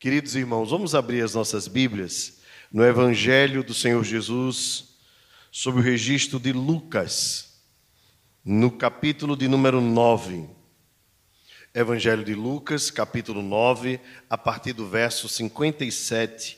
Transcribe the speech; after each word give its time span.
Queridos 0.00 0.34
irmãos, 0.34 0.70
vamos 0.70 0.94
abrir 0.94 1.22
as 1.22 1.34
nossas 1.34 1.68
Bíblias 1.68 2.38
no 2.72 2.82
Evangelho 2.82 3.62
do 3.62 3.74
Senhor 3.74 4.02
Jesus, 4.02 4.94
sob 5.52 5.78
o 5.78 5.82
registro 5.82 6.40
de 6.40 6.54
Lucas, 6.54 7.60
no 8.42 8.70
capítulo 8.70 9.36
de 9.36 9.46
número 9.46 9.78
9. 9.78 10.48
Evangelho 11.74 12.24
de 12.24 12.34
Lucas, 12.34 12.90
capítulo 12.90 13.42
9, 13.42 14.00
a 14.30 14.38
partir 14.38 14.72
do 14.72 14.88
verso 14.88 15.28
57 15.28 16.56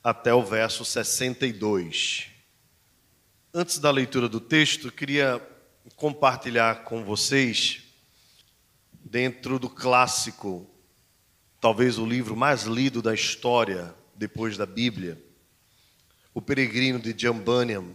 até 0.00 0.32
o 0.32 0.44
verso 0.44 0.84
62. 0.84 2.28
Antes 3.52 3.80
da 3.80 3.90
leitura 3.90 4.28
do 4.28 4.38
texto, 4.38 4.92
queria 4.92 5.44
compartilhar 5.96 6.84
com 6.84 7.02
vocês, 7.02 7.82
dentro 9.04 9.58
do 9.58 9.68
clássico 9.68 10.69
talvez 11.60 11.98
o 11.98 12.06
livro 12.06 12.34
mais 12.34 12.62
lido 12.62 13.02
da 13.02 13.12
história 13.12 13.94
depois 14.14 14.56
da 14.56 14.64
Bíblia, 14.64 15.22
O 16.32 16.40
Peregrino 16.40 16.98
de 16.98 17.12
John 17.12 17.38
Bunyan. 17.38 17.94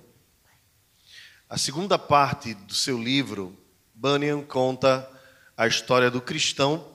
A 1.50 1.58
segunda 1.58 1.98
parte 1.98 2.54
do 2.54 2.76
seu 2.76 3.02
livro, 3.02 3.58
Bunyan 3.94 4.44
conta 4.44 5.10
a 5.58 5.66
história 5.66 6.12
do 6.12 6.22
cristão 6.22 6.86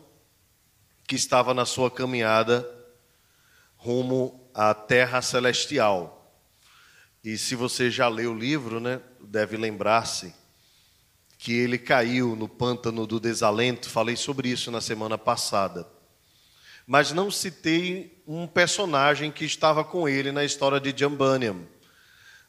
que 1.09 1.17
estava 1.17 1.53
na 1.53 1.67
sua 1.67 1.91
caminhada 1.91 2.69
rumo 3.77 4.49
à 4.55 4.73
terra 4.73 5.21
celestial. 5.23 6.33
E 7.25 7.37
se 7.37 7.57
você 7.57 7.91
já 7.91 8.07
leu 8.07 8.33
o 8.33 8.39
livro, 8.39 8.79
né, 8.79 9.01
deve 9.21 9.57
lembrar-se 9.57 10.33
que 11.37 11.53
ele 11.53 11.79
caiu 11.79 12.37
no 12.37 12.49
pântano 12.49 13.07
do 13.07 13.19
desalento. 13.19 13.89
Falei 13.89 14.15
sobre 14.15 14.51
isso 14.51 14.71
na 14.71 14.81
semana 14.81 15.17
passada 15.17 16.00
mas 16.91 17.13
não 17.13 17.31
citei 17.31 18.21
um 18.27 18.49
personagem 18.49 19.31
que 19.31 19.45
estava 19.45 19.85
com 19.85 20.09
ele 20.09 20.33
na 20.33 20.45
história 20.45 20.81
de 20.81 20.93
John 20.93 21.15
Bunyan. 21.15 21.59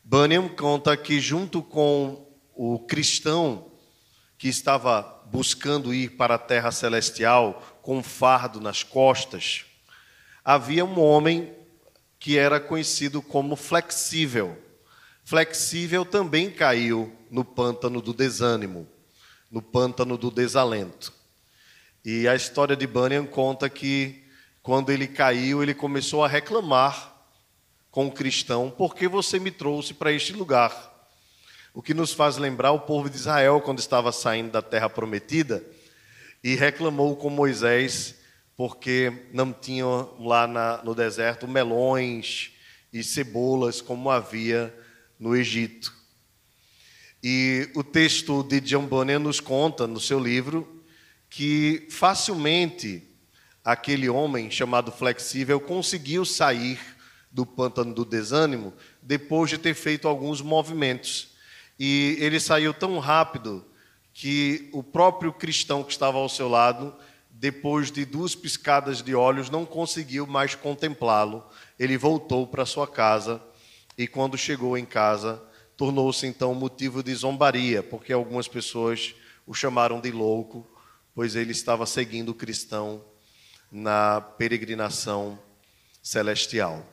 Bunyan 0.04 0.48
conta 0.48 0.98
que, 0.98 1.20
junto 1.20 1.62
com 1.62 2.28
o 2.56 2.80
cristão 2.80 3.72
que 4.40 4.48
estava 4.48 5.04
buscando 5.32 5.94
ir 5.94 6.18
para 6.18 6.34
a 6.34 6.40
terra 6.40 6.72
celestial 6.72 7.80
com 7.84 8.00
um 8.00 8.02
fardo 8.02 8.60
nas 8.60 8.82
costas, 8.82 9.66
havia 10.44 10.84
um 10.84 11.00
homem 11.00 11.54
que 12.18 12.36
era 12.36 12.60
conhecido 12.60 13.22
como 13.22 13.56
flexível. 13.56 14.58
Flexível 15.24 16.04
também 16.04 16.50
caiu 16.50 17.16
no 17.30 17.46
pântano 17.46 18.02
do 18.02 18.12
desânimo, 18.12 18.88
no 19.52 19.62
pântano 19.62 20.18
do 20.18 20.32
desalento. 20.32 21.14
E 22.04 22.28
a 22.28 22.34
história 22.34 22.76
de 22.76 22.88
Bunyan 22.88 23.28
conta 23.28 23.70
que 23.70 24.21
quando 24.64 24.92
ele 24.92 25.08
caiu, 25.08 25.64
ele 25.64 25.74
começou 25.74 26.24
a 26.24 26.28
reclamar 26.28 27.16
com 27.90 28.08
o 28.08 28.12
cristão: 28.12 28.70
por 28.70 28.96
que 28.96 29.08
você 29.08 29.40
me 29.40 29.52
trouxe 29.52 29.94
para 29.94 30.12
este 30.12 30.34
lugar? 30.34 30.90
O 31.74 31.82
que 31.82 31.94
nos 31.94 32.14
faz 32.14 32.38
lembrar 32.38 32.72
o 32.72 32.82
povo 32.82 33.10
de 33.10 33.16
Israel 33.16 33.62
quando 33.62 33.80
estava 33.80 34.12
saindo 34.12 34.52
da 34.52 34.62
terra 34.62 34.90
prometida 34.90 35.64
e 36.44 36.56
reclamou 36.56 37.16
com 37.16 37.30
Moisés 37.30 38.16
porque 38.58 39.28
não 39.34 39.54
tinham 39.54 40.14
lá 40.20 40.46
na, 40.46 40.84
no 40.84 40.94
deserto 40.94 41.48
melões 41.48 42.52
e 42.92 43.04
cebolas 43.04 43.82
como 43.82 44.10
havia 44.10 44.74
no 45.20 45.36
Egito. 45.36 45.94
E 47.24 47.70
o 47.74 47.84
texto 47.84 48.44
de 48.44 48.60
John 48.60 48.86
Bunyan 48.86 49.20
nos 49.20 49.40
conta 49.40 49.88
no 49.88 50.00
seu 50.00 50.20
livro 50.20 50.84
que 51.30 51.88
facilmente 51.90 53.11
aquele 53.64 54.10
homem 54.10 54.50
chamado 54.50 54.92
flexível 54.92 55.60
conseguiu 55.60 56.26
sair 56.26 56.80
do 57.32 57.46
pântano 57.46 57.94
do 57.94 58.04
desânimo 58.04 58.74
depois 59.02 59.50
de 59.50 59.58
ter 59.58 59.74
feito 59.74 60.08
alguns 60.08 60.42
movimentos. 60.42 61.30
E 61.80 62.18
ele 62.20 62.40
saiu 62.40 62.74
tão 62.74 63.00
rápido 63.00 63.66
que 64.14 64.70
o 64.74 64.84
próprio 64.84 65.32
cristão 65.32 65.84
que 65.84 65.92
estava 65.92 66.18
ao 66.18 66.28
seu 66.28 66.50
lado, 66.50 66.94
depois 67.30 67.92
de 67.92 68.04
duas 68.04 68.36
piscadas 68.36 69.02
de 69.02 69.16
olhos, 69.16 69.50
não 69.50 69.66
conseguiu 69.66 70.28
mais 70.28 70.54
contemplá-lo. 70.54 71.44
Ele 71.80 71.98
voltou 71.98 72.46
para 72.46 72.66
sua 72.66 72.88
casa 72.88 73.42
e, 73.98 74.08
quando 74.08 74.38
chegou 74.38 74.78
em 74.78 74.86
casa, 74.86 75.42
tornou-se 75.78 76.28
então 76.28 76.54
motivo 76.54 77.02
de 77.02 77.16
zombaria, 77.16 77.82
porque 77.82 78.12
algumas 78.12 78.48
pessoas 78.48 79.16
o 79.48 79.54
chamaram 79.54 80.00
de 80.00 80.12
louco, 80.12 80.68
pois 81.16 81.36
ele 81.36 81.52
estava 81.52 81.86
seguindo 81.86 82.30
o 82.30 82.36
cristão 82.36 83.04
na 83.72 84.20
peregrinação 84.20 85.40
celestial. 86.04 86.86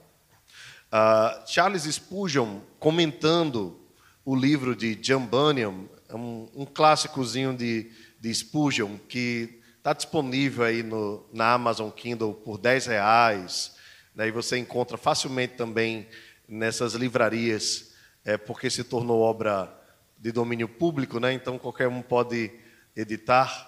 Uh, 0.93 1.47
Charles 1.47 1.83
Spurgeon, 1.83 2.61
comentando 2.79 3.79
o 4.25 4.37
livro 4.37 4.77
de 4.77 4.95
John 4.95 5.27
Bunyan, 5.27 5.87
um, 6.11 6.49
um 6.55 6.65
clássicozinho 6.65 7.55
de, 7.55 7.91
de 8.21 8.33
Spurgeon, 8.35 8.97
que 9.09 9.61
está 9.79 9.93
disponível 9.93 10.65
aí 10.65 10.83
no, 10.83 11.27
na 11.33 11.53
Amazon 11.53 11.91
Kindle 11.91 12.35
por 12.35 12.59
10 12.59 12.87
reais, 12.87 13.75
né, 14.15 14.29
e 14.29 14.31
você 14.31 14.59
encontra 14.59 14.97
facilmente 14.97 15.55
também 15.55 16.07
nessas 16.47 16.95
livrarias, 16.95 17.95
é, 18.25 18.37
porque 18.37 18.69
se 18.69 18.85
tornou 18.85 19.21
obra 19.21 19.73
de 20.19 20.33
domínio 20.33 20.69
público, 20.69 21.19
né, 21.19 21.33
então 21.33 21.59
qualquer 21.59 21.89
um 21.89 22.03
pode 22.03 22.51
editar. 22.97 23.68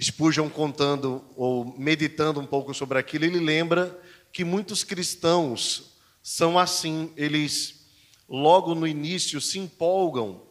Spurgeon 0.00 0.48
contando 0.48 1.24
ou 1.36 1.76
meditando 1.78 2.40
um 2.40 2.46
pouco 2.46 2.74
sobre 2.74 2.98
aquilo, 2.98 3.24
ele 3.24 3.38
lembra 3.38 4.00
que 4.32 4.44
muitos 4.44 4.82
cristãos 4.82 5.92
são 6.22 6.58
assim, 6.58 7.12
eles 7.16 7.86
logo 8.28 8.74
no 8.74 8.86
início 8.86 9.40
se 9.40 9.58
empolgam, 9.58 10.42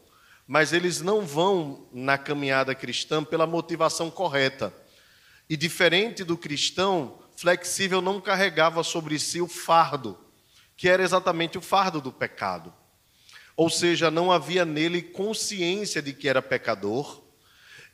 mas 0.46 0.72
eles 0.72 1.00
não 1.00 1.22
vão 1.22 1.88
na 1.92 2.16
caminhada 2.18 2.74
cristã 2.74 3.24
pela 3.24 3.46
motivação 3.46 4.10
correta. 4.10 4.72
E 5.48 5.56
diferente 5.56 6.22
do 6.24 6.36
cristão, 6.36 7.18
flexível 7.36 8.00
não 8.00 8.20
carregava 8.20 8.82
sobre 8.82 9.18
si 9.18 9.40
o 9.40 9.48
fardo, 9.48 10.18
que 10.76 10.88
era 10.88 11.02
exatamente 11.02 11.58
o 11.58 11.62
fardo 11.62 12.00
do 12.00 12.12
pecado. 12.12 12.72
Ou 13.56 13.68
seja, 13.68 14.10
não 14.10 14.30
havia 14.30 14.64
nele 14.64 15.02
consciência 15.02 16.00
de 16.00 16.12
que 16.12 16.28
era 16.28 16.40
pecador, 16.40 17.21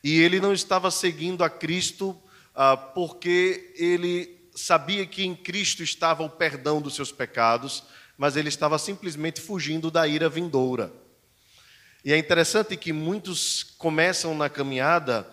e 0.03 0.19
ele 0.19 0.39
não 0.39 0.53
estava 0.53 0.89
seguindo 0.89 1.43
a 1.43 1.49
Cristo 1.49 2.17
ah, 2.55 2.75
porque 2.75 3.73
ele 3.75 4.39
sabia 4.55 5.05
que 5.05 5.23
em 5.23 5.35
Cristo 5.35 5.83
estava 5.83 6.23
o 6.23 6.29
perdão 6.29 6.81
dos 6.81 6.95
seus 6.95 7.11
pecados, 7.11 7.83
mas 8.17 8.35
ele 8.35 8.49
estava 8.49 8.77
simplesmente 8.77 9.39
fugindo 9.39 9.89
da 9.89 10.07
ira 10.07 10.27
vindoura. 10.27 10.91
E 12.03 12.13
é 12.13 12.17
interessante 12.17 12.77
que 12.77 12.93
muitos 12.93 13.63
começam 13.77 14.35
na 14.35 14.49
caminhada 14.49 15.29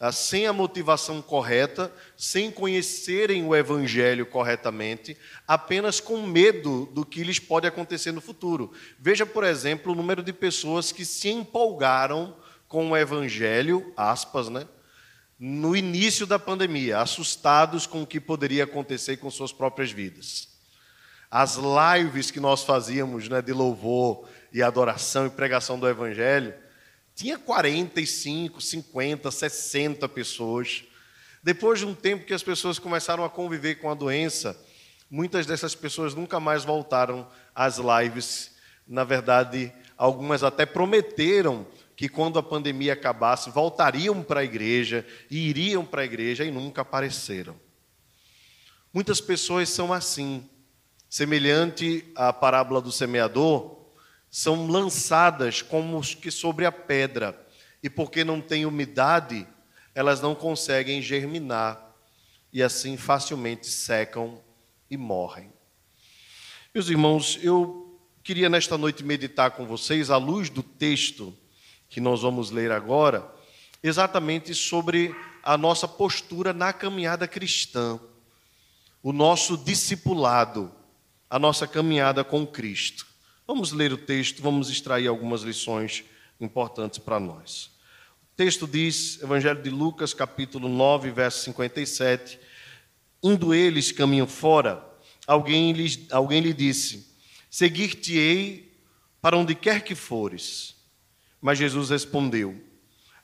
ah, 0.00 0.12
sem 0.12 0.46
a 0.46 0.52
motivação 0.52 1.20
correta, 1.20 1.92
sem 2.16 2.50
conhecerem 2.50 3.44
o 3.44 3.54
Evangelho 3.54 4.26
corretamente, 4.26 5.16
apenas 5.46 6.00
com 6.00 6.22
medo 6.22 6.86
do 6.92 7.04
que 7.04 7.24
lhes 7.24 7.38
pode 7.40 7.66
acontecer 7.66 8.12
no 8.12 8.20
futuro. 8.20 8.72
Veja, 8.98 9.26
por 9.26 9.42
exemplo, 9.42 9.92
o 9.92 9.96
número 9.96 10.22
de 10.22 10.32
pessoas 10.32 10.92
que 10.92 11.04
se 11.04 11.28
empolgaram 11.28 12.36
com 12.68 12.90
o 12.90 12.96
evangelho, 12.96 13.92
aspas, 13.96 14.48
né? 14.48 14.68
No 15.38 15.74
início 15.74 16.26
da 16.26 16.38
pandemia, 16.38 16.98
assustados 16.98 17.86
com 17.86 18.02
o 18.02 18.06
que 18.06 18.20
poderia 18.20 18.64
acontecer 18.64 19.16
com 19.16 19.30
suas 19.30 19.52
próprias 19.52 19.90
vidas. 19.90 20.48
As 21.30 21.56
lives 21.56 22.30
que 22.30 22.40
nós 22.40 22.64
fazíamos, 22.64 23.28
né, 23.28 23.40
de 23.40 23.52
louvor 23.52 24.28
e 24.52 24.62
adoração 24.62 25.26
e 25.26 25.30
pregação 25.30 25.78
do 25.78 25.88
evangelho, 25.88 26.54
tinha 27.14 27.38
45, 27.38 28.60
50, 28.60 29.30
60 29.30 30.08
pessoas. 30.08 30.84
Depois 31.42 31.78
de 31.78 31.86
um 31.86 31.94
tempo 31.94 32.24
que 32.24 32.34
as 32.34 32.42
pessoas 32.42 32.78
começaram 32.78 33.24
a 33.24 33.30
conviver 33.30 33.76
com 33.76 33.90
a 33.90 33.94
doença, 33.94 34.58
muitas 35.10 35.46
dessas 35.46 35.74
pessoas 35.74 36.14
nunca 36.14 36.40
mais 36.40 36.64
voltaram 36.64 37.28
às 37.54 37.78
lives. 37.78 38.56
Na 38.86 39.04
verdade, 39.04 39.72
algumas 39.96 40.42
até 40.42 40.64
prometeram 40.64 41.66
que 41.98 42.08
quando 42.08 42.38
a 42.38 42.42
pandemia 42.44 42.92
acabasse, 42.92 43.50
voltariam 43.50 44.22
para 44.22 44.38
a 44.38 44.44
igreja 44.44 45.04
e 45.28 45.48
iriam 45.48 45.84
para 45.84 46.02
a 46.02 46.04
igreja 46.04 46.44
e 46.44 46.50
nunca 46.50 46.82
apareceram. 46.82 47.56
Muitas 48.94 49.20
pessoas 49.20 49.68
são 49.68 49.92
assim, 49.92 50.48
semelhante 51.10 52.06
à 52.14 52.32
parábola 52.32 52.80
do 52.80 52.92
semeador, 52.92 53.76
são 54.30 54.68
lançadas 54.68 55.60
como 55.60 56.00
que 56.00 56.30
sobre 56.30 56.64
a 56.64 56.70
pedra, 56.70 57.36
e 57.82 57.90
porque 57.90 58.22
não 58.22 58.40
têm 58.40 58.64
umidade, 58.64 59.44
elas 59.92 60.20
não 60.20 60.36
conseguem 60.36 61.02
germinar 61.02 61.84
e 62.52 62.62
assim 62.62 62.96
facilmente 62.96 63.66
secam 63.66 64.40
e 64.88 64.96
morrem. 64.96 65.52
Meus 66.72 66.88
irmãos, 66.88 67.40
eu 67.42 68.00
queria 68.22 68.48
nesta 68.48 68.78
noite 68.78 69.02
meditar 69.02 69.50
com 69.50 69.66
vocês, 69.66 70.10
à 70.10 70.16
luz 70.16 70.48
do 70.48 70.62
texto 70.62 71.36
que 71.88 72.00
nós 72.00 72.22
vamos 72.22 72.50
ler 72.50 72.70
agora, 72.70 73.26
exatamente 73.82 74.54
sobre 74.54 75.14
a 75.42 75.56
nossa 75.56 75.88
postura 75.88 76.52
na 76.52 76.72
caminhada 76.72 77.26
cristã. 77.26 77.98
o 79.00 79.12
nosso 79.12 79.56
discipulado, 79.56 80.72
a 81.30 81.38
nossa 81.38 81.66
caminhada 81.66 82.24
com 82.24 82.46
Cristo. 82.46 83.06
Vamos 83.46 83.72
ler 83.72 83.92
o 83.92 83.96
texto, 83.96 84.42
vamos 84.42 84.68
extrair 84.68 85.06
algumas 85.06 85.42
lições 85.42 86.04
importantes 86.40 86.98
para 86.98 87.20
nós. 87.20 87.70
O 88.22 88.36
texto 88.36 88.66
diz, 88.66 89.22
Evangelho 89.22 89.62
de 89.62 89.70
Lucas, 89.70 90.12
capítulo 90.12 90.68
9, 90.68 91.10
verso 91.12 91.44
57, 91.44 92.38
indo 93.22 93.54
eles 93.54 93.92
caminho 93.92 94.26
fora, 94.26 94.84
alguém, 95.26 95.72
lhes, 95.72 96.06
alguém 96.10 96.40
lhe 96.40 96.52
disse, 96.52 97.06
seguir-te-ei 97.48 98.76
para 99.20 99.36
onde 99.36 99.54
quer 99.54 99.82
que 99.82 99.94
fores. 99.94 100.77
Mas 101.40 101.58
Jesus 101.58 101.90
respondeu, 101.90 102.60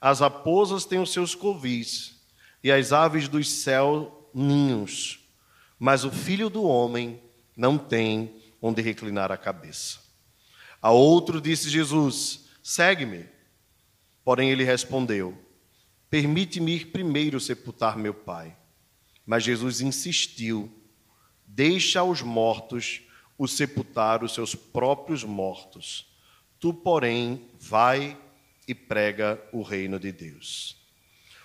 as 0.01 0.21
raposas 0.21 0.85
têm 0.85 1.01
os 1.01 1.13
seus 1.13 1.35
covis, 1.35 2.21
e 2.63 2.71
as 2.71 2.93
aves 2.93 3.29
dos 3.29 3.51
céus 3.51 4.11
ninhos, 4.35 5.21
mas 5.79 6.05
o 6.05 6.11
filho 6.11 6.49
do 6.49 6.65
homem 6.65 7.23
não 7.57 7.79
tem 7.79 8.41
onde 8.61 8.81
reclinar 8.81 9.31
a 9.31 9.37
cabeça. 9.37 9.99
A 10.81 10.91
outro 10.91 11.41
disse 11.41 11.69
Jesus: 11.69 12.47
Segue-me. 12.63 13.27
Porém 14.25 14.51
ele 14.51 14.65
respondeu: 14.65 15.37
Permite-me 16.11 16.77
ir 16.77 16.87
primeiro 16.87 17.39
sepultar 17.41 17.97
meu 17.97 18.15
pai. 18.15 18.57
Mas 19.27 19.45
Jesus 19.45 19.81
insistiu: 19.81 20.73
Deixa 21.47 22.01
aos 22.01 22.23
mortos 22.23 23.03
o 23.37 23.47
sepultar 23.47 24.23
os 24.25 24.33
seus 24.33 24.55
próprios 24.55 25.25
mortos. 25.25 26.14
Tu, 26.65 26.73
porém, 26.73 27.47
vai 27.61 28.17
e 28.67 28.75
prega 28.75 29.39
o 29.53 29.61
reino 29.61 30.01
de 30.01 30.11
Deus. 30.11 30.79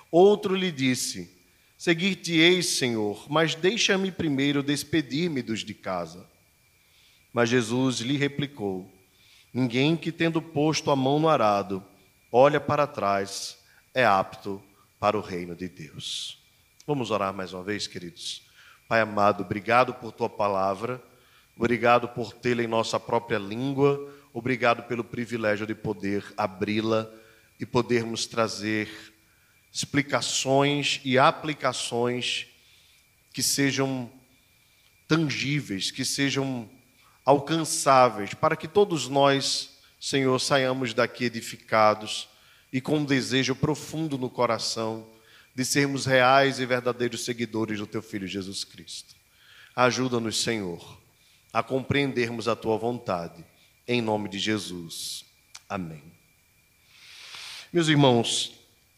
Outro 0.09 0.55
lhe 0.55 0.71
disse: 0.71 1.29
Seguir-te-ei, 1.77 2.63
Senhor, 2.63 3.25
mas 3.29 3.53
deixa-me 3.53 4.13
primeiro 4.13 4.63
despedir-me 4.63 5.41
dos 5.41 5.59
de 5.59 5.73
casa. 5.73 6.25
Mas 7.33 7.49
Jesus 7.49 7.99
lhe 7.99 8.15
replicou: 8.15 8.89
Ninguém 9.53 9.97
que, 9.97 10.09
tendo 10.09 10.41
posto 10.41 10.89
a 10.89 10.95
mão 10.95 11.19
no 11.19 11.27
arado, 11.27 11.83
olha 12.31 12.61
para 12.61 12.87
trás, 12.87 13.57
é 13.93 14.05
apto 14.05 14.63
para 15.01 15.17
o 15.17 15.21
reino 15.21 15.53
de 15.53 15.67
Deus. 15.67 16.41
Vamos 16.87 17.11
orar 17.11 17.33
mais 17.33 17.51
uma 17.51 17.61
vez, 17.61 17.87
queridos. 17.87 18.41
Pai 18.87 19.01
amado, 19.01 19.43
obrigado 19.43 19.93
por 19.95 20.13
tua 20.13 20.29
palavra, 20.29 21.03
obrigado 21.57 22.07
por 22.07 22.31
tê-la 22.31 22.63
em 22.63 22.67
nossa 22.67 22.97
própria 22.97 23.37
língua, 23.37 24.17
obrigado 24.33 24.83
pelo 24.83 25.03
privilégio 25.03 25.65
de 25.65 25.75
poder 25.75 26.23
abri-la 26.37 27.09
e 27.59 27.65
podermos 27.65 28.25
trazer 28.25 28.89
explicações 29.71 31.01
e 31.03 31.17
aplicações 31.17 32.47
que 33.33 33.43
sejam 33.43 34.11
tangíveis, 35.07 35.91
que 35.91 36.05
sejam 36.05 36.69
alcançáveis, 37.25 38.33
para 38.33 38.55
que 38.55 38.67
todos 38.67 39.07
nós, 39.07 39.77
Senhor, 39.99 40.39
saiamos 40.39 40.93
daqui 40.93 41.25
edificados 41.25 42.27
e 42.71 42.79
com 42.79 42.97
um 42.97 43.05
desejo 43.05 43.55
profundo 43.55 44.17
no 44.17 44.29
coração 44.29 45.07
de 45.53 45.65
sermos 45.65 46.05
reais 46.05 46.59
e 46.59 46.65
verdadeiros 46.65 47.25
seguidores 47.25 47.79
do 47.79 47.87
Teu 47.87 48.01
Filho 48.01 48.27
Jesus 48.27 48.63
Cristo. 48.63 49.15
Ajuda-nos, 49.75 50.41
Senhor, 50.41 50.99
a 51.51 51.61
compreendermos 51.61 52.47
a 52.47 52.55
Tua 52.55 52.77
vontade, 52.77 53.43
em 53.89 54.03
nome 54.03 54.29
de 54.29 54.37
Jesus. 54.37 55.25
Amém. 55.67 56.03
Meus 57.73 57.87
irmãos, 57.87 58.53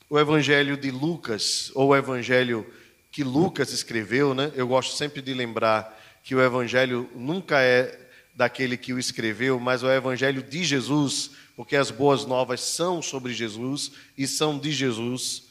o 0.09 0.19
Evangelho 0.19 0.75
de 0.75 0.91
Lucas, 0.91 1.71
ou 1.73 1.87
o 1.87 1.95
Evangelho 1.95 2.69
que 3.09 3.23
Lucas 3.23 3.71
escreveu, 3.71 4.33
né? 4.33 4.51
Eu 4.53 4.67
gosto 4.67 4.97
sempre 4.97 5.21
de 5.21 5.33
lembrar 5.33 5.97
que 6.25 6.35
o 6.35 6.41
Evangelho 6.41 7.09
nunca 7.15 7.61
é 7.61 8.05
daquele 8.35 8.75
que 8.75 8.91
o 8.91 8.99
escreveu, 8.99 9.57
mas 9.61 9.81
o 9.81 9.89
Evangelho 9.89 10.43
de 10.43 10.61
Jesus, 10.65 11.31
porque 11.55 11.77
as 11.77 11.89
boas 11.89 12.25
novas 12.25 12.59
são 12.59 13.01
sobre 13.01 13.33
Jesus 13.33 13.93
e 14.17 14.27
são 14.27 14.59
de 14.59 14.73
Jesus. 14.73 15.43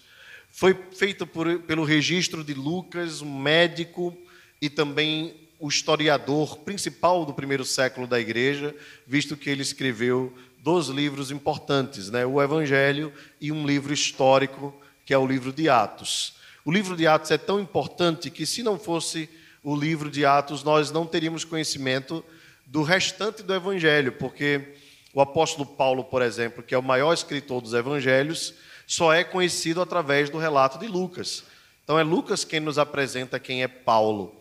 Foi 0.51 0.79
feito 0.93 1.27
por, 1.27 1.61
pelo 1.61 1.85
registro 1.85 2.45
de 2.45 2.53
Lucas, 2.53 3.23
um 3.23 3.39
médico 3.39 4.15
e 4.61 4.69
também 4.69 5.40
o 5.61 5.69
historiador 5.69 6.57
principal 6.59 7.27
do 7.27 7.35
primeiro 7.35 7.67
século 7.67 8.07
da 8.07 8.19
igreja, 8.19 8.75
visto 9.07 9.37
que 9.37 9.51
ele 9.51 9.61
escreveu 9.61 10.33
dois 10.59 10.87
livros 10.87 11.31
importantes, 11.31 12.11
né? 12.11 12.25
o 12.25 12.43
Evangelho 12.43 13.12
e 13.39 13.53
um 13.53 13.67
livro 13.67 13.93
histórico, 13.93 14.75
que 15.05 15.12
é 15.12 15.19
o 15.19 15.27
livro 15.27 15.53
de 15.53 15.69
Atos. 15.69 16.35
O 16.65 16.73
livro 16.73 16.97
de 16.97 17.07
Atos 17.07 17.31
é 17.31 17.39
tão 17.39 17.61
importante 17.61 18.31
que, 18.31 18.47
se 18.47 18.62
não 18.62 18.79
fosse 18.79 19.29
o 19.62 19.77
livro 19.77 20.11
de 20.11 20.25
Atos, 20.25 20.65
nós 20.65 20.91
não 20.91 21.07
teríamos 21.07 21.45
conhecimento 21.45 22.25
do 22.65 22.83
restante 22.83 23.43
do 23.43 23.55
Evangelho, 23.55 24.13
porque 24.13 24.77
o 25.13 25.21
apóstolo 25.21 25.67
Paulo, 25.67 26.05
por 26.05 26.23
exemplo, 26.23 26.63
que 26.63 26.75
é 26.75 26.79
o 26.79 26.83
maior 26.83 27.13
escritor 27.13 27.61
dos 27.61 27.75
Evangelhos, 27.75 28.55
só 28.87 29.13
é 29.13 29.23
conhecido 29.25 29.83
através 29.83 30.31
do 30.31 30.39
relato 30.39 30.79
de 30.79 30.87
Lucas. 30.87 31.45
Então 31.85 31.99
é 31.99 32.03
Lucas 32.03 32.45
quem 32.45 32.61
nos 32.61 32.79
apresenta 32.79 33.39
quem 33.39 33.63
é 33.63 33.69
Paulo. 33.69 34.40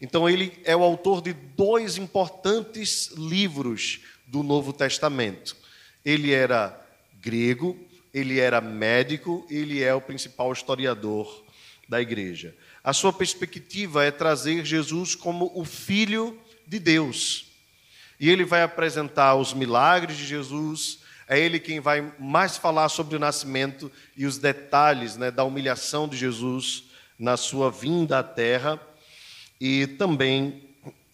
Então 0.00 0.28
ele 0.28 0.52
é 0.64 0.76
o 0.76 0.82
autor 0.82 1.22
de 1.22 1.32
dois 1.32 1.96
importantes 1.96 3.08
livros 3.16 4.00
do 4.26 4.42
Novo 4.42 4.72
Testamento. 4.72 5.56
Ele 6.04 6.32
era 6.32 6.78
grego, 7.20 7.78
ele 8.12 8.38
era 8.38 8.60
médico, 8.60 9.46
ele 9.50 9.82
é 9.82 9.94
o 9.94 10.00
principal 10.00 10.52
historiador 10.52 11.44
da 11.88 12.00
igreja. 12.00 12.54
A 12.82 12.92
sua 12.92 13.12
perspectiva 13.12 14.04
é 14.04 14.10
trazer 14.10 14.64
Jesus 14.64 15.14
como 15.14 15.50
o 15.54 15.64
filho 15.64 16.38
de 16.66 16.78
Deus. 16.78 17.46
E 18.18 18.30
ele 18.30 18.44
vai 18.44 18.62
apresentar 18.62 19.34
os 19.34 19.52
milagres 19.52 20.16
de 20.16 20.24
Jesus, 20.24 21.00
é 21.28 21.38
ele 21.38 21.58
quem 21.58 21.80
vai 21.80 22.12
mais 22.18 22.56
falar 22.56 22.88
sobre 22.88 23.16
o 23.16 23.18
nascimento 23.18 23.90
e 24.16 24.24
os 24.24 24.38
detalhes 24.38 25.16
né, 25.16 25.30
da 25.30 25.44
humilhação 25.44 26.08
de 26.08 26.16
Jesus 26.16 26.84
na 27.18 27.36
sua 27.36 27.70
vinda 27.70 28.20
à 28.20 28.22
terra. 28.22 28.80
E 29.60 29.86
também 29.86 30.62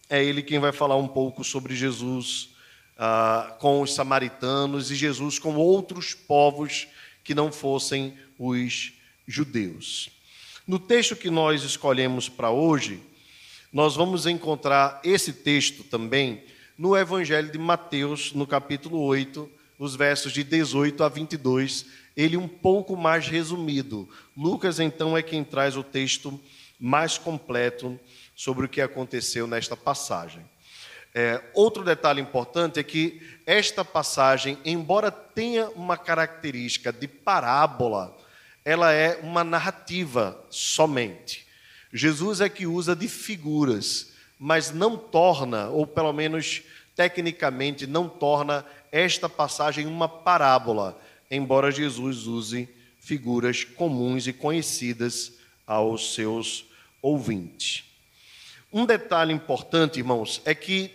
é 0.09 0.23
ele 0.23 0.41
quem 0.41 0.59
vai 0.59 0.71
falar 0.71 0.95
um 0.97 1.07
pouco 1.07 1.43
sobre 1.43 1.75
Jesus 1.75 2.49
ah, 2.97 3.55
com 3.59 3.81
os 3.81 3.93
samaritanos 3.93 4.91
e 4.91 4.95
Jesus 4.95 5.39
com 5.39 5.55
outros 5.55 6.13
povos 6.13 6.87
que 7.23 7.33
não 7.33 7.51
fossem 7.51 8.13
os 8.37 8.93
judeus. 9.27 10.09
No 10.67 10.77
texto 10.77 11.15
que 11.15 11.29
nós 11.29 11.63
escolhemos 11.63 12.29
para 12.29 12.51
hoje, 12.51 12.99
nós 13.71 13.95
vamos 13.95 14.25
encontrar 14.25 15.01
esse 15.03 15.33
texto 15.33 15.83
também 15.83 16.43
no 16.77 16.95
Evangelho 16.95 17.51
de 17.51 17.57
Mateus, 17.57 18.33
no 18.33 18.45
capítulo 18.45 18.99
8, 18.99 19.49
os 19.79 19.95
versos 19.95 20.31
de 20.31 20.43
18 20.43 21.03
a 21.03 21.09
22, 21.09 21.85
ele 22.15 22.37
um 22.37 22.47
pouco 22.47 22.95
mais 22.95 23.27
resumido. 23.27 24.07
Lucas, 24.37 24.79
então, 24.79 25.17
é 25.17 25.21
quem 25.21 25.43
traz 25.43 25.75
o 25.75 25.83
texto 25.83 26.39
mais 26.79 27.17
completo 27.17 27.99
sobre 28.35 28.65
o 28.65 28.69
que 28.69 28.81
aconteceu 28.81 29.47
nesta 29.47 29.75
passagem. 29.75 30.43
É, 31.15 31.41
outro 31.53 31.83
detalhe 31.83 32.19
importante 32.19 32.79
é 32.79 32.83
que 32.83 33.21
esta 33.45 33.85
passagem, 33.85 34.57
embora 34.65 35.11
tenha 35.11 35.69
uma 35.69 35.95
característica 35.95 36.91
de 36.91 37.07
parábola, 37.07 38.17
ela 38.65 38.91
é 38.91 39.19
uma 39.21 39.43
narrativa 39.43 40.43
somente. 40.49 41.45
Jesus 41.91 42.41
é 42.41 42.49
que 42.49 42.65
usa 42.65 42.95
de 42.95 43.07
figuras, 43.07 44.13
mas 44.39 44.71
não 44.71 44.97
torna, 44.97 45.67
ou 45.67 45.85
pelo 45.85 46.11
menos 46.11 46.63
tecnicamente, 46.95 47.85
não 47.85 48.09
torna 48.09 48.65
esta 48.91 49.29
passagem 49.29 49.85
uma 49.85 50.09
parábola, 50.09 50.99
embora 51.29 51.71
Jesus 51.71 52.25
use 52.25 52.67
figuras 52.99 53.63
comuns 53.63 54.25
e 54.25 54.33
conhecidas 54.33 55.33
aos 55.67 56.13
seus 56.15 56.65
ouvintes. 57.01 57.92
Um 58.73 58.87
detalhe 58.87 59.31
importante, 59.31 59.99
irmãos, 59.99 60.41
é 60.45 60.55
que 60.55 60.89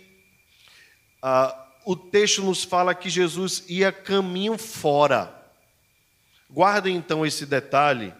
ah, 1.21 1.67
o 1.85 1.95
texto 1.95 2.43
nos 2.43 2.61
fala 2.61 2.93
que 2.93 3.09
Jesus 3.09 3.63
ia 3.69 3.89
caminho 3.89 4.57
fora. 4.57 5.33
Guardem 6.51 6.97
então 6.97 7.25
esse 7.25 7.45
detalhe, 7.45 8.13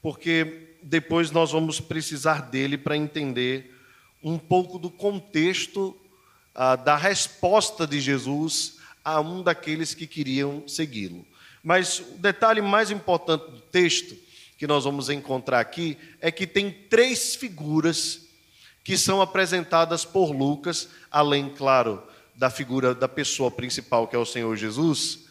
porque 0.00 0.76
depois 0.80 1.32
nós 1.32 1.50
vamos 1.50 1.80
precisar 1.80 2.42
dele 2.42 2.78
para 2.78 2.96
entender 2.96 3.76
um 4.22 4.38
pouco 4.38 4.78
do 4.78 4.88
contexto 4.88 5.96
ah, 6.54 6.76
da 6.76 6.96
resposta 6.96 7.84
de 7.88 8.00
Jesus 8.00 8.78
a 9.04 9.20
um 9.20 9.42
daqueles 9.42 9.94
que 9.94 10.06
queriam 10.06 10.62
segui-lo. 10.68 11.26
Mas 11.60 11.98
o 11.98 12.18
detalhe 12.18 12.62
mais 12.62 12.92
importante 12.92 13.50
do 13.50 13.60
texto 13.62 14.16
que 14.56 14.66
nós 14.68 14.84
vamos 14.84 15.10
encontrar 15.10 15.58
aqui 15.58 15.98
é 16.20 16.30
que 16.30 16.46
tem 16.46 16.70
três 16.70 17.34
figuras 17.34 18.21
que 18.84 18.96
são 18.98 19.20
apresentadas 19.20 20.04
por 20.04 20.32
Lucas, 20.32 20.88
além, 21.10 21.48
claro, 21.50 22.02
da 22.34 22.50
figura 22.50 22.94
da 22.94 23.08
pessoa 23.08 23.50
principal, 23.50 24.08
que 24.08 24.16
é 24.16 24.18
o 24.18 24.26
Senhor 24.26 24.56
Jesus, 24.56 25.26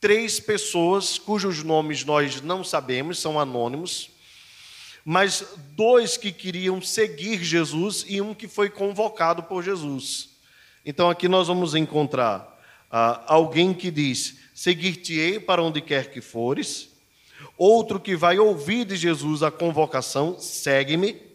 três 0.00 0.40
pessoas 0.40 1.18
cujos 1.18 1.62
nomes 1.62 2.04
nós 2.04 2.42
não 2.42 2.62
sabemos, 2.64 3.18
são 3.18 3.38
anônimos, 3.38 4.10
mas 5.04 5.44
dois 5.74 6.16
que 6.16 6.30
queriam 6.30 6.80
seguir 6.80 7.42
Jesus 7.42 8.04
e 8.06 8.20
um 8.20 8.34
que 8.34 8.46
foi 8.46 8.68
convocado 8.68 9.42
por 9.42 9.62
Jesus. 9.62 10.30
Então 10.84 11.08
aqui 11.08 11.28
nós 11.28 11.48
vamos 11.48 11.74
encontrar 11.74 12.60
ah, 12.90 13.22
alguém 13.26 13.72
que 13.72 13.90
diz: 13.90 14.36
Seguir-te-ei 14.54 15.40
para 15.40 15.62
onde 15.62 15.80
quer 15.80 16.10
que 16.10 16.20
fores. 16.20 16.90
Outro 17.56 17.98
que 17.98 18.14
vai 18.14 18.38
ouvir 18.38 18.84
de 18.84 18.96
Jesus 18.96 19.42
a 19.42 19.50
convocação: 19.50 20.38
Segue-me. 20.38 21.31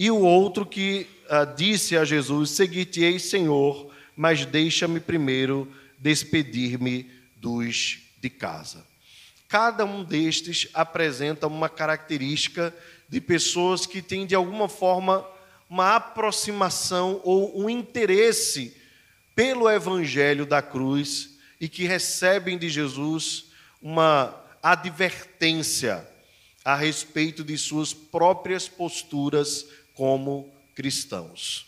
E 0.00 0.10
o 0.10 0.20
outro 0.20 0.64
que 0.64 1.06
ah, 1.28 1.44
disse 1.44 1.94
a 1.94 2.06
Jesus: 2.06 2.52
Seguir-te-ei, 2.52 3.18
Senhor, 3.18 3.92
mas 4.16 4.46
deixa-me 4.46 4.98
primeiro 4.98 5.70
despedir-me 5.98 7.10
dos 7.36 7.98
de 8.18 8.30
casa. 8.30 8.82
Cada 9.46 9.84
um 9.84 10.02
destes 10.02 10.68
apresenta 10.72 11.46
uma 11.46 11.68
característica 11.68 12.74
de 13.10 13.20
pessoas 13.20 13.84
que 13.84 14.00
têm, 14.00 14.24
de 14.24 14.34
alguma 14.34 14.70
forma, 14.70 15.22
uma 15.68 15.96
aproximação 15.96 17.20
ou 17.22 17.62
um 17.62 17.68
interesse 17.68 18.74
pelo 19.36 19.68
Evangelho 19.68 20.46
da 20.46 20.62
cruz 20.62 21.36
e 21.60 21.68
que 21.68 21.84
recebem 21.84 22.56
de 22.56 22.70
Jesus 22.70 23.50
uma 23.82 24.34
advertência 24.62 26.08
a 26.64 26.74
respeito 26.74 27.44
de 27.44 27.58
suas 27.58 27.92
próprias 27.92 28.66
posturas 28.66 29.66
como 30.00 30.50
cristãos. 30.74 31.66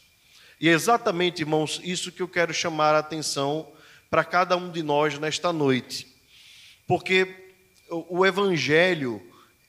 E 0.58 0.66
é 0.66 0.72
exatamente, 0.72 1.42
irmãos, 1.42 1.78
isso 1.84 2.10
que 2.10 2.22
eu 2.22 2.26
quero 2.26 2.54
chamar 2.54 2.94
a 2.94 3.00
atenção 3.00 3.70
para 4.08 4.24
cada 4.24 4.56
um 4.56 4.72
de 4.72 4.82
nós 4.82 5.18
nesta 5.18 5.52
noite. 5.52 6.06
Porque 6.86 7.52
o 7.90 8.24
evangelho 8.24 9.22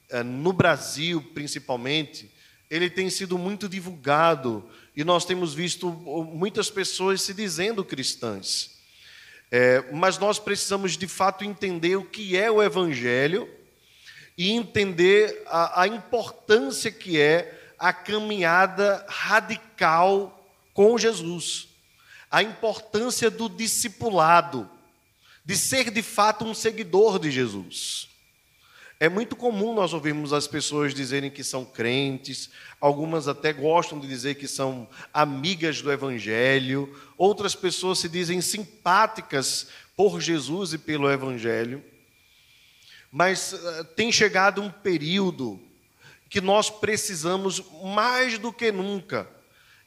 eh, 0.10 0.24
no 0.24 0.53
Brasil, 0.53 1.22
principalmente, 1.34 2.32
ele 2.70 2.89
tem 2.89 3.10
sido 3.10 3.38
muito 3.38 3.67
divulgado 3.67 4.65
e 4.96 5.03
nós 5.03 5.25
temos 5.25 5.53
visto 5.53 5.91
muitas 5.91 6.70
pessoas 6.70 7.22
se 7.22 7.34
dizendo 7.34 7.84
cristãs. 7.84 8.77
É, 9.51 9.91
mas 9.91 10.17
nós 10.17 10.39
precisamos 10.39 10.96
de 10.96 11.08
fato 11.10 11.43
entender 11.43 11.98
o 11.98 12.05
que 12.05 12.38
é 12.38 12.50
o 12.50 12.63
Evangelho 12.63 13.46
e 14.38 14.51
entender 14.51 15.43
a, 15.48 15.82
a 15.82 15.88
importância 15.89 16.89
que 16.89 17.20
é 17.20 17.60
a 17.84 17.92
caminhada 17.92 19.06
radical 19.10 20.42
com 20.74 20.98
Jesus, 20.98 21.68
a 22.32 22.42
importância 22.42 23.30
do 23.30 23.50
discipulado, 23.50 24.70
de 25.44 25.58
ser 25.58 25.92
de 25.92 26.02
fato 26.02 26.46
um 26.46 26.54
seguidor 26.54 27.20
de 27.20 27.30
Jesus. 27.30 28.08
É 29.02 29.10
muito 29.10 29.36
comum 29.36 29.74
nós 29.74 29.92
ouvirmos 29.92 30.32
as 30.32 30.48
pessoas 30.48 30.94
dizerem 30.94 31.30
que 31.30 31.44
são 31.44 31.66
crentes, 31.66 32.50
algumas 32.80 33.28
até 33.28 33.52
gostam 33.52 34.00
de 34.00 34.08
dizer 34.08 34.36
que 34.36 34.48
são 34.48 34.88
amigas 35.13 35.82
do 35.82 35.92
Evangelho, 35.92 36.98
outras 37.18 37.54
pessoas 37.54 38.00
se 38.00 38.08
dizem 38.08 38.40
simpáticas 38.40 39.68
por 39.94 40.22
Jesus 40.22 40.72
e 40.72 40.78
pelo 40.78 41.12
Evangelho. 41.12 41.84
Mas 43.12 43.52
uh, 43.52 43.84
tem 43.94 44.10
chegado 44.10 44.62
um 44.62 44.72
período 44.72 45.60
que 46.34 46.42
nós 46.42 46.68
precisamos, 46.68 47.62
mais 47.84 48.40
do 48.40 48.52
que 48.52 48.72
nunca, 48.72 49.30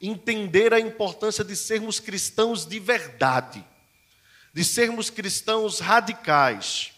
entender 0.01 0.73
a 0.73 0.79
importância 0.79 1.43
de 1.43 1.55
sermos 1.55 1.99
cristãos 1.99 2.65
de 2.65 2.79
verdade, 2.79 3.63
de 4.53 4.63
sermos 4.63 5.09
cristãos 5.09 5.79
radicais 5.79 6.93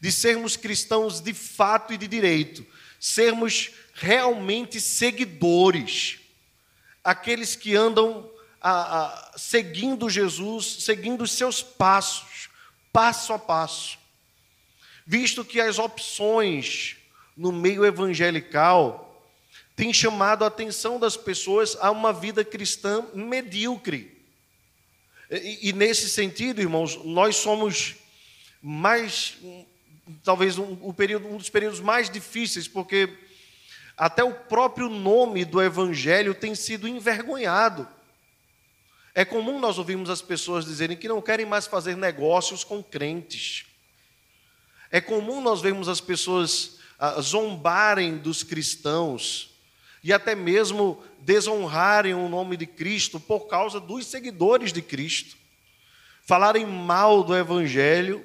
de 0.00 0.12
sermos 0.12 0.56
cristãos 0.56 1.20
de 1.20 1.32
fato 1.32 1.92
e 1.92 1.98
de 1.98 2.06
direito, 2.06 2.66
sermos 3.00 3.70
realmente 3.94 4.80
seguidores, 4.80 6.18
aqueles 7.02 7.56
que 7.56 7.74
andam 7.74 8.30
a, 8.60 9.32
a, 9.34 9.38
seguindo 9.38 10.10
Jesus, 10.10 10.84
seguindo 10.84 11.22
os 11.22 11.32
seus 11.32 11.62
passos, 11.62 12.48
passo 12.92 13.32
a 13.32 13.38
passo. 13.38 13.98
Visto 15.06 15.44
que 15.44 15.60
as 15.60 15.78
opções 15.78 16.96
no 17.36 17.52
meio 17.52 17.84
evangelical 17.84 19.02
têm 19.74 19.92
chamado 19.92 20.42
a 20.42 20.46
atenção 20.46 20.98
das 20.98 21.16
pessoas 21.16 21.76
a 21.80 21.90
uma 21.90 22.12
vida 22.12 22.44
cristã 22.44 23.04
medíocre. 23.14 24.16
E, 25.30 25.68
e 25.68 25.72
nesse 25.72 26.08
sentido, 26.08 26.60
irmãos, 26.60 26.96
nós 27.04 27.36
somos 27.36 27.96
mais 28.62 29.36
talvez 30.22 30.56
um, 30.56 30.78
um, 30.82 30.92
período, 30.92 31.26
um 31.28 31.36
dos 31.36 31.50
períodos 31.50 31.80
mais 31.80 32.08
difíceis, 32.08 32.68
porque 32.68 33.12
até 33.96 34.22
o 34.22 34.32
próprio 34.32 34.88
nome 34.88 35.44
do 35.44 35.60
Evangelho 35.60 36.34
tem 36.34 36.54
sido 36.54 36.86
envergonhado. 36.86 37.88
É 39.14 39.24
comum 39.24 39.58
nós 39.58 39.78
ouvirmos 39.78 40.10
as 40.10 40.20
pessoas 40.20 40.64
dizerem 40.64 40.96
que 40.96 41.08
não 41.08 41.22
querem 41.22 41.46
mais 41.46 41.66
fazer 41.66 41.96
negócios 41.96 42.62
com 42.62 42.82
crentes. 42.82 43.66
É 44.90 45.00
comum 45.00 45.40
nós 45.40 45.60
vermos 45.60 45.88
as 45.88 46.00
pessoas 46.00 46.75
zombarem 47.20 48.18
dos 48.18 48.42
cristãos 48.42 49.50
e 50.02 50.12
até 50.12 50.34
mesmo 50.34 51.02
desonrarem 51.20 52.14
o 52.14 52.28
nome 52.28 52.56
de 52.56 52.66
Cristo 52.66 53.18
por 53.18 53.48
causa 53.48 53.80
dos 53.80 54.06
seguidores 54.06 54.72
de 54.72 54.80
Cristo. 54.80 55.36
Falarem 56.24 56.64
mal 56.64 57.24
do 57.24 57.36
Evangelho 57.36 58.24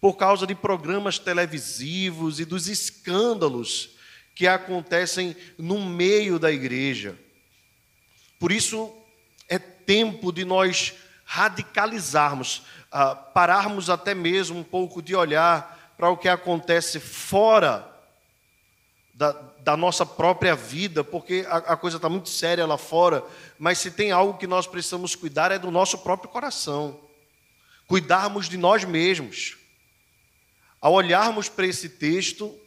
por 0.00 0.14
causa 0.14 0.46
de 0.46 0.54
programas 0.54 1.18
televisivos 1.18 2.40
e 2.40 2.44
dos 2.44 2.68
escândalos 2.68 3.90
que 4.34 4.46
acontecem 4.46 5.36
no 5.58 5.84
meio 5.84 6.38
da 6.38 6.50
igreja. 6.50 7.18
Por 8.38 8.50
isso, 8.50 8.90
é 9.46 9.58
tempo 9.58 10.32
de 10.32 10.46
nós 10.46 10.94
radicalizarmos, 11.26 12.62
ah, 12.90 13.14
pararmos 13.14 13.90
até 13.90 14.14
mesmo 14.14 14.58
um 14.58 14.64
pouco 14.64 15.02
de 15.02 15.14
olhar 15.14 15.79
para 16.00 16.08
o 16.08 16.16
que 16.16 16.30
acontece 16.30 16.98
fora 16.98 17.86
da, 19.12 19.32
da 19.58 19.76
nossa 19.76 20.06
própria 20.06 20.56
vida, 20.56 21.04
porque 21.04 21.44
a, 21.46 21.58
a 21.58 21.76
coisa 21.76 21.98
está 21.98 22.08
muito 22.08 22.30
séria 22.30 22.64
lá 22.64 22.78
fora, 22.78 23.22
mas 23.58 23.76
se 23.76 23.90
tem 23.90 24.10
algo 24.10 24.38
que 24.38 24.46
nós 24.46 24.66
precisamos 24.66 25.14
cuidar 25.14 25.52
é 25.52 25.58
do 25.58 25.70
nosso 25.70 25.98
próprio 25.98 26.30
coração, 26.30 26.98
cuidarmos 27.86 28.48
de 28.48 28.56
nós 28.56 28.82
mesmos. 28.82 29.58
Ao 30.80 30.94
olharmos 30.94 31.50
para 31.50 31.66
esse 31.66 31.90
texto, 31.90 32.58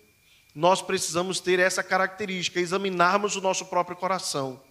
nós 0.54 0.84
precisamos 0.84 1.40
ter 1.40 1.58
essa 1.58 1.82
característica, 1.82 2.60
examinarmos 2.60 3.36
o 3.36 3.42
nosso 3.42 3.66
próprio 3.66 3.98
coração. 3.98 4.62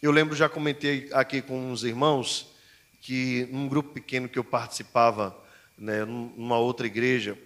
Eu 0.00 0.10
lembro, 0.10 0.34
já 0.34 0.48
comentei 0.48 1.10
aqui 1.12 1.42
com 1.42 1.70
uns 1.70 1.82
irmãos, 1.82 2.46
que 3.02 3.46
num 3.52 3.68
grupo 3.68 3.92
pequeno 3.92 4.26
que 4.26 4.38
eu 4.38 4.44
participava, 4.44 5.41
né, 5.76 6.04
numa 6.04 6.58
outra 6.58 6.86
igreja, 6.86 7.38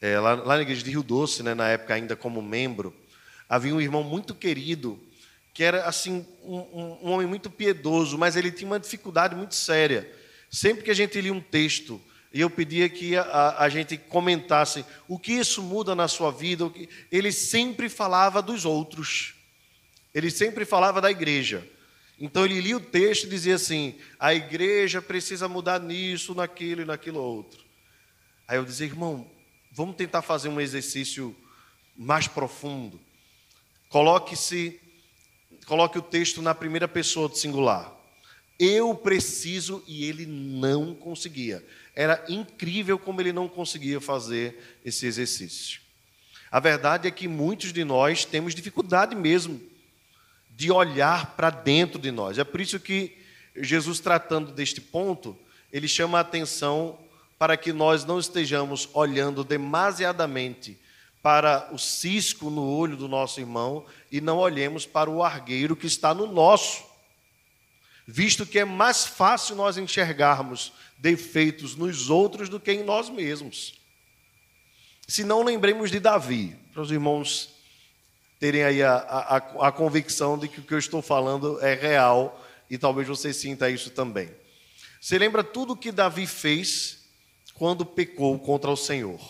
é, 0.00 0.18
lá, 0.18 0.34
lá, 0.34 0.56
na 0.56 0.62
igreja 0.62 0.82
de 0.82 0.90
Rio 0.90 1.02
Doce, 1.02 1.42
né, 1.42 1.54
na 1.54 1.68
época 1.68 1.94
ainda 1.94 2.16
como 2.16 2.40
membro, 2.40 2.94
havia 3.48 3.74
um 3.74 3.80
irmão 3.80 4.02
muito 4.02 4.34
querido, 4.34 4.98
que 5.52 5.64
era 5.64 5.84
assim 5.84 6.26
um, 6.42 6.98
um, 7.02 7.10
homem 7.10 7.26
muito 7.26 7.50
piedoso, 7.50 8.16
mas 8.16 8.36
ele 8.36 8.50
tinha 8.50 8.66
uma 8.66 8.80
dificuldade 8.80 9.34
muito 9.34 9.54
séria. 9.54 10.10
Sempre 10.50 10.84
que 10.84 10.90
a 10.90 10.94
gente 10.94 11.20
lia 11.20 11.32
um 11.32 11.40
texto 11.40 12.00
e 12.32 12.40
eu 12.40 12.48
pedia 12.48 12.88
que 12.88 13.16
a, 13.16 13.56
a, 13.58 13.68
gente 13.68 13.96
comentasse 13.96 14.84
o 15.08 15.18
que 15.18 15.32
isso 15.32 15.62
muda 15.62 15.94
na 15.94 16.06
sua 16.06 16.30
vida. 16.30 16.70
Ele 17.10 17.32
sempre 17.32 17.88
falava 17.88 18.40
dos 18.40 18.64
outros. 18.64 19.34
Ele 20.14 20.30
sempre 20.30 20.64
falava 20.64 21.00
da 21.00 21.10
igreja. 21.10 21.66
Então 22.20 22.44
ele 22.44 22.60
lia 22.60 22.76
o 22.76 22.80
texto 22.80 23.24
e 23.24 23.30
dizia 23.30 23.54
assim: 23.54 23.98
a 24.18 24.34
igreja 24.34 25.00
precisa 25.00 25.48
mudar 25.48 25.80
nisso, 25.80 26.34
naquilo 26.34 26.82
e 26.82 26.84
naquilo 26.84 27.18
outro. 27.18 27.64
Aí 28.46 28.58
eu 28.58 28.64
dizia, 28.64 28.86
irmão, 28.86 29.30
vamos 29.72 29.96
tentar 29.96 30.20
fazer 30.20 30.48
um 30.48 30.60
exercício 30.60 31.34
mais 31.96 32.28
profundo. 32.28 33.00
Coloque-se, 33.88 34.78
coloque 35.66 35.98
o 35.98 36.02
texto 36.02 36.42
na 36.42 36.54
primeira 36.54 36.86
pessoa 36.86 37.28
do 37.28 37.36
singular. 37.36 37.96
Eu 38.58 38.94
preciso 38.94 39.82
e 39.86 40.04
ele 40.04 40.26
não 40.26 40.94
conseguia. 40.94 41.64
Era 41.94 42.22
incrível 42.28 42.98
como 42.98 43.20
ele 43.20 43.32
não 43.32 43.48
conseguia 43.48 44.00
fazer 44.00 44.78
esse 44.84 45.06
exercício. 45.06 45.80
A 46.50 46.60
verdade 46.60 47.08
é 47.08 47.10
que 47.10 47.26
muitos 47.26 47.72
de 47.72 47.84
nós 47.84 48.24
temos 48.24 48.54
dificuldade 48.54 49.14
mesmo 49.14 49.69
de 50.60 50.70
olhar 50.70 51.34
para 51.36 51.48
dentro 51.48 51.98
de 51.98 52.10
nós. 52.10 52.36
É 52.36 52.44
por 52.44 52.60
isso 52.60 52.78
que 52.78 53.16
Jesus, 53.56 53.98
tratando 53.98 54.52
deste 54.52 54.78
ponto, 54.78 55.34
ele 55.72 55.88
chama 55.88 56.18
a 56.18 56.20
atenção 56.20 56.98
para 57.38 57.56
que 57.56 57.72
nós 57.72 58.04
não 58.04 58.18
estejamos 58.20 58.86
olhando 58.92 59.42
demasiadamente 59.42 60.78
para 61.22 61.70
o 61.72 61.78
cisco 61.78 62.50
no 62.50 62.62
olho 62.62 62.94
do 62.94 63.08
nosso 63.08 63.40
irmão 63.40 63.86
e 64.12 64.20
não 64.20 64.36
olhemos 64.36 64.84
para 64.84 65.08
o 65.08 65.22
argueiro 65.22 65.74
que 65.74 65.86
está 65.86 66.12
no 66.12 66.30
nosso 66.30 66.84
visto 68.06 68.44
que 68.44 68.58
é 68.58 68.64
mais 68.66 69.06
fácil 69.06 69.56
nós 69.56 69.78
enxergarmos 69.78 70.74
defeitos 70.98 71.74
nos 71.74 72.10
outros 72.10 72.50
do 72.50 72.60
que 72.60 72.72
em 72.72 72.84
nós 72.84 73.08
mesmos. 73.08 73.80
Se 75.08 75.24
não 75.24 75.42
lembremos 75.42 75.90
de 75.90 76.00
Davi, 76.00 76.54
para 76.74 76.82
os 76.82 76.90
irmãos 76.90 77.59
terem 78.40 78.64
aí 78.64 78.82
a, 78.82 78.94
a, 78.94 79.36
a 79.68 79.72
convicção 79.72 80.38
de 80.38 80.48
que 80.48 80.60
o 80.60 80.62
que 80.62 80.72
eu 80.72 80.78
estou 80.78 81.02
falando 81.02 81.62
é 81.62 81.74
real 81.74 82.42
e 82.70 82.78
talvez 82.78 83.06
você 83.06 83.34
sinta 83.34 83.68
isso 83.68 83.90
também. 83.90 84.30
Você 84.98 85.18
lembra 85.18 85.44
tudo 85.44 85.76
que 85.76 85.92
Davi 85.92 86.26
fez 86.26 87.04
quando 87.54 87.84
pecou 87.84 88.38
contra 88.38 88.70
o 88.70 88.76
Senhor? 88.76 89.20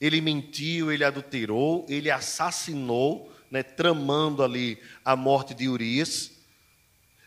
Ele 0.00 0.20
mentiu, 0.20 0.90
ele 0.90 1.04
adulterou, 1.04 1.86
ele 1.88 2.10
assassinou, 2.10 3.32
né, 3.48 3.62
tramando 3.62 4.42
ali 4.42 4.82
a 5.04 5.14
morte 5.14 5.54
de 5.54 5.68
Urias. 5.68 6.32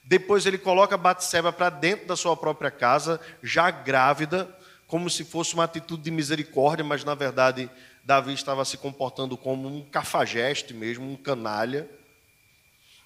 Depois 0.04 0.46
ele 0.46 0.58
coloca 0.58 0.98
Batseba 0.98 1.54
para 1.54 1.70
dentro 1.70 2.06
da 2.06 2.18
sua 2.18 2.36
própria 2.36 2.70
casa, 2.70 3.22
já 3.42 3.72
grávida, 3.72 4.54
como 4.88 5.10
se 5.10 5.24
fosse 5.24 5.54
uma 5.54 5.64
atitude 5.64 6.04
de 6.04 6.12
misericórdia, 6.12 6.84
mas 6.84 7.06
na 7.06 7.16
verdade 7.16 7.70
Davi 8.06 8.34
estava 8.34 8.64
se 8.64 8.78
comportando 8.78 9.36
como 9.36 9.68
um 9.68 9.84
cafajeste 9.84 10.76
mesmo, 10.76 11.12
um 11.12 11.18
canalha. 11.18 11.90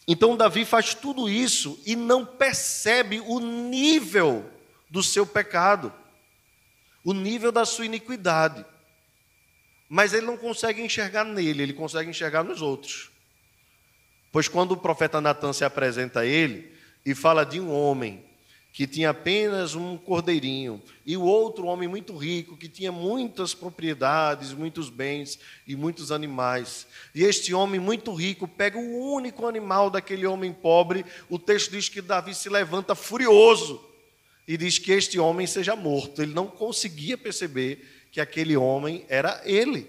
Então 0.05 0.35
Davi 0.35 0.65
faz 0.65 0.93
tudo 0.93 1.29
isso 1.29 1.81
e 1.85 1.95
não 1.95 2.25
percebe 2.25 3.21
o 3.21 3.39
nível 3.39 4.51
do 4.89 5.01
seu 5.01 5.25
pecado, 5.25 5.93
o 7.01 7.13
nível 7.13 7.49
da 7.49 7.63
sua 7.63 7.85
iniquidade. 7.85 8.65
Mas 9.87 10.13
ele 10.13 10.25
não 10.25 10.35
consegue 10.35 10.81
enxergar 10.81 11.23
nele, 11.23 11.63
ele 11.63 11.73
consegue 11.73 12.09
enxergar 12.09 12.43
nos 12.43 12.61
outros. 12.61 13.09
Pois 14.33 14.49
quando 14.49 14.73
o 14.73 14.77
profeta 14.77 15.21
Natan 15.21 15.53
se 15.53 15.63
apresenta 15.63 16.19
a 16.19 16.25
ele 16.25 16.77
e 17.05 17.15
fala 17.15 17.45
de 17.45 17.59
um 17.59 17.71
homem 17.71 18.28
que 18.71 18.85
tinha 18.85 19.09
apenas 19.09 19.75
um 19.75 19.97
cordeirinho, 19.97 20.81
e 21.05 21.17
o 21.17 21.23
outro 21.23 21.65
homem 21.65 21.89
muito 21.89 22.15
rico, 22.15 22.55
que 22.55 22.69
tinha 22.69 22.91
muitas 22.91 23.53
propriedades, 23.53 24.53
muitos 24.53 24.89
bens 24.89 25.39
e 25.67 25.75
muitos 25.75 26.11
animais. 26.11 26.87
E 27.13 27.23
este 27.23 27.53
homem 27.53 27.79
muito 27.79 28.13
rico 28.13 28.47
pega 28.47 28.77
o 28.77 29.13
único 29.13 29.47
animal 29.47 29.89
daquele 29.89 30.25
homem 30.25 30.53
pobre. 30.53 31.03
O 31.29 31.39
texto 31.39 31.71
diz 31.71 31.89
que 31.89 32.01
Davi 32.01 32.33
se 32.35 32.47
levanta 32.47 32.93
furioso 32.93 33.83
e 34.47 34.55
diz 34.55 34.77
que 34.77 34.91
este 34.91 35.19
homem 35.19 35.47
seja 35.47 35.75
morto. 35.75 36.21
Ele 36.21 36.33
não 36.33 36.47
conseguia 36.47 37.17
perceber 37.17 37.85
que 38.11 38.21
aquele 38.21 38.55
homem 38.55 39.05
era 39.09 39.41
ele, 39.45 39.87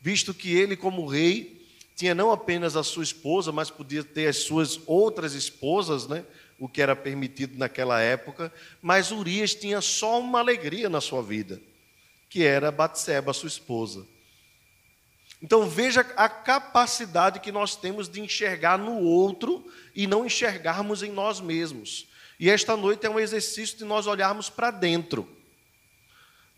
visto 0.00 0.34
que 0.34 0.54
ele, 0.54 0.76
como 0.76 1.06
rei, 1.06 1.66
tinha 1.96 2.14
não 2.14 2.30
apenas 2.30 2.76
a 2.76 2.84
sua 2.84 3.02
esposa, 3.02 3.50
mas 3.50 3.70
podia 3.70 4.04
ter 4.04 4.28
as 4.28 4.36
suas 4.36 4.80
outras 4.86 5.34
esposas, 5.34 6.06
né? 6.06 6.24
O 6.58 6.68
que 6.68 6.82
era 6.82 6.96
permitido 6.96 7.56
naquela 7.56 8.00
época, 8.00 8.52
mas 8.82 9.10
Urias 9.10 9.54
tinha 9.54 9.80
só 9.80 10.18
uma 10.18 10.40
alegria 10.40 10.88
na 10.88 11.00
sua 11.00 11.22
vida, 11.22 11.60
que 12.28 12.44
era 12.44 12.70
Batseba, 12.70 13.32
sua 13.32 13.48
esposa. 13.48 14.06
Então 15.40 15.68
veja 15.68 16.00
a 16.16 16.28
capacidade 16.28 17.38
que 17.38 17.52
nós 17.52 17.76
temos 17.76 18.08
de 18.08 18.20
enxergar 18.20 18.76
no 18.76 18.98
outro 18.98 19.64
e 19.94 20.06
não 20.06 20.26
enxergarmos 20.26 21.02
em 21.02 21.12
nós 21.12 21.40
mesmos. 21.40 22.08
E 22.40 22.50
esta 22.50 22.76
noite 22.76 23.06
é 23.06 23.10
um 23.10 23.20
exercício 23.20 23.78
de 23.78 23.84
nós 23.84 24.06
olharmos 24.06 24.50
para 24.50 24.70
dentro 24.70 25.37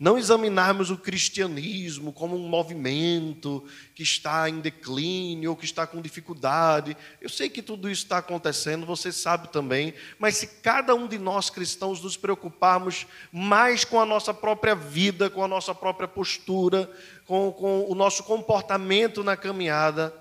não 0.01 0.17
examinarmos 0.17 0.89
o 0.89 0.97
cristianismo 0.97 2.11
como 2.11 2.35
um 2.35 2.49
movimento 2.49 3.63
que 3.93 4.01
está 4.01 4.49
em 4.49 4.59
declínio 4.59 5.51
ou 5.51 5.55
que 5.55 5.63
está 5.63 5.85
com 5.85 6.01
dificuldade. 6.01 6.97
Eu 7.21 7.29
sei 7.29 7.51
que 7.51 7.61
tudo 7.61 7.87
isso 7.87 8.01
está 8.01 8.17
acontecendo, 8.17 8.83
você 8.83 9.11
sabe 9.11 9.49
também, 9.49 9.93
mas 10.17 10.37
se 10.37 10.47
cada 10.47 10.95
um 10.95 11.07
de 11.07 11.19
nós 11.19 11.51
cristãos 11.51 12.01
nos 12.01 12.17
preocuparmos 12.17 13.05
mais 13.31 13.85
com 13.85 14.01
a 14.01 14.05
nossa 14.05 14.33
própria 14.33 14.73
vida, 14.73 15.29
com 15.29 15.43
a 15.43 15.47
nossa 15.47 15.75
própria 15.75 16.07
postura, 16.07 16.89
com, 17.27 17.51
com 17.51 17.85
o 17.87 17.93
nosso 17.93 18.23
comportamento 18.23 19.23
na 19.23 19.37
caminhada, 19.37 20.11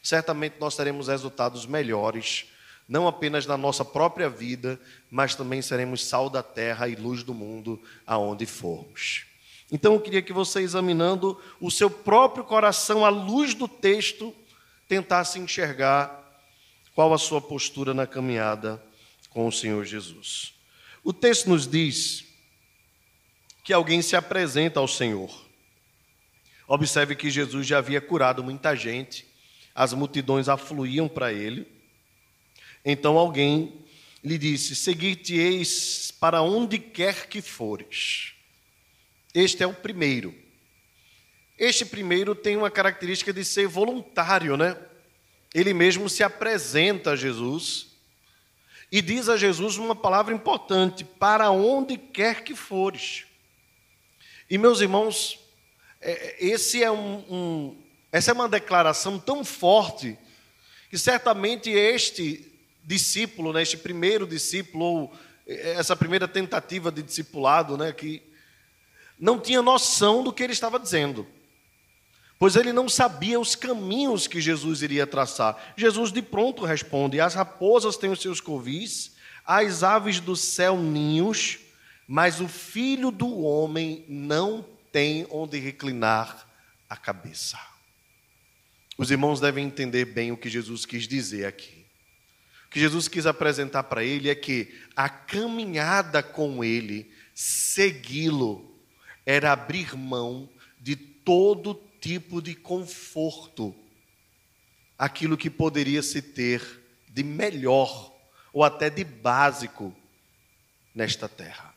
certamente 0.00 0.54
nós 0.60 0.76
teremos 0.76 1.08
resultados 1.08 1.66
melhores 1.66 2.46
não 2.88 3.08
apenas 3.08 3.46
na 3.46 3.56
nossa 3.56 3.84
própria 3.84 4.28
vida, 4.28 4.78
mas 5.10 5.34
também 5.34 5.62
seremos 5.62 6.04
sal 6.04 6.28
da 6.28 6.42
terra 6.42 6.86
e 6.86 6.94
luz 6.94 7.22
do 7.22 7.32
mundo 7.32 7.80
aonde 8.06 8.44
formos. 8.46 9.33
Então 9.70 9.94
eu 9.94 10.00
queria 10.00 10.22
que 10.22 10.32
você, 10.32 10.60
examinando 10.60 11.40
o 11.60 11.70
seu 11.70 11.90
próprio 11.90 12.44
coração 12.44 13.04
à 13.04 13.08
luz 13.08 13.54
do 13.54 13.66
texto, 13.66 14.34
tentasse 14.88 15.38
enxergar 15.38 16.22
qual 16.94 17.12
a 17.12 17.18
sua 17.18 17.40
postura 17.40 17.92
na 17.92 18.06
caminhada 18.06 18.82
com 19.30 19.46
o 19.46 19.52
Senhor 19.52 19.84
Jesus. 19.84 20.54
O 21.02 21.12
texto 21.12 21.48
nos 21.48 21.66
diz 21.66 22.24
que 23.64 23.72
alguém 23.72 24.00
se 24.00 24.14
apresenta 24.14 24.78
ao 24.78 24.86
Senhor. 24.86 25.44
Observe 26.68 27.16
que 27.16 27.30
Jesus 27.30 27.66
já 27.66 27.78
havia 27.78 28.00
curado 28.00 28.44
muita 28.44 28.76
gente, 28.76 29.26
as 29.74 29.92
multidões 29.92 30.48
afluíam 30.48 31.08
para 31.08 31.32
ele. 31.32 31.66
Então 32.84 33.18
alguém 33.18 33.84
lhe 34.22 34.38
disse: 34.38 34.76
Seguir-te-eis 34.76 36.12
para 36.12 36.42
onde 36.42 36.78
quer 36.78 37.26
que 37.26 37.42
fores. 37.42 38.33
Este 39.34 39.64
é 39.64 39.66
o 39.66 39.74
primeiro. 39.74 40.32
Este 41.58 41.84
primeiro 41.84 42.36
tem 42.36 42.56
uma 42.56 42.70
característica 42.70 43.32
de 43.32 43.44
ser 43.44 43.66
voluntário, 43.66 44.56
né? 44.56 44.76
Ele 45.52 45.74
mesmo 45.74 46.08
se 46.08 46.22
apresenta 46.22 47.10
a 47.10 47.16
Jesus 47.16 47.88
e 48.92 49.02
diz 49.02 49.28
a 49.28 49.36
Jesus 49.36 49.76
uma 49.76 49.96
palavra 49.96 50.32
importante: 50.32 51.04
para 51.04 51.50
onde 51.50 51.98
quer 51.98 52.44
que 52.44 52.54
fores. 52.54 53.24
E 54.48 54.56
meus 54.56 54.80
irmãos, 54.80 55.40
é, 56.00 56.36
esse 56.38 56.82
é 56.82 56.90
um, 56.90 57.16
um, 57.28 57.82
essa 58.12 58.30
é 58.30 58.34
uma 58.34 58.48
declaração 58.48 59.18
tão 59.18 59.44
forte 59.44 60.16
que 60.90 60.98
certamente 60.98 61.70
este 61.70 62.52
discípulo, 62.84 63.52
né, 63.52 63.62
este 63.62 63.78
primeiro 63.78 64.26
discípulo, 64.26 64.84
ou 64.84 65.16
eh, 65.46 65.72
essa 65.72 65.96
primeira 65.96 66.28
tentativa 66.28 66.92
de 66.92 67.02
discipulado, 67.02 67.76
né, 67.76 67.92
que 67.92 68.22
não 69.24 69.40
tinha 69.40 69.62
noção 69.62 70.22
do 70.22 70.30
que 70.30 70.42
ele 70.42 70.52
estava 70.52 70.78
dizendo, 70.78 71.26
pois 72.38 72.56
ele 72.56 72.74
não 72.74 72.90
sabia 72.90 73.40
os 73.40 73.54
caminhos 73.54 74.26
que 74.26 74.38
Jesus 74.38 74.82
iria 74.82 75.06
traçar. 75.06 75.72
Jesus 75.78 76.12
de 76.12 76.20
pronto 76.20 76.64
responde: 76.66 77.20
As 77.20 77.32
raposas 77.32 77.96
têm 77.96 78.10
os 78.10 78.20
seus 78.20 78.38
covis, 78.38 79.16
as 79.46 79.82
aves 79.82 80.20
do 80.20 80.36
céu 80.36 80.76
ninhos, 80.76 81.58
mas 82.06 82.38
o 82.38 82.46
filho 82.46 83.10
do 83.10 83.40
homem 83.40 84.04
não 84.08 84.62
tem 84.92 85.26
onde 85.30 85.58
reclinar 85.58 86.46
a 86.86 86.96
cabeça. 86.96 87.58
Os 88.98 89.10
irmãos 89.10 89.40
devem 89.40 89.64
entender 89.64 90.04
bem 90.04 90.32
o 90.32 90.36
que 90.36 90.50
Jesus 90.50 90.84
quis 90.84 91.08
dizer 91.08 91.46
aqui 91.46 91.84
que 92.74 92.80
Jesus 92.80 93.06
quis 93.06 93.24
apresentar 93.24 93.84
para 93.84 94.02
ele 94.02 94.28
é 94.28 94.34
que 94.34 94.74
a 94.96 95.08
caminhada 95.08 96.24
com 96.24 96.64
ele, 96.64 97.08
segui-lo, 97.32 98.73
era 99.26 99.52
abrir 99.52 99.96
mão 99.96 100.48
de 100.80 100.96
todo 100.96 101.80
tipo 102.00 102.42
de 102.42 102.54
conforto, 102.54 103.74
aquilo 104.98 105.36
que 105.36 105.48
poderia 105.48 106.02
se 106.02 106.20
ter 106.20 106.82
de 107.08 107.22
melhor 107.22 108.12
ou 108.52 108.62
até 108.62 108.90
de 108.90 109.04
básico 109.04 109.94
nesta 110.94 111.28
terra. 111.28 111.74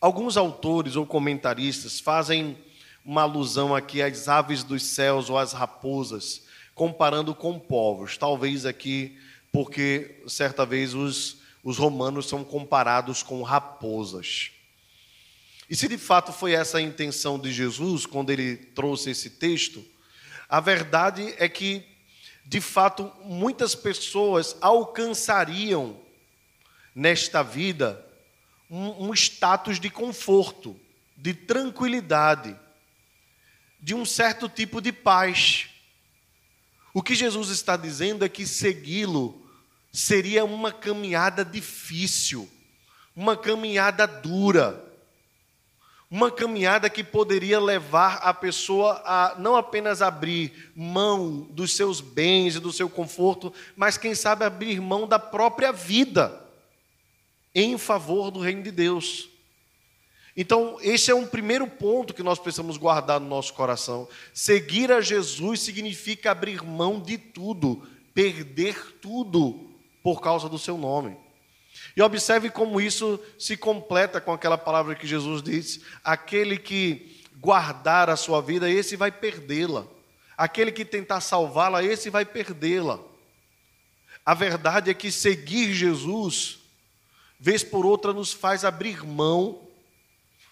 Alguns 0.00 0.36
autores 0.36 0.94
ou 0.94 1.06
comentaristas 1.06 1.98
fazem 1.98 2.56
uma 3.04 3.22
alusão 3.22 3.74
aqui 3.74 4.02
às 4.02 4.28
aves 4.28 4.62
dos 4.62 4.82
céus 4.82 5.30
ou 5.30 5.38
às 5.38 5.52
raposas, 5.52 6.42
comparando 6.74 7.34
com 7.34 7.58
povos. 7.58 8.18
Talvez 8.18 8.66
aqui 8.66 9.18
porque 9.50 10.22
certa 10.26 10.66
vez 10.66 10.92
os, 10.92 11.38
os 11.64 11.78
romanos 11.78 12.26
são 12.26 12.44
comparados 12.44 13.22
com 13.22 13.42
raposas. 13.42 14.50
E 15.68 15.74
se 15.74 15.88
de 15.88 15.98
fato 15.98 16.32
foi 16.32 16.52
essa 16.52 16.78
a 16.78 16.82
intenção 16.82 17.38
de 17.38 17.52
Jesus 17.52 18.06
quando 18.06 18.30
ele 18.30 18.56
trouxe 18.56 19.10
esse 19.10 19.30
texto, 19.30 19.84
a 20.48 20.60
verdade 20.60 21.34
é 21.38 21.48
que, 21.48 21.84
de 22.44 22.60
fato, 22.60 23.12
muitas 23.24 23.74
pessoas 23.74 24.56
alcançariam 24.60 26.00
nesta 26.94 27.42
vida 27.42 28.04
um, 28.70 29.12
status 29.12 29.78
de 29.80 29.90
conforto, 29.90 30.78
de 31.16 31.34
tranquilidade, 31.34 32.56
de 33.80 33.94
um 33.94 34.04
certo 34.04 34.48
tipo 34.48 34.80
de 34.80 34.92
paz. 34.92 35.68
O 36.94 37.02
que 37.02 37.14
Jesus 37.14 37.50
está 37.50 37.76
dizendo 37.76 38.24
é 38.24 38.28
que 38.28 38.46
segui-lo 38.46 39.46
seria 39.92 40.44
uma 40.44 40.72
caminhada 40.72 41.44
difícil, 41.44 42.48
uma 43.14 43.36
caminhada 43.36 44.06
dura, 44.06 44.82
uma 46.10 46.30
caminhada 46.30 46.88
que 46.88 47.02
poderia 47.02 47.58
levar 47.58 48.18
a 48.18 48.32
pessoa 48.32 49.02
a 49.04 49.34
não 49.38 49.56
apenas 49.56 50.00
abrir 50.00 50.72
mão 50.74 51.40
dos 51.50 51.74
seus 51.74 52.00
bens 52.00 52.54
e 52.54 52.60
do 52.60 52.72
seu 52.72 52.88
conforto, 52.88 53.52
mas 53.74 53.98
quem 53.98 54.14
sabe 54.14 54.44
abrir 54.44 54.80
mão 54.80 55.06
da 55.06 55.18
própria 55.18 55.72
vida 55.72 56.44
em 57.54 57.76
favor 57.76 58.30
do 58.30 58.38
reino 58.38 58.62
de 58.62 58.70
Deus. 58.70 59.28
Então, 60.36 60.76
esse 60.82 61.10
é 61.10 61.14
um 61.14 61.26
primeiro 61.26 61.66
ponto 61.66 62.12
que 62.12 62.22
nós 62.22 62.38
precisamos 62.38 62.76
guardar 62.76 63.18
no 63.18 63.26
nosso 63.26 63.54
coração. 63.54 64.06
Seguir 64.34 64.92
a 64.92 65.00
Jesus 65.00 65.60
significa 65.60 66.30
abrir 66.30 66.62
mão 66.62 67.00
de 67.00 67.16
tudo, 67.16 67.88
perder 68.14 68.98
tudo 69.00 69.70
por 70.02 70.20
causa 70.20 70.48
do 70.48 70.58
seu 70.58 70.76
nome. 70.76 71.16
E 71.96 72.02
observe 72.02 72.50
como 72.50 72.80
isso 72.80 73.18
se 73.38 73.56
completa 73.56 74.20
com 74.20 74.32
aquela 74.32 74.58
palavra 74.58 74.94
que 74.94 75.06
Jesus 75.06 75.42
disse: 75.42 75.82
aquele 76.04 76.58
que 76.58 77.24
guardar 77.38 78.10
a 78.10 78.16
sua 78.16 78.42
vida, 78.42 78.68
esse 78.70 78.96
vai 78.96 79.10
perdê-la. 79.10 79.86
Aquele 80.36 80.70
que 80.70 80.84
tentar 80.84 81.20
salvá-la, 81.22 81.82
esse 81.82 82.10
vai 82.10 82.24
perdê-la. 82.24 83.00
A 84.24 84.34
verdade 84.34 84.90
é 84.90 84.94
que 84.94 85.10
seguir 85.10 85.72
Jesus, 85.72 86.58
vez 87.40 87.64
por 87.64 87.86
outra, 87.86 88.12
nos 88.12 88.32
faz 88.32 88.64
abrir 88.64 89.02
mão 89.02 89.66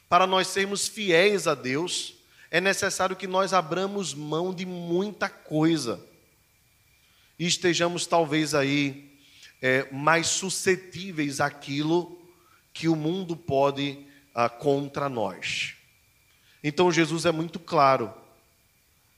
para 0.09 0.27
nós 0.27 0.47
sermos 0.47 0.87
fiéis 0.87 1.47
a 1.47 1.55
Deus, 1.55 2.15
é 2.51 2.61
necessário 2.61 3.17
que 3.17 3.27
nós 3.27 3.53
abramos 3.53 4.15
mão 4.15 4.55
de 4.55 4.65
muita 4.65 5.29
coisa 5.29 6.01
e 7.39 7.47
estejamos 7.47 8.07
talvez 8.07 8.55
aí 8.55 9.14
é, 9.65 9.89
mais 9.91 10.27
suscetíveis 10.27 11.41
àquilo 11.41 12.21
que 12.73 12.87
o 12.87 12.95
mundo 12.95 13.35
pode 13.35 14.07
ah, 14.35 14.49
contra 14.49 15.09
nós. 15.09 15.75
Então 16.63 16.93
Jesus 16.93 17.25
é 17.25 17.33
muito 17.33 17.59
claro. 17.59 18.13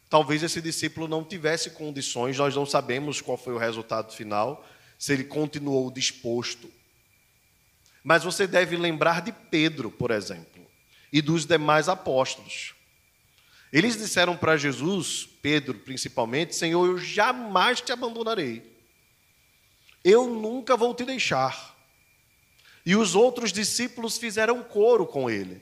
Talvez 0.08 0.44
esse 0.44 0.60
discípulo 0.60 1.08
não 1.08 1.24
tivesse 1.24 1.70
condições, 1.70 2.38
nós 2.38 2.54
não 2.54 2.64
sabemos 2.64 3.20
qual 3.20 3.36
foi 3.36 3.54
o 3.54 3.58
resultado 3.58 4.12
final, 4.12 4.64
se 4.96 5.12
ele 5.12 5.24
continuou 5.24 5.90
disposto. 5.90 6.70
Mas 8.04 8.22
você 8.22 8.46
deve 8.46 8.76
lembrar 8.76 9.22
de 9.22 9.32
Pedro, 9.32 9.90
por 9.90 10.12
exemplo 10.12 10.56
e 11.12 11.22
dos 11.22 11.46
demais 11.46 11.88
apóstolos. 11.88 12.74
Eles 13.72 13.96
disseram 13.96 14.36
para 14.36 14.56
Jesus, 14.56 15.26
Pedro 15.40 15.78
principalmente: 15.78 16.54
Senhor, 16.54 16.86
eu 16.86 16.98
jamais 16.98 17.80
te 17.80 17.90
abandonarei. 17.90 18.75
Eu 20.08 20.28
nunca 20.28 20.76
vou 20.76 20.94
te 20.94 21.04
deixar. 21.04 21.76
E 22.86 22.94
os 22.94 23.16
outros 23.16 23.52
discípulos 23.52 24.16
fizeram 24.16 24.62
coro 24.62 25.04
com 25.04 25.28
ele. 25.28 25.60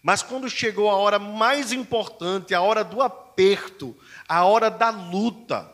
Mas 0.00 0.22
quando 0.22 0.48
chegou 0.48 0.88
a 0.88 0.94
hora 0.94 1.18
mais 1.18 1.72
importante, 1.72 2.54
a 2.54 2.62
hora 2.62 2.84
do 2.84 3.02
aperto, 3.02 3.96
a 4.28 4.44
hora 4.44 4.70
da 4.70 4.90
luta, 4.90 5.68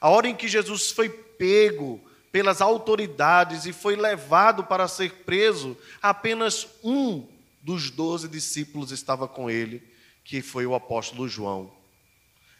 a 0.00 0.08
hora 0.08 0.28
em 0.28 0.36
que 0.36 0.46
Jesus 0.46 0.92
foi 0.92 1.08
pego 1.08 2.00
pelas 2.30 2.60
autoridades 2.60 3.66
e 3.66 3.72
foi 3.72 3.96
levado 3.96 4.62
para 4.62 4.86
ser 4.86 5.24
preso, 5.24 5.76
apenas 6.00 6.68
um 6.84 7.26
dos 7.60 7.90
doze 7.90 8.28
discípulos 8.28 8.92
estava 8.92 9.26
com 9.26 9.50
ele, 9.50 9.82
que 10.22 10.40
foi 10.40 10.64
o 10.64 10.76
apóstolo 10.76 11.28
João. 11.28 11.72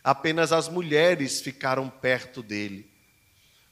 Apenas 0.03 0.53
as 0.53 0.68
mulheres 0.68 1.40
ficaram 1.40 1.88
perto 1.88 2.42
dele, 2.42 2.92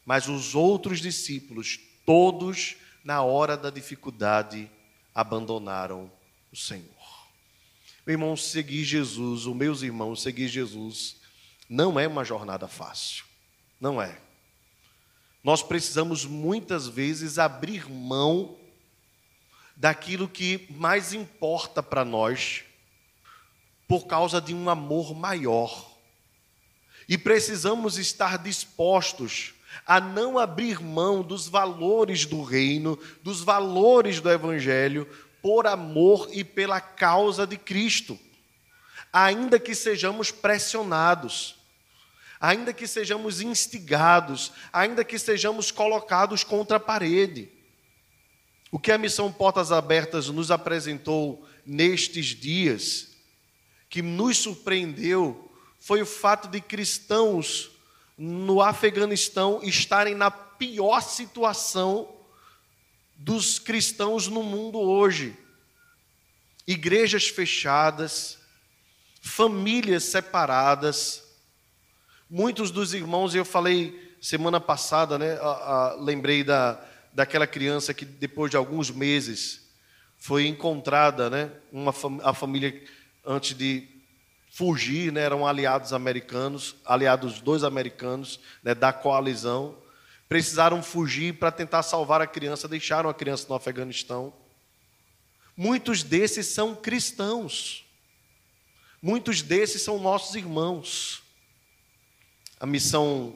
mas 0.05 0.29
os 0.29 0.55
outros 0.55 1.01
discípulos, 1.01 1.79
todos, 2.05 2.77
na 3.05 3.23
hora 3.23 3.57
da 3.57 3.71
dificuldade, 3.71 4.71
abandonaram 5.15 6.11
o 6.53 6.57
Senhor. 6.57 6.91
Meu 8.05 8.15
irmão, 8.15 8.37
seguir 8.37 8.85
Jesus, 8.85 9.47
os 9.47 9.57
meus 9.57 9.83
irmãos, 9.83 10.23
seguir 10.23 10.49
Jesus, 10.49 11.17
não 11.69 11.99
é 11.99 12.09
uma 12.09 12.25
jornada 12.25 12.67
fácil. 12.67 13.25
Não 13.81 14.03
é. 14.03 14.19
Nós 15.43 15.63
precisamos 15.63 16.25
muitas 16.25 16.87
vezes 16.87 17.39
abrir 17.39 17.89
mão 17.89 18.57
daquilo 19.77 20.29
que 20.29 20.67
mais 20.71 21.13
importa 21.13 21.83
para 21.83 22.05
nós, 22.05 22.65
por 23.89 24.07
causa 24.07 24.41
de 24.41 24.55
um 24.55 24.69
amor 24.69 25.15
maior. 25.15 25.91
E 27.09 27.19
precisamos 27.19 27.99
estar 27.99 28.39
dispostos 28.39 29.55
a 29.87 30.01
não 30.01 30.39
abrir 30.39 30.81
mão 30.81 31.23
dos 31.23 31.49
valores 31.49 32.25
do 32.27 32.43
reino, 32.43 32.99
dos 33.23 33.41
valores 33.41 34.21
do 34.21 34.31
evangelho, 34.31 35.09
por 35.43 35.67
amor 35.67 36.29
e 36.33 36.45
pela 36.45 36.81
causa 36.81 37.47
de 37.47 37.57
Cristo. 37.57 38.19
Ainda 39.13 39.59
que 39.59 39.75
sejamos 39.75 40.31
pressionados, 40.31 41.57
ainda 42.41 42.73
que 42.73 42.87
sejamos 42.87 43.41
instigados, 43.41 44.53
ainda 44.73 45.05
que 45.05 45.19
sejamos 45.19 45.71
colocados 45.71 46.45
contra 46.45 46.77
a 46.77 46.81
parede. 46.81 47.51
O 48.71 48.79
que 48.79 48.91
a 48.91 48.99
missão 48.99 49.31
Portas 49.31 49.71
Abertas 49.71 50.29
nos 50.29 50.51
apresentou 50.51 51.47
nestes 51.67 52.27
dias, 52.27 53.09
que 53.91 54.01
nos 54.01 54.39
surpreendeu, 54.39 55.51
foi 55.79 56.01
o 56.01 56.07
fato 56.07 56.49
de 56.49 56.61
cristãos 56.61 57.72
no 58.25 58.63
Afeganistão 58.63 59.59
estarem 59.65 60.15
na 60.15 60.31
pior 60.31 61.01
situação 61.03 62.09
dos 63.17 63.59
cristãos 63.59 64.29
no 64.29 64.45
mundo 64.45 64.79
hoje. 64.79 65.37
Igrejas 66.65 67.27
fechadas, 67.27 68.39
famílias 69.21 70.05
separadas. 70.05 71.25
Muitos 72.31 72.71
dos 72.71 72.95
irmãos, 72.95 73.35
eu 73.35 73.45
falei 73.45 74.17
semana 74.21 74.61
passada, 74.61 75.19
né, 75.19 75.33
a, 75.41 75.49
a, 75.49 75.97
lembrei 75.97 76.45
da, 76.45 76.81
daquela 77.13 77.47
criança 77.47 77.93
que 77.93 78.05
depois 78.05 78.53
de 78.53 78.57
alguns 78.57 78.89
meses 78.89 79.69
foi 80.17 80.47
encontrada, 80.47 81.29
né? 81.29 81.51
Uma 81.73 81.93
a 82.23 82.33
família 82.33 82.85
antes 83.27 83.59
de 83.59 83.89
fugir, 84.53 85.11
né? 85.11 85.23
Eram 85.23 85.47
aliados 85.47 85.95
americanos, 85.95 86.77
aliados 86.85 87.41
dois 87.41 87.65
americanos, 87.65 88.39
né? 88.63 88.75
Da 88.75 88.93
coalizão, 88.93 89.79
precisaram 90.29 90.83
fugir 90.83 91.39
para 91.39 91.51
tentar 91.51 91.83
salvar 91.83 92.21
a 92.21 92.27
criança, 92.27 92.69
deixaram 92.69 93.09
a 93.09 93.15
criança 93.15 93.47
no 93.49 93.55
Afeganistão. 93.55 94.33
Muitos 95.57 96.03
desses 96.03 96.47
são 96.47 96.75
cristãos. 96.75 97.87
Muitos 99.01 99.41
desses 99.41 99.81
são 99.81 99.99
nossos 99.99 100.35
irmãos. 100.35 101.23
A 102.61 102.67
missão 102.67 103.35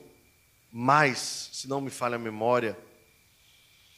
mais, 0.70 1.48
se 1.52 1.66
não 1.66 1.80
me 1.80 1.90
falha 1.90 2.16
a 2.16 2.18
memória, 2.18 2.78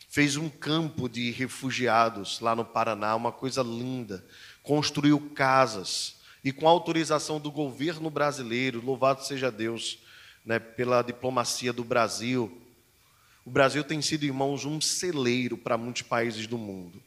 fez 0.08 0.36
um 0.36 0.48
campo 0.48 1.08
de 1.08 1.32
refugiados 1.32 2.38
lá 2.38 2.54
no 2.54 2.64
Paraná, 2.64 3.16
uma 3.16 3.32
coisa 3.32 3.62
linda. 3.62 4.24
Construiu 4.62 5.32
casas 5.34 6.17
e 6.44 6.52
com 6.52 6.68
autorização 6.68 7.40
do 7.40 7.50
governo 7.50 8.10
brasileiro, 8.10 8.84
louvado 8.84 9.24
seja 9.24 9.50
Deus, 9.50 9.98
né, 10.44 10.58
pela 10.58 11.02
diplomacia 11.02 11.72
do 11.72 11.84
Brasil. 11.84 12.60
O 13.44 13.50
Brasil 13.50 13.82
tem 13.82 14.00
sido, 14.00 14.24
irmãos, 14.24 14.64
um 14.64 14.80
celeiro 14.80 15.56
para 15.56 15.76
muitos 15.76 16.02
países 16.02 16.46
do 16.46 16.58
mundo. 16.58 17.02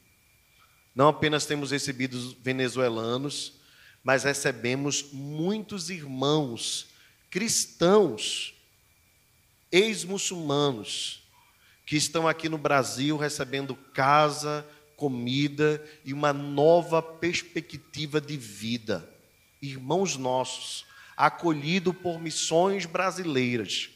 Não 0.93 1.07
apenas 1.07 1.45
temos 1.45 1.71
recebido 1.71 2.35
venezuelanos, 2.41 3.53
mas 4.03 4.23
recebemos 4.23 5.05
muitos 5.11 5.89
irmãos 5.89 6.87
cristãos, 7.29 8.53
ex-muçulmanos, 9.71 11.23
que 11.85 11.95
estão 11.95 12.27
aqui 12.27 12.49
no 12.49 12.57
Brasil 12.57 13.17
recebendo 13.17 13.73
casa, 13.75 14.67
comida 14.97 15.83
e 16.03 16.13
uma 16.13 16.33
nova 16.33 17.01
perspectiva 17.01 18.19
de 18.19 18.37
vida. 18.37 19.09
Irmãos 19.61 20.17
nossos, 20.17 20.85
acolhido 21.15 21.93
por 21.93 22.19
missões 22.19 22.85
brasileiras, 22.85 23.89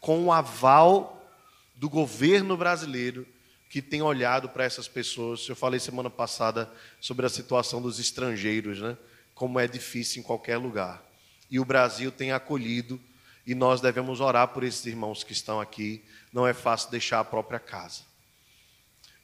com 0.00 0.24
o 0.24 0.32
aval 0.32 1.30
do 1.76 1.90
governo 1.90 2.56
brasileiro 2.56 3.26
que 3.68 3.80
tem 3.80 4.02
olhado 4.02 4.48
para 4.48 4.64
essas 4.64 4.88
pessoas. 4.88 5.48
Eu 5.48 5.54
falei 5.54 5.78
semana 5.78 6.10
passada 6.10 6.70
sobre 7.00 7.24
a 7.24 7.28
situação 7.28 7.80
dos 7.80 8.00
estrangeiros, 8.00 8.80
né? 8.80 8.96
Como 9.34 9.60
é 9.60 9.68
difícil 9.68 10.20
em 10.20 10.24
qualquer 10.24 10.56
lugar. 10.56 11.02
E 11.50 11.60
o 11.60 11.64
Brasil 11.64 12.10
tem 12.10 12.32
acolhido 12.32 13.00
e 13.46 13.54
nós 13.54 13.80
devemos 13.80 14.20
orar 14.20 14.48
por 14.48 14.64
esses 14.64 14.84
irmãos 14.86 15.22
que 15.22 15.32
estão 15.32 15.60
aqui. 15.60 16.04
Não 16.32 16.46
é 16.46 16.52
fácil 16.52 16.90
deixar 16.90 17.20
a 17.20 17.24
própria 17.24 17.58
casa. 17.58 18.02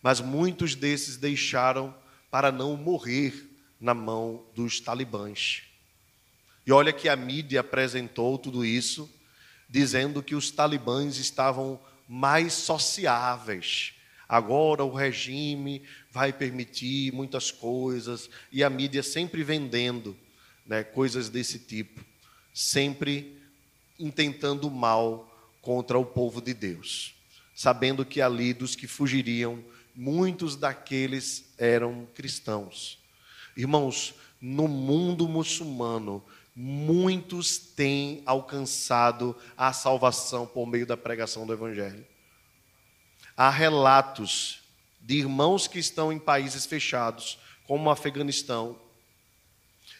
Mas 0.00 0.20
muitos 0.20 0.74
desses 0.74 1.16
deixaram 1.16 1.94
para 2.30 2.52
não 2.52 2.76
morrer 2.76 3.50
na 3.80 3.94
mão 3.94 4.44
dos 4.54 4.78
talibãs. 4.78 5.62
E 6.66 6.72
olha 6.72 6.92
que 6.92 7.08
a 7.08 7.14
mídia 7.14 7.60
apresentou 7.60 8.36
tudo 8.36 8.64
isso, 8.64 9.08
dizendo 9.68 10.22
que 10.22 10.34
os 10.34 10.50
talibãs 10.50 11.16
estavam 11.16 11.80
mais 12.08 12.52
sociáveis. 12.54 13.92
Agora 14.28 14.82
o 14.82 14.92
regime 14.92 15.82
vai 16.10 16.32
permitir 16.32 17.12
muitas 17.12 17.50
coisas, 17.50 18.28
e 18.50 18.64
a 18.64 18.70
mídia 18.70 19.02
sempre 19.02 19.44
vendendo 19.44 20.16
né, 20.66 20.82
coisas 20.82 21.28
desse 21.28 21.60
tipo, 21.60 22.04
sempre 22.52 23.40
intentando 23.98 24.68
mal 24.68 25.32
contra 25.62 25.96
o 25.96 26.04
povo 26.04 26.40
de 26.40 26.52
Deus, 26.52 27.14
sabendo 27.54 28.04
que 28.04 28.20
ali 28.20 28.52
dos 28.52 28.74
que 28.74 28.88
fugiriam, 28.88 29.62
muitos 29.94 30.56
daqueles 30.56 31.52
eram 31.56 32.06
cristãos, 32.14 32.98
Irmãos, 33.56 34.14
no 34.38 34.68
mundo 34.68 35.26
muçulmano, 35.26 36.22
muitos 36.56 37.58
têm 37.58 38.22
alcançado 38.24 39.36
a 39.54 39.74
salvação 39.74 40.46
por 40.46 40.66
meio 40.66 40.86
da 40.86 40.96
pregação 40.96 41.46
do 41.46 41.52
Evangelho. 41.52 42.06
Há 43.36 43.50
relatos 43.50 44.62
de 44.98 45.16
irmãos 45.18 45.68
que 45.68 45.78
estão 45.78 46.10
em 46.10 46.18
países 46.18 46.64
fechados, 46.64 47.38
como 47.66 47.88
o 47.88 47.92
Afeganistão, 47.92 48.78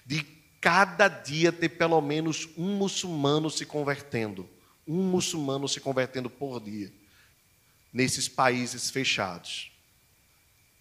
de 0.07 0.23
cada 0.59 1.09
dia 1.09 1.53
ter 1.53 1.69
pelo 1.69 2.01
menos 2.01 2.49
um 2.57 2.77
muçulmano 2.77 3.51
se 3.51 3.67
convertendo. 3.67 4.49
Um 4.89 5.03
muçulmano 5.03 5.69
se 5.69 5.81
convertendo 5.81 6.31
por 6.31 6.59
dia, 6.61 6.91
nesses 7.93 8.29
países 8.29 8.89
fechados. 8.89 9.71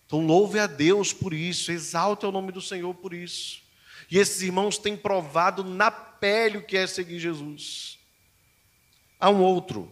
Então, 0.06 0.26
louve 0.26 0.60
a 0.60 0.68
Deus 0.68 1.12
por 1.12 1.34
isso, 1.34 1.72
exalte 1.72 2.26
o 2.26 2.32
nome 2.32 2.52
do 2.52 2.62
Senhor 2.62 2.94
por 2.94 3.14
isso. 3.14 3.64
E 4.10 4.18
esses 4.18 4.41
irmãos 4.41 4.78
têm 4.78 4.96
provado 4.96 5.63
na 5.63 5.89
pele 5.91 6.58
o 6.58 6.63
que 6.63 6.78
é 6.78 6.88
seguir 6.88 7.20
Jesus. 7.20 7.98
Há 9.20 9.30
um 9.30 9.41
outro. 9.41 9.91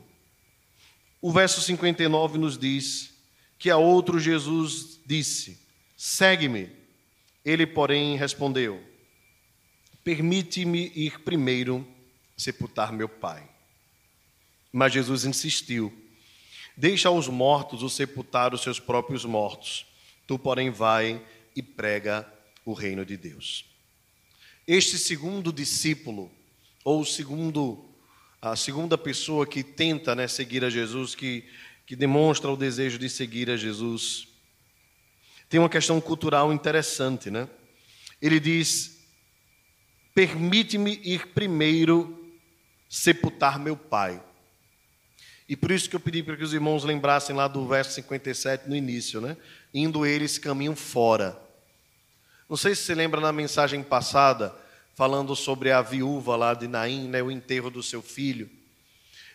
O 1.22 1.32
verso 1.32 1.62
59 1.62 2.38
nos 2.38 2.58
diz 2.58 3.14
que 3.58 3.70
a 3.70 3.78
outro 3.78 4.20
Jesus 4.20 5.00
disse: 5.06 5.60
Segue-me. 5.96 6.70
Ele, 7.46 7.66
porém, 7.66 8.18
respondeu: 8.18 8.84
Permite-me 10.04 10.92
ir 10.96 11.22
primeiro 11.22 11.88
sepultar 12.36 12.92
meu 12.92 13.08
pai. 13.08 13.50
Mas 14.72 14.94
Jesus 14.94 15.26
insistiu: 15.26 15.94
Deixa 16.76 17.10
aos 17.10 17.28
mortos 17.28 17.84
o 17.84 17.90
sepultar 17.90 18.54
os 18.54 18.62
seus 18.62 18.80
próprios 18.80 19.24
mortos. 19.24 19.86
Tu, 20.28 20.38
porém, 20.38 20.70
vai 20.70 21.26
e 21.56 21.62
prega 21.62 22.28
o 22.66 22.74
reino 22.74 23.06
de 23.06 23.16
Deus. 23.16 23.73
Este 24.68 24.98
segundo 24.98 25.52
discípulo, 25.52 26.32
ou 26.84 27.04
segundo 27.04 27.90
a 28.42 28.56
segunda 28.56 28.98
pessoa 28.98 29.48
que 29.48 29.64
tenta 29.64 30.14
né, 30.16 30.28
seguir 30.28 30.66
a 30.66 30.70
Jesus, 30.70 31.16
que, 31.16 31.46
que 31.86 31.96
demonstra 31.96 32.52
o 32.52 32.58
desejo 32.58 32.98
de 32.98 33.10
seguir 33.10 33.50
a 33.50 33.56
Jesus, 33.56 34.28
tem 35.50 35.60
uma 35.60 35.70
questão 35.70 36.02
cultural 36.02 36.52
interessante, 36.52 37.30
né? 37.30 37.48
Ele 38.22 38.40
diz: 38.40 39.00
Permite-me 40.14 41.00
ir 41.04 41.28
primeiro 41.28 42.36
sepultar 42.90 43.60
meu 43.60 43.76
pai. 43.76 44.24
E 45.48 45.56
por 45.56 45.72
isso 45.72 45.90
que 45.90 45.96
eu 45.96 46.00
pedi 46.00 46.24
para 46.24 46.38
que 46.38 46.44
os 46.44 46.54
irmãos 46.54 46.84
lembrassem 46.84 47.36
lá 47.36 47.48
do 47.48 47.68
verso 47.68 47.92
57 47.92 48.70
no 48.70 48.76
início, 48.76 49.20
né? 49.20 49.36
Indo 49.74 50.06
eles 50.06 50.38
caminho 50.38 50.76
fora. 50.76 51.40
Não 52.50 52.58
sei 52.58 52.76
se 52.76 52.84
você 52.84 52.96
lembra 52.96 53.22
na 53.22 53.32
mensagem 53.32 53.82
passada, 53.82 54.56
falando 54.96 55.36
sobre 55.36 55.72
a 55.72 55.82
viúva 55.82 56.36
lá 56.36 56.54
de 56.54 56.68
Naim, 56.68 57.08
né, 57.08 57.22
o 57.22 57.32
enterro 57.32 57.70
do 57.70 57.82
seu 57.82 58.02
filho. 58.02 58.50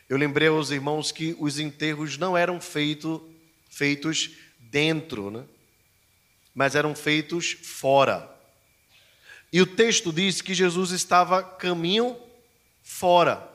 Eu 0.09 0.16
lembrei 0.16 0.49
aos 0.49 0.71
irmãos 0.71 1.12
que 1.12 1.37
os 1.38 1.59
enterros 1.59 2.16
não 2.16 2.37
eram 2.37 2.61
feito, 2.61 3.29
feitos 3.68 4.31
dentro, 4.59 5.31
né? 5.31 5.44
mas 6.55 6.75
eram 6.75 6.94
feitos 6.94 7.53
fora. 7.62 8.29
E 9.53 9.61
o 9.61 9.66
texto 9.66 10.12
diz 10.12 10.40
que 10.40 10.55
Jesus 10.55 10.92
estava 10.92 11.42
caminho 11.42 12.16
fora. 12.83 13.47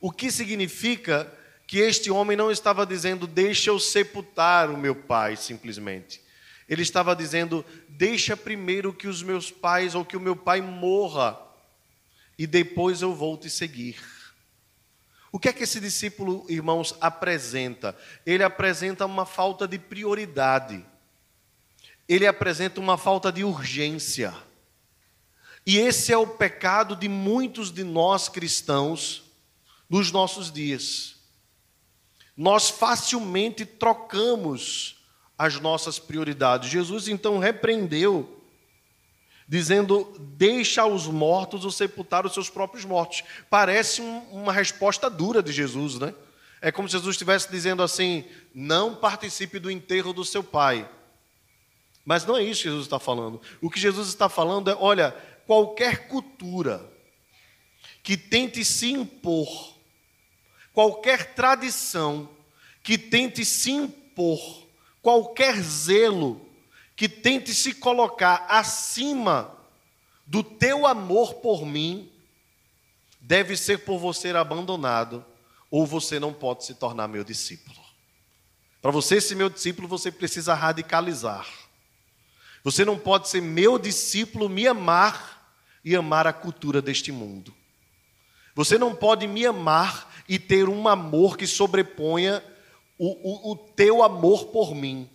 O 0.00 0.10
que 0.10 0.30
significa 0.30 1.30
que 1.66 1.78
este 1.78 2.10
homem 2.10 2.36
não 2.36 2.50
estava 2.50 2.86
dizendo, 2.86 3.26
deixa 3.26 3.70
eu 3.70 3.78
sepultar 3.78 4.70
o 4.70 4.76
meu 4.76 4.94
pai, 4.94 5.36
simplesmente. 5.36 6.21
Ele 6.72 6.80
estava 6.80 7.14
dizendo, 7.14 7.62
deixa 7.86 8.34
primeiro 8.34 8.94
que 8.94 9.06
os 9.06 9.22
meus 9.22 9.50
pais 9.50 9.94
ou 9.94 10.06
que 10.06 10.16
o 10.16 10.20
meu 10.20 10.34
pai 10.34 10.62
morra, 10.62 11.38
e 12.38 12.46
depois 12.46 13.02
eu 13.02 13.14
vou 13.14 13.36
te 13.36 13.50
seguir. 13.50 14.02
O 15.30 15.38
que 15.38 15.50
é 15.50 15.52
que 15.52 15.64
esse 15.64 15.78
discípulo, 15.78 16.46
irmãos, 16.48 16.96
apresenta? 16.98 17.94
Ele 18.24 18.42
apresenta 18.42 19.04
uma 19.04 19.26
falta 19.26 19.68
de 19.68 19.78
prioridade, 19.78 20.82
ele 22.08 22.26
apresenta 22.26 22.80
uma 22.80 22.96
falta 22.96 23.30
de 23.30 23.44
urgência. 23.44 24.34
E 25.66 25.76
esse 25.76 26.10
é 26.10 26.16
o 26.16 26.26
pecado 26.26 26.96
de 26.96 27.06
muitos 27.06 27.70
de 27.70 27.84
nós 27.84 28.30
cristãos 28.30 29.24
nos 29.90 30.10
nossos 30.10 30.50
dias 30.50 31.16
nós 32.34 32.70
facilmente 32.70 33.66
trocamos 33.66 35.01
as 35.42 35.58
nossas 35.60 35.98
prioridades. 35.98 36.70
Jesus 36.70 37.08
então 37.08 37.38
repreendeu, 37.38 38.42
dizendo: 39.48 40.14
Deixa 40.36 40.84
os 40.86 41.06
mortos 41.06 41.64
o 41.64 41.70
sepultar 41.70 42.26
os 42.26 42.34
seus 42.34 42.50
próprios 42.50 42.84
mortos. 42.84 43.24
Parece 43.48 44.02
um, 44.02 44.18
uma 44.30 44.52
resposta 44.52 45.08
dura 45.08 45.42
de 45.42 45.52
Jesus, 45.52 45.98
né? 45.98 46.14
É 46.60 46.70
como 46.70 46.88
se 46.88 46.92
Jesus 46.92 47.14
estivesse 47.14 47.50
dizendo 47.50 47.82
assim: 47.82 48.24
Não 48.54 48.94
participe 48.94 49.58
do 49.58 49.70
enterro 49.70 50.12
do 50.12 50.24
seu 50.24 50.44
pai. 50.44 50.88
Mas 52.04 52.26
não 52.26 52.36
é 52.36 52.42
isso 52.42 52.62
que 52.62 52.68
Jesus 52.68 52.86
está 52.86 52.98
falando. 52.98 53.40
O 53.60 53.70
que 53.70 53.80
Jesus 53.80 54.08
está 54.08 54.28
falando 54.28 54.70
é: 54.70 54.76
olha, 54.78 55.10
qualquer 55.46 56.08
cultura 56.08 56.88
que 58.02 58.16
tente 58.16 58.64
se 58.64 58.90
impor 58.90 59.72
qualquer 60.72 61.34
tradição 61.34 62.28
que 62.82 62.98
tente 62.98 63.44
se 63.44 63.70
impor, 63.70 64.61
qualquer 65.02 65.60
zelo 65.60 66.40
que 66.96 67.08
tente 67.08 67.52
se 67.52 67.74
colocar 67.74 68.46
acima 68.48 69.52
do 70.24 70.42
teu 70.42 70.86
amor 70.86 71.34
por 71.34 71.66
mim, 71.66 72.10
deve 73.20 73.56
ser 73.56 73.78
por 73.78 73.98
você 73.98 74.30
abandonado, 74.30 75.24
ou 75.70 75.84
você 75.86 76.20
não 76.20 76.32
pode 76.32 76.64
se 76.64 76.74
tornar 76.74 77.08
meu 77.08 77.24
discípulo. 77.24 77.80
Para 78.80 78.90
você 78.90 79.20
ser 79.20 79.34
meu 79.34 79.50
discípulo, 79.50 79.88
você 79.88 80.10
precisa 80.10 80.54
radicalizar. 80.54 81.46
Você 82.64 82.84
não 82.84 82.98
pode 82.98 83.28
ser 83.28 83.40
meu 83.40 83.78
discípulo, 83.78 84.48
me 84.48 84.66
amar 84.66 85.56
e 85.84 85.96
amar 85.96 86.26
a 86.26 86.32
cultura 86.32 86.80
deste 86.80 87.10
mundo. 87.10 87.52
Você 88.54 88.78
não 88.78 88.94
pode 88.94 89.26
me 89.26 89.46
amar 89.46 90.12
e 90.28 90.38
ter 90.38 90.68
um 90.68 90.86
amor 90.86 91.36
que 91.36 91.46
sobreponha 91.46 92.42
o, 93.04 93.48
o, 93.48 93.52
o 93.52 93.56
teu 93.56 94.00
amor 94.00 94.46
por 94.46 94.76
mim. 94.76 95.10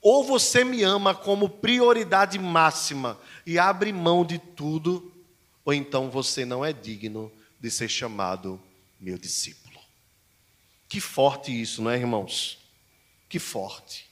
Ou 0.00 0.24
você 0.24 0.64
me 0.64 0.82
ama 0.82 1.14
como 1.14 1.48
prioridade 1.48 2.36
máxima 2.36 3.16
e 3.46 3.60
abre 3.60 3.92
mão 3.92 4.24
de 4.24 4.40
tudo, 4.40 5.12
ou 5.64 5.72
então 5.72 6.10
você 6.10 6.44
não 6.44 6.64
é 6.64 6.72
digno 6.72 7.30
de 7.60 7.70
ser 7.70 7.88
chamado 7.88 8.60
meu 8.98 9.16
discípulo. 9.16 9.78
Que 10.88 11.00
forte 11.00 11.52
isso, 11.52 11.80
não 11.80 11.92
é, 11.92 11.96
irmãos? 11.96 12.58
Que 13.28 13.38
forte. 13.38 14.10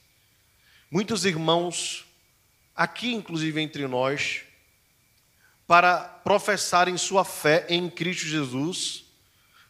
Muitos 0.88 1.25
irmãos, 1.25 2.07
aqui 2.77 3.12
inclusive 3.12 3.61
entre 3.61 3.88
nós, 3.88 4.42
para 5.66 5.99
professarem 5.99 6.96
sua 6.96 7.25
fé 7.25 7.66
em 7.68 7.90
Cristo 7.90 8.27
Jesus, 8.27 9.05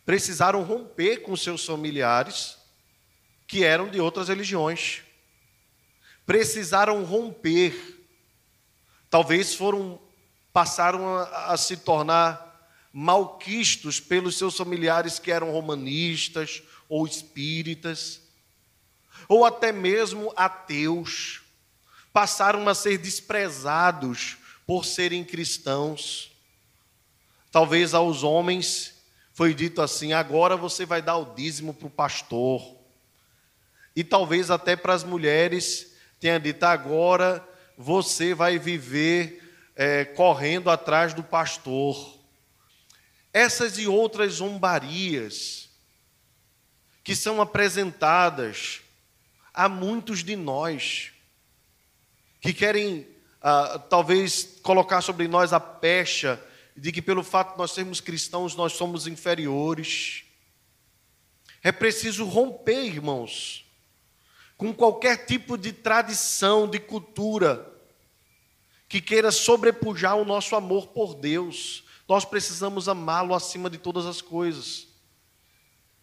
precisaram 0.04 0.62
romper 0.62 1.22
com 1.22 1.34
seus 1.34 1.64
familiares 1.64 2.59
que 3.50 3.64
eram 3.64 3.88
de 3.88 4.00
outras 4.00 4.28
religiões. 4.28 5.02
Precisaram 6.24 7.02
romper. 7.02 8.00
Talvez 9.10 9.56
foram 9.56 10.00
passaram 10.52 11.16
a, 11.16 11.52
a 11.52 11.56
se 11.56 11.78
tornar 11.78 12.70
malquistos 12.92 13.98
pelos 13.98 14.38
seus 14.38 14.56
familiares 14.56 15.18
que 15.18 15.32
eram 15.32 15.50
romanistas 15.50 16.62
ou 16.88 17.04
espíritas, 17.04 18.20
ou 19.28 19.44
até 19.44 19.72
mesmo 19.72 20.32
ateus. 20.36 21.42
Passaram 22.12 22.68
a 22.68 22.74
ser 22.74 22.98
desprezados 22.98 24.36
por 24.64 24.84
serem 24.84 25.24
cristãos. 25.24 26.30
Talvez 27.50 27.94
aos 27.94 28.22
homens 28.22 28.94
foi 29.32 29.52
dito 29.52 29.82
assim: 29.82 30.12
agora 30.12 30.56
você 30.56 30.86
vai 30.86 31.02
dar 31.02 31.16
o 31.16 31.34
dízimo 31.34 31.74
para 31.74 31.88
o 31.88 31.90
pastor. 31.90 32.79
E 33.94 34.04
talvez 34.04 34.50
até 34.50 34.76
para 34.76 34.94
as 34.94 35.04
mulheres 35.04 35.96
tenha 36.18 36.38
dito: 36.38 36.64
agora 36.64 37.46
você 37.76 38.34
vai 38.34 38.58
viver 38.58 39.42
é, 39.74 40.04
correndo 40.04 40.70
atrás 40.70 41.14
do 41.14 41.22
pastor. 41.22 42.18
Essas 43.32 43.78
e 43.78 43.86
outras 43.86 44.34
zombarias 44.34 45.68
que 47.02 47.16
são 47.16 47.40
apresentadas 47.40 48.80
a 49.52 49.68
muitos 49.68 50.22
de 50.22 50.36
nós 50.36 51.12
que 52.40 52.52
querem 52.52 53.06
ah, 53.42 53.78
talvez 53.78 54.58
colocar 54.62 55.00
sobre 55.00 55.26
nós 55.28 55.52
a 55.52 55.60
pecha 55.60 56.42
de 56.76 56.92
que 56.92 57.02
pelo 57.02 57.22
fato 57.22 57.52
de 57.52 57.58
nós 57.58 57.72
sermos 57.72 58.00
cristãos 58.00 58.54
nós 58.54 58.72
somos 58.72 59.06
inferiores. 59.06 60.24
É 61.62 61.70
preciso 61.70 62.24
romper, 62.24 62.84
irmãos, 62.84 63.66
com 64.60 64.74
qualquer 64.74 65.24
tipo 65.24 65.56
de 65.56 65.72
tradição, 65.72 66.68
de 66.68 66.78
cultura, 66.78 67.66
que 68.86 69.00
queira 69.00 69.32
sobrepujar 69.32 70.18
o 70.18 70.24
nosso 70.26 70.54
amor 70.54 70.88
por 70.88 71.14
Deus. 71.14 71.82
Nós 72.06 72.26
precisamos 72.26 72.86
amá-lo 72.86 73.34
acima 73.34 73.70
de 73.70 73.78
todas 73.78 74.04
as 74.04 74.20
coisas. 74.20 74.86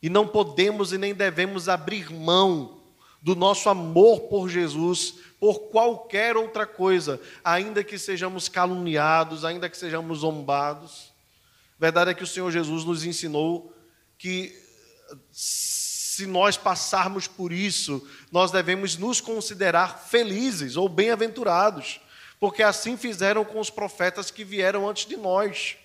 E 0.01 0.09
não 0.09 0.27
podemos 0.27 0.91
e 0.91 0.97
nem 0.97 1.13
devemos 1.13 1.69
abrir 1.69 2.11
mão 2.11 2.81
do 3.21 3.35
nosso 3.35 3.69
amor 3.69 4.21
por 4.21 4.49
Jesus 4.49 5.19
por 5.39 5.69
qualquer 5.69 6.35
outra 6.35 6.65
coisa, 6.65 7.21
ainda 7.43 7.83
que 7.83 7.99
sejamos 7.99 8.49
caluniados, 8.49 9.45
ainda 9.45 9.69
que 9.69 9.77
sejamos 9.77 10.19
zombados. 10.19 11.13
Verdade 11.77 12.09
é 12.09 12.13
que 12.15 12.23
o 12.23 12.27
Senhor 12.27 12.49
Jesus 12.49 12.83
nos 12.83 13.05
ensinou 13.05 13.71
que 14.17 14.59
se 16.17 16.25
nós 16.25 16.57
passarmos 16.57 17.27
por 17.27 17.53
isso, 17.53 18.03
nós 18.31 18.49
devemos 18.49 18.97
nos 18.97 19.21
considerar 19.21 19.99
felizes 19.99 20.75
ou 20.75 20.89
bem-aventurados, 20.89 22.01
porque 22.39 22.63
assim 22.63 22.97
fizeram 22.97 23.45
com 23.45 23.59
os 23.59 23.69
profetas 23.69 24.31
que 24.31 24.43
vieram 24.43 24.89
antes 24.89 25.05
de 25.05 25.15
nós. 25.15 25.77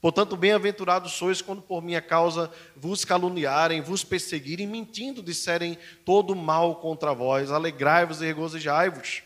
Portanto, 0.00 0.36
bem-aventurados 0.36 1.12
sois 1.12 1.40
quando 1.40 1.62
por 1.62 1.80
minha 1.80 2.02
causa 2.02 2.50
vos 2.74 3.04
caluniarem, 3.04 3.80
vos 3.80 4.02
perseguirem, 4.02 4.66
mentindo, 4.66 5.22
disserem 5.22 5.78
todo 6.04 6.34
mal 6.34 6.80
contra 6.80 7.14
vós. 7.14 7.52
Alegrai-vos 7.52 8.20
e 8.20 8.26
regozijai-vos. 8.26 9.22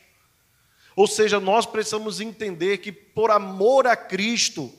Ou 0.95 1.07
seja, 1.07 1.41
nós 1.41 1.65
precisamos 1.65 2.21
entender 2.21 2.77
que 2.77 2.93
por 2.93 3.31
amor 3.31 3.87
a 3.87 3.97
Cristo, 3.97 4.71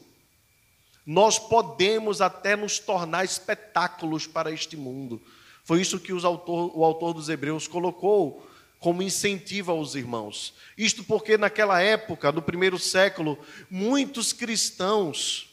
nós 1.05 1.37
podemos 1.37 2.19
até 2.19 2.55
nos 2.55 2.79
tornar 2.79 3.23
espetáculos 3.23 4.25
para 4.25 4.51
este 4.51 4.75
mundo. 4.75 5.21
Foi 5.63 5.79
isso 5.79 5.99
que 5.99 6.11
autor, 6.11 6.71
o 6.75 6.83
autor 6.83 7.13
dos 7.13 7.29
Hebreus 7.29 7.67
colocou 7.67 8.47
como 8.79 9.03
incentivo 9.03 9.71
aos 9.71 9.95
irmãos. 9.95 10.53
Isto 10.77 11.03
porque 11.03 11.37
naquela 11.37 11.81
época, 11.81 12.31
no 12.31 12.41
primeiro 12.41 12.79
século, 12.79 13.37
muitos 13.69 14.33
cristãos, 14.33 15.49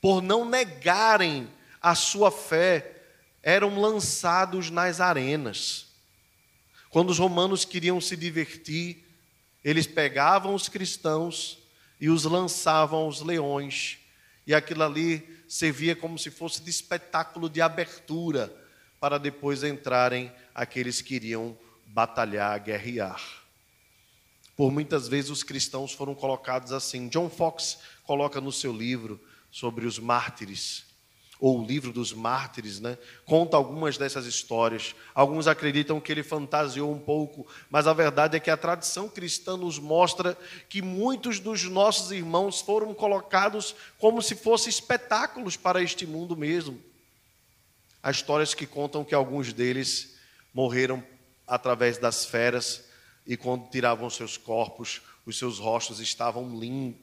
por 0.00 0.22
não 0.22 0.44
negarem 0.44 1.48
a 1.80 1.94
sua 1.94 2.30
fé, 2.30 2.96
eram 3.42 3.80
lançados 3.80 4.70
nas 4.70 5.00
arenas. 5.00 5.86
Quando 6.90 7.10
os 7.10 7.18
romanos 7.18 7.64
queriam 7.64 8.00
se 8.00 8.16
divertir, 8.16 9.04
eles 9.64 9.86
pegavam 9.86 10.54
os 10.54 10.68
cristãos 10.68 11.58
e 12.00 12.08
os 12.08 12.24
lançavam 12.24 13.00
aos 13.00 13.20
leões 13.20 13.98
e 14.48 14.54
aquilo 14.54 14.82
ali 14.82 15.44
servia 15.46 15.94
como 15.94 16.18
se 16.18 16.30
fosse 16.30 16.62
de 16.62 16.70
espetáculo 16.70 17.50
de 17.50 17.60
abertura 17.60 18.50
para 18.98 19.18
depois 19.18 19.62
entrarem 19.62 20.32
aqueles 20.54 21.02
que 21.02 21.16
iriam 21.16 21.56
batalhar, 21.86 22.58
guerrear. 22.58 23.22
Por 24.56 24.72
muitas 24.72 25.06
vezes 25.06 25.30
os 25.30 25.42
cristãos 25.42 25.92
foram 25.92 26.14
colocados 26.14 26.72
assim. 26.72 27.08
John 27.08 27.28
Fox 27.28 27.78
coloca 28.02 28.40
no 28.40 28.50
seu 28.50 28.72
livro 28.72 29.20
sobre 29.50 29.86
os 29.86 29.98
mártires 29.98 30.87
ou 31.40 31.60
o 31.60 31.64
livro 31.64 31.92
dos 31.92 32.12
mártires, 32.12 32.80
né? 32.80 32.98
conta 33.24 33.56
algumas 33.56 33.96
dessas 33.96 34.26
histórias. 34.26 34.94
Alguns 35.14 35.46
acreditam 35.46 36.00
que 36.00 36.10
ele 36.10 36.22
fantasiou 36.22 36.92
um 36.92 36.98
pouco, 36.98 37.46
mas 37.70 37.86
a 37.86 37.92
verdade 37.92 38.36
é 38.36 38.40
que 38.40 38.50
a 38.50 38.56
tradição 38.56 39.08
cristã 39.08 39.56
nos 39.56 39.78
mostra 39.78 40.36
que 40.68 40.82
muitos 40.82 41.38
dos 41.38 41.62
nossos 41.64 42.10
irmãos 42.10 42.60
foram 42.60 42.92
colocados 42.92 43.74
como 43.98 44.20
se 44.20 44.34
fossem 44.34 44.68
espetáculos 44.68 45.56
para 45.56 45.80
este 45.80 46.06
mundo 46.06 46.36
mesmo. 46.36 46.80
Há 48.02 48.10
histórias 48.10 48.52
que 48.52 48.66
contam 48.66 49.04
que 49.04 49.14
alguns 49.14 49.52
deles 49.52 50.16
morreram 50.52 51.02
através 51.46 51.98
das 51.98 52.24
feras 52.24 52.84
e 53.24 53.36
quando 53.36 53.68
tiravam 53.70 54.10
seus 54.10 54.36
corpos, 54.36 55.02
os 55.24 55.38
seus 55.38 55.58
rostos 55.58 56.00
estavam 56.00 56.58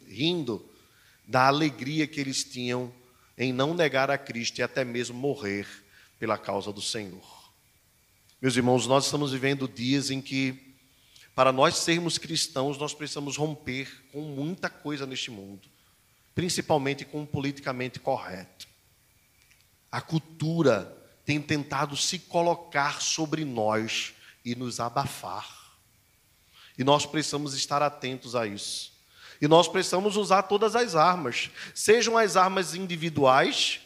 rindo 0.08 0.68
da 1.26 1.48
alegria 1.48 2.08
que 2.08 2.20
eles 2.20 2.44
tinham 2.44 2.92
em 3.38 3.52
não 3.52 3.74
negar 3.74 4.10
a 4.10 4.18
Cristo 4.18 4.60
e 4.60 4.64
até 4.64 4.84
mesmo 4.84 5.18
morrer 5.18 5.68
pela 6.20 6.38
causa 6.38 6.72
do 6.72 6.82
Senhor. 6.82 7.46
Meus 8.42 8.56
irmãos, 8.56 8.88
nós 8.88 9.06
estamos 9.06 9.32
vivendo 9.32 9.68
dias 9.68 10.10
em 10.10 10.22
que, 10.22 10.76
para 11.34 11.52
nós 11.52 11.78
sermos 11.78 12.18
cristãos, 12.18 12.78
nós 12.78 12.94
precisamos 12.94 13.38
romper 13.38 14.06
com 14.12 14.22
muita 14.22 14.70
coisa 14.70 15.06
neste 15.06 15.32
mundo, 15.32 15.68
principalmente 16.34 17.04
com 17.04 17.24
o 17.24 17.28
politicamente 17.28 18.00
correto. 18.00 18.68
A 19.92 20.02
cultura 20.02 20.96
tem 21.26 21.42
tentado 21.42 21.98
se 21.98 22.20
colocar 22.20 23.02
sobre 23.02 23.44
nós 23.44 24.14
e 24.44 24.56
nos 24.56 24.80
abafar. 24.80 25.74
E 26.78 26.84
nós 26.84 27.06
precisamos 27.06 27.54
estar 27.54 27.82
atentos 27.82 28.36
a 28.36 28.46
isso. 28.46 28.95
E 29.42 29.48
nós 29.48 29.68
precisamos 29.68 30.16
usar 30.18 30.44
todas 30.44 30.76
as 30.76 30.96
armas, 30.96 31.50
sejam 31.74 32.18
as 32.18 32.38
armas 32.38 32.76
individuais 32.76 33.82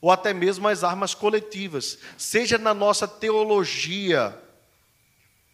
ou 0.00 0.10
até 0.10 0.34
mesmo 0.34 0.66
as 0.66 0.82
armas 0.82 1.14
coletivas, 1.14 1.98
seja 2.18 2.58
na 2.58 2.74
nossa 2.74 3.06
teologia 3.06 4.36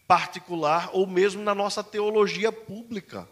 particular 0.07 0.89
ou 0.95 1.07
mesmo 1.07 1.43
na 1.43 1.55
nossa 1.55 1.85
teologia 1.85 2.51
pública. 2.51 3.29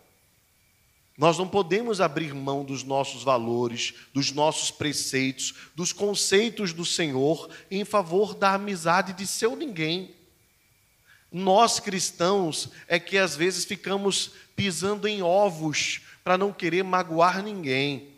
Nós 1.16 1.38
não 1.38 1.48
podemos 1.48 2.02
abrir 2.02 2.34
mão 2.34 2.62
dos 2.62 2.82
nossos 2.82 3.22
valores, 3.22 3.94
dos 4.12 4.30
nossos 4.32 4.70
preceitos, 4.70 5.54
dos 5.74 5.90
conceitos 5.90 6.74
do 6.74 6.84
Senhor 6.84 7.48
em 7.70 7.86
favor 7.86 8.34
da 8.34 8.52
amizade 8.52 9.14
de 9.14 9.26
seu 9.26 9.56
ninguém. 9.56 10.14
Nós 11.36 11.78
cristãos 11.78 12.70
é 12.88 12.98
que 12.98 13.18
às 13.18 13.36
vezes 13.36 13.66
ficamos 13.66 14.30
pisando 14.56 15.06
em 15.06 15.22
ovos 15.22 16.00
para 16.24 16.38
não 16.38 16.50
querer 16.50 16.82
magoar 16.82 17.42
ninguém. 17.42 18.08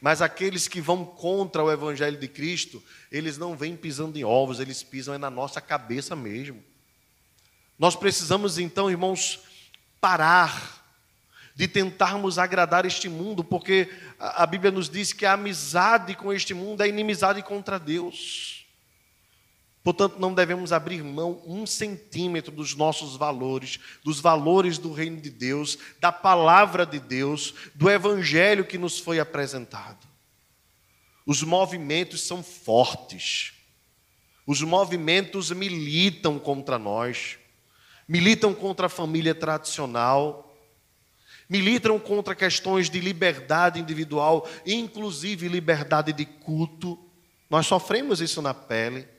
Mas 0.00 0.20
aqueles 0.20 0.66
que 0.66 0.80
vão 0.80 1.04
contra 1.04 1.62
o 1.62 1.70
Evangelho 1.70 2.18
de 2.18 2.26
Cristo, 2.26 2.82
eles 3.12 3.38
não 3.38 3.56
vêm 3.56 3.76
pisando 3.76 4.18
em 4.18 4.24
ovos, 4.24 4.58
eles 4.58 4.82
pisam 4.82 5.14
é 5.14 5.18
na 5.18 5.30
nossa 5.30 5.60
cabeça 5.60 6.16
mesmo. 6.16 6.60
Nós 7.78 7.94
precisamos 7.94 8.58
então, 8.58 8.90
irmãos, 8.90 9.38
parar 10.00 10.84
de 11.54 11.68
tentarmos 11.68 12.40
agradar 12.40 12.84
este 12.84 13.08
mundo, 13.08 13.44
porque 13.44 13.88
a 14.18 14.44
Bíblia 14.46 14.72
nos 14.72 14.90
diz 14.90 15.12
que 15.12 15.24
a 15.24 15.34
amizade 15.34 16.16
com 16.16 16.32
este 16.32 16.54
mundo 16.54 16.82
é 16.82 16.88
inimizade 16.88 17.40
contra 17.40 17.78
Deus. 17.78 18.53
Portanto, 19.84 20.18
não 20.18 20.32
devemos 20.32 20.72
abrir 20.72 21.04
mão 21.04 21.42
um 21.46 21.66
centímetro 21.66 22.50
dos 22.50 22.74
nossos 22.74 23.16
valores, 23.16 23.78
dos 24.02 24.18
valores 24.18 24.78
do 24.78 24.90
reino 24.94 25.20
de 25.20 25.28
Deus, 25.28 25.76
da 26.00 26.10
palavra 26.10 26.86
de 26.86 26.98
Deus, 26.98 27.52
do 27.74 27.90
evangelho 27.90 28.64
que 28.64 28.78
nos 28.78 28.98
foi 28.98 29.20
apresentado. 29.20 30.08
Os 31.26 31.42
movimentos 31.42 32.22
são 32.22 32.42
fortes. 32.42 33.52
Os 34.46 34.62
movimentos 34.62 35.50
militam 35.50 36.38
contra 36.38 36.78
nós, 36.78 37.38
militam 38.08 38.54
contra 38.54 38.86
a 38.86 38.90
família 38.90 39.34
tradicional, 39.34 40.56
militam 41.46 41.98
contra 41.98 42.34
questões 42.34 42.88
de 42.88 43.00
liberdade 43.00 43.78
individual, 43.78 44.48
inclusive 44.64 45.46
liberdade 45.46 46.10
de 46.10 46.24
culto. 46.24 46.98
Nós 47.50 47.66
sofremos 47.66 48.22
isso 48.22 48.40
na 48.40 48.54
pele. 48.54 49.13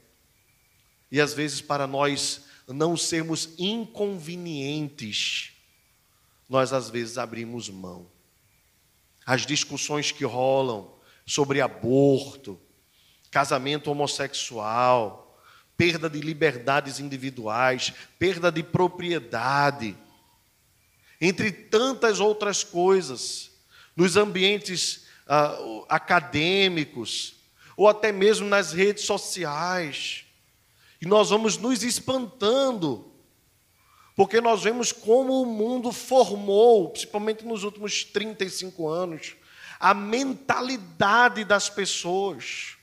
E 1.15 1.21
às 1.21 1.33
vezes, 1.33 1.61
para 1.61 1.87
nós 1.87 2.41
não 2.67 2.97
sermos 2.97 3.51
inconvenientes, 3.57 5.53
nós 6.49 6.73
às 6.73 6.89
vezes 6.89 7.17
abrimos 7.17 7.69
mão. 7.69 8.05
As 9.25 9.45
discussões 9.45 10.11
que 10.11 10.25
rolam 10.25 10.91
sobre 11.25 11.61
aborto, 11.61 12.59
casamento 13.31 13.89
homossexual, 13.89 15.39
perda 15.77 16.09
de 16.09 16.19
liberdades 16.19 16.99
individuais, 16.99 17.93
perda 18.19 18.51
de 18.51 18.61
propriedade, 18.61 19.95
entre 21.21 21.49
tantas 21.49 22.19
outras 22.19 22.61
coisas, 22.61 23.51
nos 23.95 24.17
ambientes 24.17 25.05
uh, 25.27 25.85
acadêmicos, 25.87 27.35
ou 27.77 27.87
até 27.87 28.11
mesmo 28.11 28.49
nas 28.49 28.73
redes 28.73 29.05
sociais. 29.05 30.24
E 31.01 31.05
nós 31.05 31.29
vamos 31.29 31.57
nos 31.57 31.83
espantando, 31.83 33.11
porque 34.15 34.39
nós 34.39 34.63
vemos 34.63 34.91
como 34.91 35.41
o 35.41 35.45
mundo 35.45 35.91
formou, 35.91 36.89
principalmente 36.89 37.45
nos 37.45 37.63
últimos 37.63 38.03
35 38.03 38.87
anos, 38.87 39.35
a 39.79 39.93
mentalidade 39.93 41.43
das 41.43 41.69
pessoas, 41.69 42.77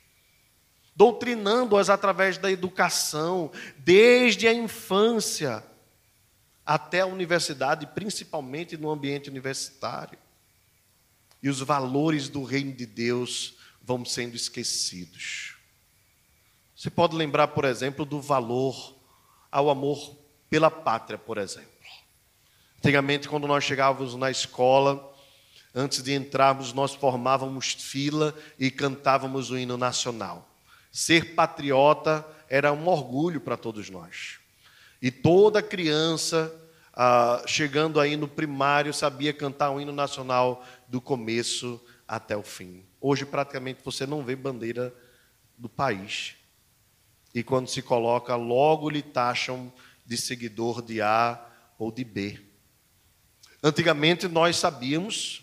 doutrinando-as 0.94 1.88
através 1.88 2.36
da 2.36 2.50
educação, 2.50 3.50
desde 3.78 4.46
a 4.46 4.52
infância 4.52 5.64
até 6.64 7.00
a 7.00 7.06
universidade, 7.06 7.86
principalmente 7.88 8.76
no 8.76 8.90
ambiente 8.90 9.30
universitário. 9.30 10.18
E 11.42 11.48
os 11.48 11.60
valores 11.60 12.28
do 12.28 12.44
reino 12.44 12.72
de 12.72 12.86
Deus 12.86 13.56
vão 13.82 14.04
sendo 14.04 14.36
esquecidos. 14.36 15.51
Você 16.82 16.90
pode 16.90 17.14
lembrar, 17.14 17.46
por 17.46 17.64
exemplo, 17.64 18.04
do 18.04 18.20
valor 18.20 18.92
ao 19.52 19.70
amor 19.70 20.16
pela 20.50 20.68
pátria, 20.68 21.16
por 21.16 21.38
exemplo. 21.38 21.70
Antigamente, 22.78 23.28
quando 23.28 23.46
nós 23.46 23.62
chegávamos 23.62 24.16
na 24.16 24.32
escola, 24.32 25.14
antes 25.72 26.02
de 26.02 26.12
entrarmos, 26.12 26.72
nós 26.72 26.92
formávamos 26.92 27.74
fila 27.74 28.34
e 28.58 28.68
cantávamos 28.68 29.52
o 29.52 29.56
hino 29.56 29.76
nacional. 29.76 30.52
Ser 30.90 31.36
patriota 31.36 32.26
era 32.48 32.72
um 32.72 32.88
orgulho 32.88 33.40
para 33.40 33.56
todos 33.56 33.88
nós. 33.88 34.40
E 35.00 35.08
toda 35.08 35.62
criança, 35.62 36.52
ah, 36.92 37.44
chegando 37.46 38.00
aí 38.00 38.16
no 38.16 38.26
primário, 38.26 38.92
sabia 38.92 39.32
cantar 39.32 39.70
o 39.70 39.80
hino 39.80 39.92
nacional 39.92 40.64
do 40.88 41.00
começo 41.00 41.80
até 42.08 42.36
o 42.36 42.42
fim. 42.42 42.84
Hoje, 43.00 43.24
praticamente, 43.24 43.78
você 43.84 44.04
não 44.04 44.24
vê 44.24 44.34
bandeira 44.34 44.92
do 45.56 45.68
país. 45.68 46.41
E 47.34 47.42
quando 47.42 47.68
se 47.68 47.80
coloca, 47.80 48.36
logo 48.36 48.90
lhe 48.90 49.02
taxam 49.02 49.72
de 50.04 50.16
seguidor 50.16 50.82
de 50.82 51.00
A 51.00 51.42
ou 51.78 51.90
de 51.90 52.04
B. 52.04 52.40
Antigamente 53.62 54.28
nós 54.28 54.56
sabíamos, 54.56 55.42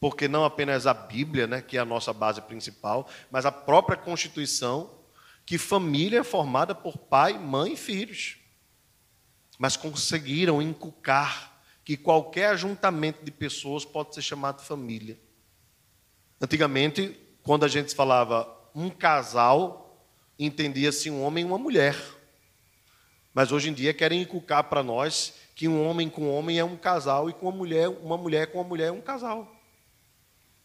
porque 0.00 0.28
não 0.28 0.44
apenas 0.44 0.86
a 0.86 0.94
Bíblia, 0.94 1.46
né, 1.46 1.60
que 1.60 1.76
é 1.76 1.80
a 1.80 1.84
nossa 1.84 2.12
base 2.12 2.40
principal, 2.40 3.08
mas 3.30 3.44
a 3.44 3.52
própria 3.52 3.96
Constituição, 3.96 4.90
que 5.44 5.58
família 5.58 6.20
é 6.20 6.24
formada 6.24 6.74
por 6.74 6.96
pai, 6.96 7.38
mãe 7.38 7.72
e 7.72 7.76
filhos. 7.76 8.36
Mas 9.58 9.76
conseguiram 9.76 10.62
inculcar 10.62 11.60
que 11.84 11.96
qualquer 11.96 12.50
ajuntamento 12.50 13.24
de 13.24 13.30
pessoas 13.30 13.84
pode 13.84 14.14
ser 14.14 14.22
chamado 14.22 14.62
família. 14.62 15.18
Antigamente, 16.40 17.18
quando 17.42 17.64
a 17.64 17.68
gente 17.68 17.94
falava 17.94 18.46
um 18.74 18.90
casal, 18.90 19.87
entendia-se 20.38 21.10
um 21.10 21.22
homem 21.22 21.42
e 21.42 21.46
uma 21.46 21.58
mulher. 21.58 21.96
Mas 23.34 23.52
hoje 23.52 23.68
em 23.68 23.72
dia 23.72 23.92
querem 23.94 24.22
inculcar 24.22 24.64
para 24.64 24.82
nós 24.82 25.34
que 25.54 25.68
um 25.68 25.84
homem 25.86 26.08
com 26.08 26.30
homem 26.30 26.58
é 26.58 26.64
um 26.64 26.76
casal 26.76 27.28
e 27.28 27.32
com 27.32 27.46
uma 27.46 27.56
mulher, 27.56 27.88
uma 27.88 28.16
mulher 28.16 28.46
com 28.48 28.58
uma 28.58 28.68
mulher 28.68 28.88
é 28.88 28.92
um 28.92 29.00
casal. 29.00 29.54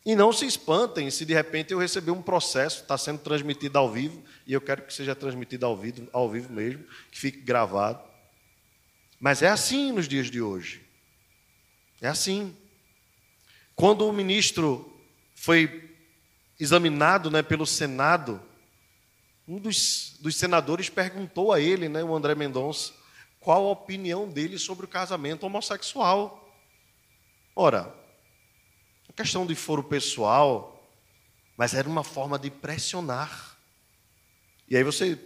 E 0.05 0.15
não 0.15 0.33
se 0.33 0.45
espantem 0.45 1.09
se 1.09 1.25
de 1.25 1.33
repente 1.33 1.71
eu 1.71 1.79
receber 1.79 2.11
um 2.11 2.21
processo, 2.21 2.81
está 2.81 2.97
sendo 2.97 3.19
transmitido 3.19 3.77
ao 3.77 3.89
vivo, 3.89 4.21
e 4.45 4.51
eu 4.51 4.59
quero 4.59 4.81
que 4.81 4.93
seja 4.93 5.15
transmitido 5.15 5.65
ao 5.65 5.77
vivo, 5.77 6.07
ao 6.11 6.29
vivo 6.29 6.51
mesmo, 6.51 6.83
que 7.09 7.19
fique 7.19 7.39
gravado. 7.39 8.03
Mas 9.19 9.41
é 9.41 9.47
assim 9.47 9.91
nos 9.91 10.07
dias 10.07 10.29
de 10.29 10.41
hoje. 10.41 10.81
É 12.01 12.07
assim. 12.07 12.55
Quando 13.75 14.05
o 14.05 14.11
ministro 14.11 14.93
foi 15.33 15.95
examinado 16.59 17.31
né, 17.31 17.41
pelo 17.41 17.65
Senado, 17.65 18.41
um 19.47 19.57
dos, 19.57 20.15
dos 20.19 20.35
senadores 20.35 20.89
perguntou 20.89 21.51
a 21.51 21.59
ele, 21.59 21.89
né, 21.89 22.03
o 22.03 22.15
André 22.15 22.33
Mendonça, 22.33 22.93
qual 23.39 23.67
a 23.67 23.71
opinião 23.71 24.27
dele 24.27 24.57
sobre 24.57 24.85
o 24.85 24.89
casamento 24.89 25.45
homossexual. 25.45 26.49
Ora, 27.55 27.93
a 29.09 29.13
questão 29.13 29.45
de 29.45 29.53
foro 29.53 29.83
pessoal, 29.83 30.89
mas 31.57 31.73
era 31.73 31.89
uma 31.89 32.03
forma 32.03 32.39
de 32.39 32.49
pressionar. 32.49 33.57
E 34.69 34.77
aí 34.77 34.83
você 34.83 35.19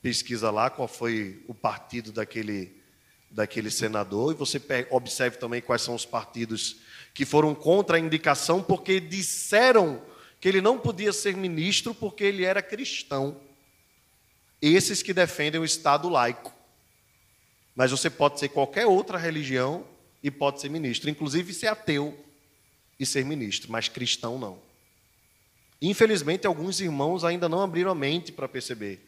pesquisa 0.00 0.50
lá 0.50 0.70
qual 0.70 0.86
foi 0.86 1.42
o 1.48 1.54
partido 1.54 2.12
daquele, 2.12 2.80
daquele 3.28 3.70
senador, 3.70 4.32
e 4.32 4.36
você 4.36 4.62
observe 4.90 5.38
também 5.38 5.60
quais 5.60 5.82
são 5.82 5.96
os 5.96 6.06
partidos 6.06 6.76
que 7.12 7.24
foram 7.24 7.54
contra 7.54 7.96
a 7.96 8.00
indicação, 8.00 8.62
porque 8.62 9.00
disseram 9.00 10.00
que 10.40 10.48
ele 10.48 10.60
não 10.60 10.78
podia 10.78 11.12
ser 11.12 11.36
ministro 11.36 11.92
porque 11.92 12.22
ele 12.22 12.44
era 12.44 12.62
cristão 12.62 13.40
esses 14.60 15.02
que 15.02 15.12
defendem 15.12 15.60
o 15.60 15.64
Estado 15.64 16.08
laico. 16.08 16.52
Mas 17.74 17.90
você 17.90 18.08
pode 18.08 18.38
ser 18.38 18.48
qualquer 18.50 18.86
outra 18.86 19.18
religião 19.18 19.86
e 20.22 20.30
pode 20.30 20.60
ser 20.60 20.68
ministro, 20.68 21.10
inclusive 21.10 21.52
ser 21.52 21.66
ateu 21.66 22.18
e 22.98 23.04
ser 23.04 23.24
ministro, 23.24 23.70
mas 23.70 23.88
cristão 23.88 24.38
não. 24.38 24.58
Infelizmente, 25.82 26.46
alguns 26.46 26.80
irmãos 26.80 27.24
ainda 27.24 27.48
não 27.48 27.60
abriram 27.60 27.90
a 27.90 27.94
mente 27.94 28.32
para 28.32 28.48
perceber. 28.48 29.04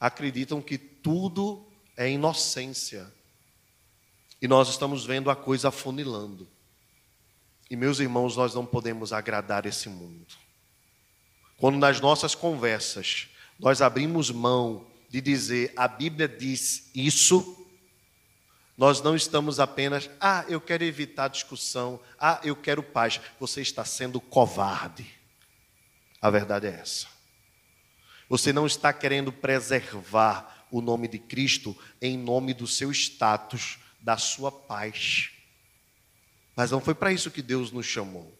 Acreditam 0.00 0.62
que 0.62 0.78
tudo 0.78 1.66
é 1.96 2.10
inocência. 2.10 3.12
E 4.40 4.48
nós 4.48 4.68
estamos 4.68 5.04
vendo 5.04 5.30
a 5.30 5.36
coisa 5.36 5.68
afunilando. 5.68 6.48
E, 7.70 7.76
meus 7.76 7.98
irmãos, 7.98 8.36
nós 8.36 8.54
não 8.54 8.64
podemos 8.64 9.12
agradar 9.12 9.66
esse 9.66 9.88
mundo. 9.88 10.26
Quando 11.56 11.78
nas 11.78 12.00
nossas 12.00 12.34
conversas 12.34 13.28
nós 13.58 13.80
abrimos 13.80 14.30
mão 14.30 14.86
de 15.08 15.20
dizer 15.20 15.72
a 15.76 15.86
Bíblia 15.86 16.26
diz 16.26 16.90
isso, 16.94 17.64
nós 18.76 19.00
não 19.00 19.14
estamos 19.14 19.60
apenas, 19.60 20.10
ah, 20.20 20.44
eu 20.48 20.60
quero 20.60 20.82
evitar 20.82 21.28
discussão, 21.28 22.00
ah, 22.18 22.40
eu 22.42 22.56
quero 22.56 22.82
paz. 22.82 23.20
Você 23.38 23.60
está 23.62 23.84
sendo 23.84 24.20
covarde. 24.20 25.06
A 26.20 26.28
verdade 26.30 26.66
é 26.66 26.70
essa. 26.70 27.06
Você 28.28 28.52
não 28.52 28.66
está 28.66 28.92
querendo 28.92 29.32
preservar 29.32 30.66
o 30.70 30.80
nome 30.80 31.06
de 31.06 31.20
Cristo 31.20 31.76
em 32.02 32.18
nome 32.18 32.52
do 32.52 32.66
seu 32.66 32.90
status, 32.90 33.78
da 34.00 34.16
sua 34.16 34.50
paz. 34.50 35.30
Mas 36.56 36.72
não 36.72 36.80
foi 36.80 36.94
para 36.94 37.12
isso 37.12 37.30
que 37.30 37.42
Deus 37.42 37.70
nos 37.70 37.86
chamou. 37.86 38.36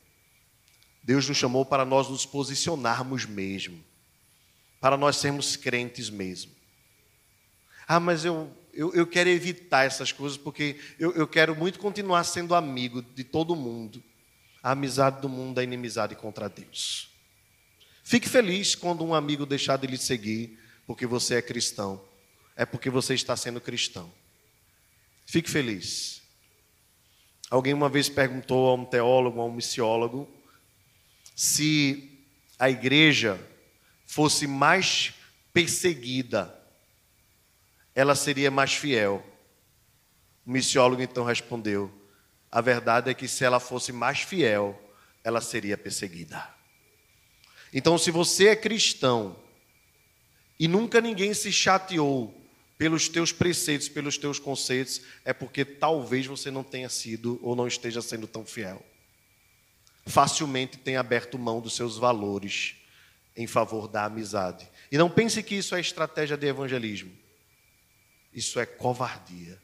Deus 1.05 1.29
nos 1.29 1.37
chamou 1.37 1.65
para 1.65 1.85
nós 1.85 2.09
nos 2.09 2.27
posicionarmos 2.27 3.25
mesmo 3.25 3.85
para 4.85 4.99
nós 4.99 5.17
sermos 5.17 5.57
crentes 5.57 6.11
mesmo. 6.11 6.53
Ah, 7.89 7.99
mas 7.99 8.23
eu, 8.23 8.55
eu, 8.75 8.93
eu 8.93 9.07
quero 9.07 9.31
evitar 9.31 9.87
essas 9.87 10.13
coisas 10.13 10.37
porque 10.37 10.79
eu, 10.99 11.11
eu 11.15 11.27
quero 11.27 11.57
muito 11.57 11.79
continuar 11.79 12.23
sendo 12.25 12.55
amigo 12.55 13.01
de 13.01 13.25
todo 13.25 13.57
mundo. 13.57 14.05
A 14.63 14.73
amizade 14.73 15.23
do 15.23 15.29
mundo 15.31 15.59
é 15.59 15.65
inimizade 15.65 16.15
contra 16.15 16.51
Deus. 16.51 17.09
Fique 18.03 18.29
feliz 18.29 18.75
quando 18.75 19.03
um 19.03 19.15
amigo 19.15 19.47
deixar 19.47 19.79
de 19.79 19.87
lhe 19.87 19.97
seguir 19.97 20.61
porque 20.87 21.07
você 21.07 21.37
é 21.37 21.41
cristão. 21.41 22.05
É 22.55 22.67
porque 22.67 22.91
você 22.91 23.15
está 23.15 23.35
sendo 23.39 23.63
cristão. 23.63 24.13
Fique 25.25 25.49
feliz. 25.49 26.21
Alguém 27.49 27.73
uma 27.73 27.89
vez 27.89 28.11
perguntou 28.11 28.69
a 28.69 28.75
um 28.75 28.85
teólogo, 28.85 29.41
a 29.41 29.47
um 29.47 29.55
missiólogo, 29.55 30.29
se 31.35 32.21
a 32.59 32.69
igreja 32.69 33.41
fosse 34.15 34.47
mais 34.47 35.13
perseguida, 35.53 36.57
ela 37.97 38.15
seria 38.15 38.49
mais 38.49 38.73
fiel. 38.73 39.27
O 40.47 40.53
missiólogo 40.53 41.03
então 41.03 41.25
respondeu: 41.25 41.93
a 42.49 42.61
verdade 42.61 43.11
é 43.11 43.15
que 43.15 43.27
se 43.27 43.45
ela 43.45 43.59
fosse 43.59 43.91
mais 43.91 44.21
fiel, 44.21 44.81
ela 45.25 45.41
seria 45.41 45.77
perseguida. 45.77 46.49
Então, 47.73 47.99
se 47.99 48.13
você 48.13 48.51
é 48.51 48.57
cristão 48.57 49.37
e 50.61 50.69
nunca 50.69 51.01
ninguém 51.01 51.35
se 51.35 51.51
chateou 51.51 52.33
pelos 52.79 53.09
teus 53.09 53.33
preceitos, 53.33 53.89
pelos 53.89 54.17
teus 54.17 54.39
conceitos, 54.39 55.01
é 55.25 55.33
porque 55.33 55.65
talvez 55.65 56.25
você 56.25 56.53
não 56.53 56.63
tenha 56.63 56.89
sido 56.89 57.41
ou 57.43 57.57
não 57.57 57.67
esteja 57.67 58.01
sendo 58.01 58.29
tão 58.29 58.47
fiel. 58.47 58.81
Facilmente 60.07 60.79
tem 60.79 60.97
aberto 60.97 61.37
mão 61.37 61.61
dos 61.61 61.75
seus 61.75 61.99
valores 61.99 62.77
em 63.37 63.47
favor 63.47 63.89
da 63.89 64.05
amizade. 64.05 64.69
E 64.91 64.99
não 64.99 65.11
pense 65.11 65.43
que 65.43 65.57
isso 65.57 65.75
é 65.75 65.81
estratégia 65.81 66.37
de 66.37 66.47
evangelismo. 66.47 67.13
Isso 68.33 68.59
é 68.61 68.67
covardia. 68.67 69.61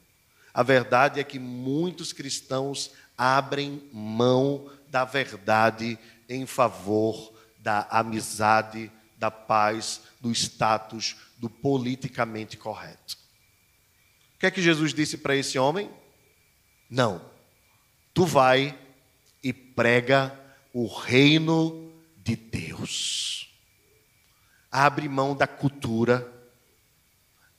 A 0.53 0.63
verdade 0.63 1.19
é 1.19 1.23
que 1.23 1.39
muitos 1.39 2.11
cristãos 2.11 2.91
abrem 3.17 3.89
mão 3.93 4.69
da 4.89 5.05
verdade 5.05 5.97
em 6.27 6.45
favor 6.45 7.33
da 7.59 7.87
amizade, 7.89 8.91
da 9.17 9.31
paz, 9.31 10.01
do 10.19 10.31
status, 10.31 11.15
do 11.37 11.49
politicamente 11.49 12.57
correto. 12.57 13.17
O 14.35 14.39
que 14.39 14.47
é 14.47 14.51
que 14.51 14.61
Jesus 14.61 14.93
disse 14.93 15.17
para 15.17 15.35
esse 15.35 15.57
homem? 15.59 15.89
Não. 16.89 17.21
Tu 18.13 18.25
vai 18.25 18.77
e 19.43 19.53
prega 19.53 20.37
o 20.73 20.87
reino 20.87 21.93
de 22.17 22.35
Deus 22.35 23.30
abre 24.71 25.09
mão 25.09 25.35
da 25.35 25.45
cultura, 25.45 26.31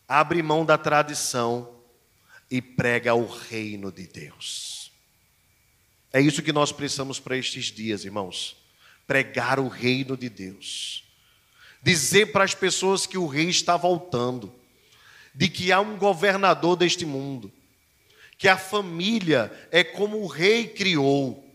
abre 0.08 0.42
mão 0.42 0.64
da 0.64 0.78
tradição 0.78 1.76
e 2.50 2.62
prega 2.62 3.14
o 3.14 3.26
reino 3.26 3.92
de 3.92 4.06
Deus. 4.06 4.90
É 6.12 6.20
isso 6.20 6.42
que 6.42 6.52
nós 6.52 6.72
precisamos 6.72 7.20
para 7.20 7.36
estes 7.36 7.66
dias, 7.66 8.04
irmãos. 8.04 8.56
Pregar 9.06 9.58
o 9.58 9.68
reino 9.68 10.16
de 10.16 10.28
Deus. 10.28 11.04
Dizer 11.82 12.32
para 12.32 12.44
as 12.44 12.54
pessoas 12.54 13.06
que 13.06 13.18
o 13.18 13.26
rei 13.26 13.48
está 13.48 13.76
voltando, 13.76 14.54
de 15.34 15.48
que 15.48 15.72
há 15.72 15.80
um 15.80 15.96
governador 15.96 16.76
deste 16.76 17.04
mundo, 17.04 17.52
que 18.38 18.48
a 18.48 18.58
família 18.58 19.50
é 19.70 19.82
como 19.82 20.18
o 20.18 20.26
rei 20.26 20.68
criou, 20.68 21.48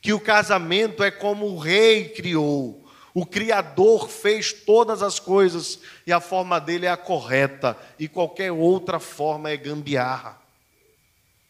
que 0.00 0.12
o 0.12 0.20
casamento 0.20 1.04
é 1.04 1.10
como 1.10 1.46
o 1.46 1.58
rei 1.58 2.08
criou, 2.08 2.81
o 3.14 3.26
Criador 3.26 4.08
fez 4.08 4.52
todas 4.52 5.02
as 5.02 5.18
coisas 5.18 5.80
e 6.06 6.12
a 6.12 6.20
forma 6.20 6.58
dele 6.58 6.86
é 6.86 6.90
a 6.90 6.96
correta, 6.96 7.76
e 7.98 8.08
qualquer 8.08 8.50
outra 8.52 8.98
forma 8.98 9.50
é 9.50 9.56
gambiarra. 9.56 10.40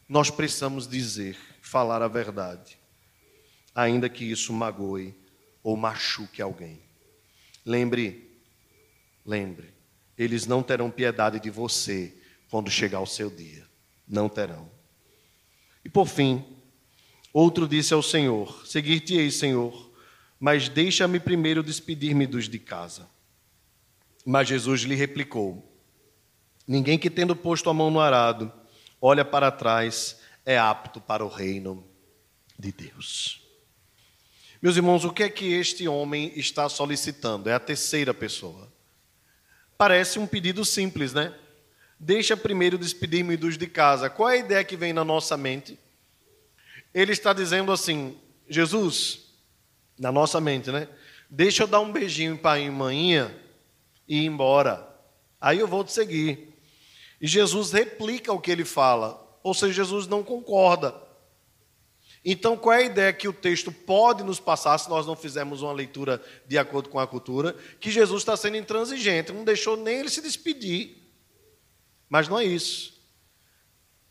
nós 0.08 0.28
precisamos 0.28 0.86
dizer, 0.86 1.38
falar 1.62 2.02
a 2.02 2.08
verdade, 2.08 2.76
ainda 3.74 4.08
que 4.08 4.24
isso 4.24 4.52
magoe 4.52 5.14
ou 5.62 5.76
machuque 5.76 6.42
alguém. 6.42 6.82
Lembre, 7.64 8.30
lembre, 9.24 9.72
eles 10.18 10.46
não 10.46 10.62
terão 10.62 10.90
piedade 10.90 11.40
de 11.40 11.48
você 11.48 12.12
quando 12.50 12.70
chegar 12.70 13.00
o 13.00 13.06
seu 13.06 13.30
dia. 13.30 13.66
Não 14.06 14.28
terão. 14.28 14.68
E 15.84 15.88
por 15.88 16.06
fim, 16.06 16.44
outro 17.32 17.66
disse 17.66 17.94
ao 17.94 18.02
Senhor: 18.02 18.66
Seguir-te-ei, 18.66 19.30
Senhor, 19.30 19.91
mas 20.42 20.68
deixa-me 20.68 21.20
primeiro 21.20 21.62
despedir-me 21.62 22.26
dos 22.26 22.48
de 22.48 22.58
casa. 22.58 23.08
Mas 24.26 24.48
Jesus 24.48 24.80
lhe 24.80 24.96
replicou: 24.96 25.72
Ninguém 26.66 26.98
que 26.98 27.08
tendo 27.08 27.36
posto 27.36 27.70
a 27.70 27.74
mão 27.74 27.92
no 27.92 28.00
arado, 28.00 28.52
olha 29.00 29.24
para 29.24 29.52
trás, 29.52 30.18
é 30.44 30.58
apto 30.58 31.00
para 31.00 31.24
o 31.24 31.28
reino 31.28 31.86
de 32.58 32.72
Deus. 32.72 33.40
Meus 34.60 34.74
irmãos, 34.74 35.04
o 35.04 35.12
que 35.12 35.22
é 35.22 35.28
que 35.28 35.52
este 35.52 35.86
homem 35.86 36.32
está 36.34 36.68
solicitando? 36.68 37.48
É 37.48 37.54
a 37.54 37.60
terceira 37.60 38.12
pessoa. 38.12 38.68
Parece 39.78 40.18
um 40.18 40.26
pedido 40.26 40.64
simples, 40.64 41.12
né? 41.12 41.32
Deixa 42.00 42.36
primeiro 42.36 42.76
despedir-me 42.76 43.36
dos 43.36 43.56
de 43.56 43.68
casa. 43.68 44.10
Qual 44.10 44.28
é 44.28 44.32
a 44.32 44.38
ideia 44.38 44.64
que 44.64 44.76
vem 44.76 44.92
na 44.92 45.04
nossa 45.04 45.36
mente? 45.36 45.78
Ele 46.92 47.12
está 47.12 47.32
dizendo 47.32 47.70
assim: 47.70 48.18
Jesus, 48.48 49.21
na 50.02 50.10
nossa 50.10 50.40
mente, 50.40 50.68
né? 50.72 50.88
Deixa 51.30 51.62
eu 51.62 51.66
dar 51.68 51.78
um 51.78 51.92
beijinho 51.92 52.36
para 52.36 52.60
a 52.60 52.70
manhinha 52.72 53.32
e 54.08 54.22
ir 54.22 54.26
embora. 54.26 54.84
Aí 55.40 55.60
eu 55.60 55.68
vou 55.68 55.84
te 55.84 55.92
seguir. 55.92 56.58
E 57.20 57.28
Jesus 57.28 57.70
replica 57.70 58.32
o 58.32 58.40
que 58.40 58.50
ele 58.50 58.64
fala, 58.64 59.38
ou 59.44 59.54
seja, 59.54 59.72
Jesus 59.72 60.08
não 60.08 60.24
concorda. 60.24 60.92
Então, 62.24 62.56
qual 62.56 62.74
é 62.74 62.78
a 62.78 62.86
ideia 62.86 63.12
que 63.12 63.28
o 63.28 63.32
texto 63.32 63.70
pode 63.70 64.24
nos 64.24 64.40
passar, 64.40 64.76
se 64.78 64.90
nós 64.90 65.06
não 65.06 65.14
fizermos 65.14 65.62
uma 65.62 65.72
leitura 65.72 66.20
de 66.48 66.58
acordo 66.58 66.88
com 66.88 66.98
a 66.98 67.06
cultura? 67.06 67.56
Que 67.78 67.90
Jesus 67.90 68.22
está 68.22 68.36
sendo 68.36 68.56
intransigente, 68.56 69.32
não 69.32 69.44
deixou 69.44 69.76
nem 69.76 70.00
ele 70.00 70.10
se 70.10 70.20
despedir. 70.20 70.96
Mas 72.08 72.28
não 72.28 72.40
é 72.40 72.44
isso. 72.44 73.00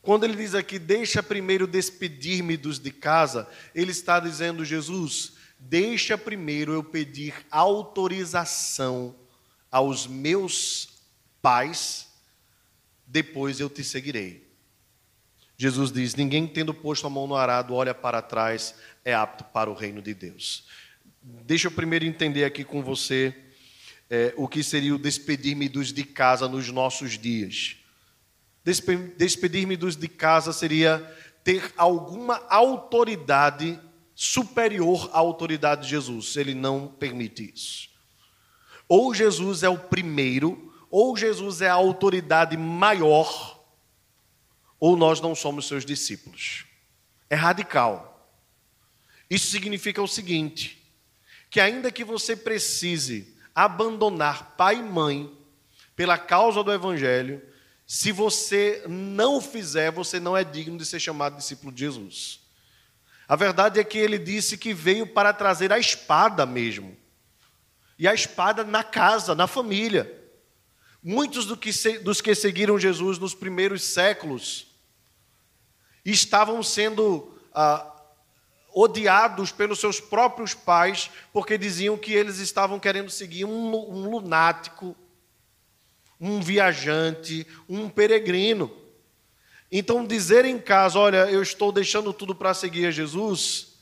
Quando 0.02 0.24
ele 0.24 0.38
diz 0.38 0.56
aqui, 0.56 0.80
deixa 0.80 1.22
primeiro 1.22 1.68
despedir-me 1.68 2.56
dos 2.56 2.80
de 2.80 2.92
casa, 2.92 3.46
ele 3.76 3.92
está 3.92 4.22
dizendo, 4.22 4.64
Jesus, 4.64 5.41
deixa 5.62 6.18
primeiro 6.18 6.74
eu 6.74 6.84
pedir 6.84 7.34
autorização 7.50 9.16
aos 9.72 10.08
meus 10.08 10.90
pais, 11.42 12.10
depois 13.06 13.60
eu 13.60 13.70
te 13.70 13.84
seguirei. 13.84 14.50
Jesus 15.56 15.92
diz: 15.92 16.16
Ninguém 16.16 16.48
tendo 16.48 16.74
posto 16.74 17.06
a 17.06 17.10
mão 17.10 17.28
no 17.28 17.36
arado 17.36 17.76
olha 17.76 17.94
para 17.94 18.22
trás, 18.22 18.76
é 19.06 19.14
apto 19.14 19.44
para 19.46 19.70
o 19.70 19.76
reino 19.76 20.02
de 20.02 20.14
Deus. 20.14 20.66
Deixa 21.22 21.68
eu 21.68 21.72
primeiro 21.72 22.04
entender 22.04 22.44
aqui 22.44 22.64
com 22.64 22.82
você 22.82 23.34
é, 24.10 24.34
o 24.36 24.48
que 24.48 24.64
seria 24.64 24.96
o 24.96 25.00
despedir-me 25.00 25.70
dos 25.70 25.94
de 25.94 26.04
casa 26.04 26.48
nos 26.50 26.70
nossos 26.70 27.18
dias. 27.18 27.78
Despedir-me 29.18 29.78
dos 29.78 29.96
de 29.96 30.08
casa 30.08 30.52
seria 30.52 31.00
ter 31.44 31.72
alguma 31.78 32.44
autoridade 32.50 33.80
superior 34.22 35.10
à 35.14 35.18
autoridade 35.18 35.84
de 35.84 35.90
Jesus. 35.90 36.36
Ele 36.36 36.54
não 36.54 36.88
permite 36.88 37.52
isso. 37.56 37.90
Ou 38.88 39.16
Jesus 39.16 39.64
é 39.64 39.70
o 39.70 39.80
primeiro, 39.80 40.72
ou 40.92 41.18
Jesus 41.18 41.62
é 41.62 41.70
a 41.70 41.74
autoridade 41.74 42.56
maior 42.56 43.60
ou 44.82 44.98
nós 44.98 45.22
não 45.22 45.36
somos 45.36 45.68
seus 45.68 45.86
discípulos. 45.86 46.66
É 47.30 47.36
radical. 47.36 48.32
Isso 49.30 49.48
significa 49.48 50.02
o 50.02 50.08
seguinte: 50.08 50.92
que 51.50 51.60
ainda 51.60 51.92
que 51.92 52.04
você 52.04 52.36
precise 52.36 53.38
abandonar 53.56 54.56
pai 54.56 54.78
e 54.78 54.84
mãe 54.84 55.32
pela 55.96 56.18
causa 56.18 56.64
do 56.64 56.74
evangelho, 56.74 57.42
se 57.88 58.12
você 58.12 58.84
não 58.88 59.40
fizer, 59.40 59.92
você 59.92 60.20
não 60.20 60.36
é 60.36 60.44
digno 60.44 60.78
de 60.78 60.86
ser 60.86 61.00
chamado 61.00 61.38
discípulo 61.38 61.72
de 61.72 61.82
Jesus. 61.82 62.41
A 63.32 63.36
verdade 63.38 63.80
é 63.80 63.84
que 63.86 63.98
ele 63.98 64.18
disse 64.18 64.58
que 64.58 64.74
veio 64.74 65.08
para 65.08 65.32
trazer 65.32 65.72
a 65.72 65.80
espada 65.80 66.46
mesmo. 66.46 66.98
E 67.98 68.06
a 68.06 68.14
espada 68.14 68.62
na 68.66 68.84
casa, 68.84 69.34
na 69.34 69.48
família. 69.48 70.22
Muitos 71.02 71.46
do 71.46 71.56
que, 71.56 71.72
dos 72.00 72.20
que 72.20 72.36
seguiram 72.36 72.78
Jesus 72.78 73.18
nos 73.18 73.34
primeiros 73.34 73.84
séculos 73.84 74.68
estavam 76.04 76.62
sendo 76.62 77.34
ah, 77.54 77.90
odiados 78.74 79.50
pelos 79.50 79.80
seus 79.80 80.02
próprios 80.02 80.54
pais, 80.54 81.10
porque 81.32 81.58
diziam 81.58 81.98
que 81.98 82.12
eles 82.12 82.40
estavam 82.40 82.82
querendo 82.82 83.10
seguir 83.10 83.46
um, 83.46 83.74
um 83.74 84.10
lunático, 84.10 84.94
um 86.20 86.42
viajante, 86.42 87.48
um 87.70 87.88
peregrino. 87.88 88.81
Então, 89.72 90.06
dizer 90.06 90.44
em 90.44 90.60
casa, 90.60 91.00
olha, 91.00 91.32
eu 91.32 91.42
estou 91.42 91.72
deixando 91.72 92.12
tudo 92.12 92.36
para 92.36 92.54
seguir 92.54 92.88
a 92.88 92.92
Jesus, 92.92 93.78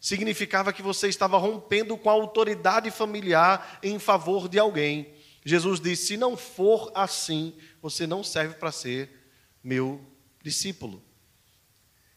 significava 0.00 0.72
que 0.72 0.82
você 0.82 1.08
estava 1.08 1.36
rompendo 1.36 1.96
com 1.96 2.08
a 2.08 2.12
autoridade 2.12 2.90
familiar 2.90 3.80
em 3.82 3.98
favor 3.98 4.48
de 4.48 4.58
alguém. 4.58 5.12
Jesus 5.44 5.80
disse: 5.80 6.06
se 6.06 6.16
não 6.16 6.36
for 6.36 6.92
assim, 6.94 7.54
você 7.82 8.06
não 8.06 8.22
serve 8.22 8.54
para 8.54 8.70
ser 8.70 9.10
meu 9.64 10.00
discípulo. 10.42 11.02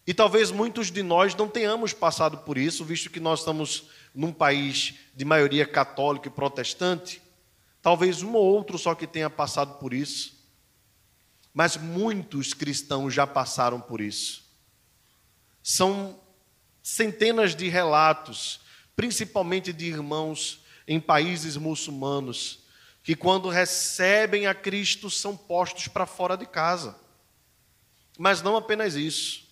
E 0.05 0.13
talvez 0.13 0.51
muitos 0.51 0.91
de 0.91 1.01
nós 1.01 1.33
não 1.33 1.47
tenhamos 1.47 1.93
passado 1.93 2.39
por 2.39 2.57
isso, 2.57 2.83
visto 2.83 3.09
que 3.09 3.21
nós 3.21 3.39
estamos 3.39 3.87
num 4.13 4.33
país 4.33 4.95
de 5.15 5.23
maioria 5.23 5.65
católica 5.65 6.27
e 6.27 6.31
protestante. 6.31 7.21
Talvez 7.81 8.21
um 8.21 8.33
ou 8.33 8.45
outro 8.45 8.77
só 8.77 8.93
que 8.93 9.07
tenha 9.07 9.29
passado 9.29 9.79
por 9.79 9.93
isso. 9.93 10.42
Mas 11.53 11.77
muitos 11.77 12.53
cristãos 12.53 13.13
já 13.13 13.27
passaram 13.27 13.79
por 13.79 14.01
isso. 14.01 14.43
São 15.61 16.19
centenas 16.81 17.55
de 17.55 17.69
relatos, 17.69 18.61
principalmente 18.95 19.71
de 19.71 19.85
irmãos 19.85 20.61
em 20.87 20.99
países 20.99 21.55
muçulmanos, 21.55 22.63
que 23.03 23.15
quando 23.15 23.49
recebem 23.49 24.47
a 24.47 24.55
Cristo 24.55 25.09
são 25.09 25.37
postos 25.37 25.87
para 25.87 26.05
fora 26.05 26.35
de 26.35 26.45
casa. 26.45 26.95
Mas 28.17 28.41
não 28.41 28.55
apenas 28.55 28.95
isso 28.95 29.43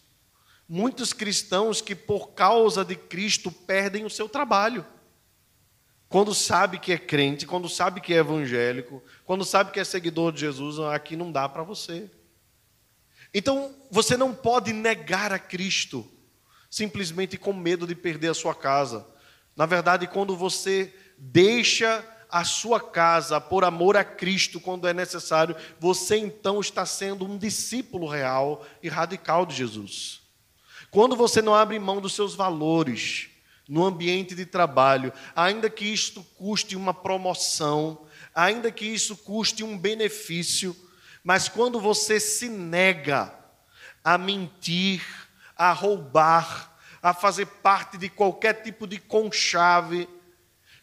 muitos 0.72 1.12
cristãos 1.12 1.82
que, 1.82 1.94
por 1.94 2.30
causa 2.30 2.86
de 2.86 2.96
Cristo, 2.96 3.52
perdem 3.52 4.06
o 4.06 4.10
seu 4.10 4.30
trabalho. 4.30 4.86
Quando 6.12 6.36
sabe 6.36 6.78
que 6.78 6.92
é 6.92 6.98
crente, 6.98 7.48
quando 7.48 7.70
sabe 7.70 8.02
que 8.02 8.14
é 8.14 8.18
evangélico, 8.18 9.02
quando 9.24 9.46
sabe 9.46 9.72
que 9.72 9.80
é 9.80 9.84
seguidor 9.86 10.34
de 10.34 10.42
Jesus, 10.42 10.78
aqui 10.78 11.16
não 11.16 11.32
dá 11.32 11.48
para 11.48 11.64
você. 11.64 12.12
Então, 13.34 13.74
você 13.90 14.18
não 14.18 14.34
pode 14.34 14.74
negar 14.74 15.32
a 15.32 15.40
Cristo 15.40 16.06
simplesmente 16.70 17.38
com 17.38 17.54
medo 17.54 17.88
de 17.88 17.96
perder 17.96 18.28
a 18.28 18.34
sua 18.34 18.54
casa. 18.54 19.08
Na 19.56 19.66
verdade, 19.66 20.06
quando 20.06 20.36
você 20.36 20.94
deixa 21.18 22.06
a 22.30 22.44
sua 22.44 22.82
casa 22.82 23.40
por 23.40 23.64
amor 23.64 23.96
a 23.96 24.04
Cristo 24.04 24.60
quando 24.60 24.90
é 24.90 24.94
necessário, 24.94 25.56
você 25.80 26.18
então 26.18 26.60
está 26.60 26.86
sendo 26.86 27.24
um 27.24 27.38
discípulo 27.38 28.06
real 28.06 28.66
e 28.84 28.90
radical 28.90 29.46
de 29.46 29.56
Jesus. 29.56 30.24
Quando 30.90 31.16
você 31.16 31.42
não 31.42 31.56
abre 31.56 31.80
mão 31.80 32.02
dos 32.02 32.12
seus 32.12 32.36
valores 32.36 33.31
no 33.72 33.86
ambiente 33.86 34.36
de 34.36 34.46
trabalho, 34.46 35.14
ainda 35.34 35.70
que 35.70 35.86
isto 35.86 36.22
custe 36.38 36.76
uma 36.76 36.94
promoção, 36.94 38.06
ainda 38.36 38.70
que 38.70 38.84
isso 38.84 39.16
custe 39.16 39.64
um 39.64 39.78
benefício, 39.78 40.76
mas 41.24 41.48
quando 41.48 41.80
você 41.80 42.20
se 42.20 42.50
nega 42.50 43.34
a 44.04 44.18
mentir, 44.18 45.02
a 45.56 45.72
roubar, 45.72 46.78
a 47.02 47.14
fazer 47.14 47.46
parte 47.46 47.98
de 47.98 48.10
qualquer 48.10 48.62
tipo 48.62 48.86
de 48.86 49.00
conchave 49.00 50.06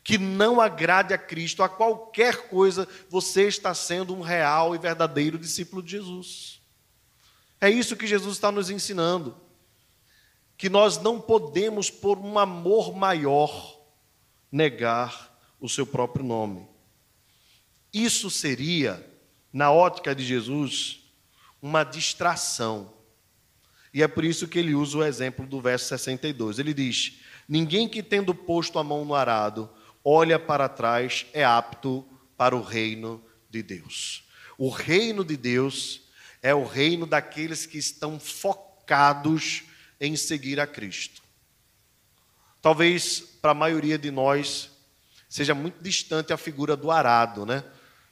que 0.03 0.16
não 0.16 0.59
agrade 0.59 1.12
a 1.12 1.18
Cristo, 1.18 1.62
a 1.62 1.68
qualquer 1.68 2.49
coisa, 2.49 2.89
você 3.11 3.49
está 3.49 3.74
sendo 3.74 4.16
um 4.16 4.22
real 4.22 4.74
e 4.74 4.78
verdadeiro 4.78 5.36
discípulo 5.36 5.82
de 5.82 5.91
Jesus. 5.91 6.62
É 7.61 7.68
isso 7.68 7.99
que 7.99 8.07
Jesus 8.07 8.36
está 8.36 8.51
nos 8.51 8.70
ensinando 8.70 9.47
que 10.59 10.68
nós 10.68 10.98
não 10.98 11.20
podemos, 11.20 11.88
por 11.88 12.18
um 12.18 12.36
amor 12.36 12.92
maior, 12.94 13.80
negar 14.50 15.32
o 15.61 15.68
seu 15.68 15.86
próprio 15.86 16.24
nome. 16.24 16.66
Isso 17.94 18.28
seria, 18.28 19.09
na 19.52 19.70
ótica 19.70 20.12
de 20.16 20.24
Jesus, 20.24 21.00
uma 21.62 21.84
distração. 21.84 22.92
E 23.94 24.02
é 24.02 24.09
por 24.09 24.24
isso 24.24 24.48
que 24.48 24.59
ele 24.59 24.74
usa 24.74 24.98
o 24.98 25.04
exemplo 25.04 25.46
do 25.46 25.61
verso 25.61 25.86
62. 25.86 26.59
Ele 26.59 26.74
diz: 26.74 27.20
Ninguém 27.48 27.88
que 27.88 28.02
tendo 28.02 28.34
posto 28.34 28.80
a 28.80 28.84
mão 28.84 29.04
no 29.04 29.14
arado, 29.14 29.70
olha 30.04 30.40
para 30.40 30.68
trás, 30.68 31.24
é 31.32 31.44
apto 31.44 32.04
para 32.36 32.56
o 32.56 32.62
reino 32.62 33.24
de 33.48 33.62
Deus. 33.62 34.24
O 34.59 34.70
reino 34.70 35.24
de 35.24 35.36
Deus 35.36 36.02
é 36.42 36.52
o 36.52 36.64
reino 36.64 37.06
daqueles 37.06 37.64
que 37.64 37.78
estão 37.78 38.18
focados 38.18 39.68
em 40.01 40.16
seguir 40.16 40.61
a 40.61 40.66
Cristo. 40.66 41.22
Talvez 42.61 43.20
para 43.20 43.53
a 43.53 43.55
maioria 43.55 43.99
de 43.99 44.11
nós 44.11 44.70
seja 45.28 45.55
muito 45.55 45.82
distante 45.82 46.32
a 46.32 46.36
figura 46.36 46.76
do 46.76 46.90
arado, 46.90 47.44
né? 47.44 47.64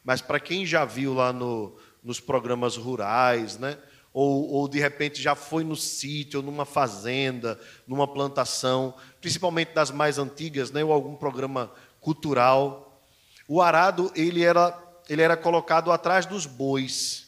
Mas 0.04 0.20
para 0.20 0.38
quem 0.38 0.64
já 0.64 0.84
viu 0.84 1.14
lá 1.14 1.32
no, 1.32 1.76
nos 2.02 2.20
programas 2.20 2.76
rurais, 2.76 3.58
né? 3.58 3.76
Ou, 4.12 4.48
ou, 4.50 4.68
de 4.68 4.78
repente 4.78 5.20
já 5.20 5.34
foi 5.34 5.62
no 5.62 5.76
sítio, 5.76 6.40
numa 6.40 6.64
fazenda, 6.64 7.60
numa 7.86 8.08
plantação, 8.08 8.94
principalmente 9.20 9.74
das 9.74 9.90
mais 9.90 10.16
antigas, 10.16 10.70
né? 10.70 10.82
ou 10.82 10.90
algum 10.90 11.14
programa 11.14 11.70
cultural. 12.00 13.02
O 13.46 13.60
arado 13.60 14.10
ele 14.14 14.42
era, 14.42 14.74
ele 15.06 15.20
era 15.20 15.36
colocado 15.36 15.92
atrás 15.92 16.24
dos 16.24 16.46
bois. 16.46 17.26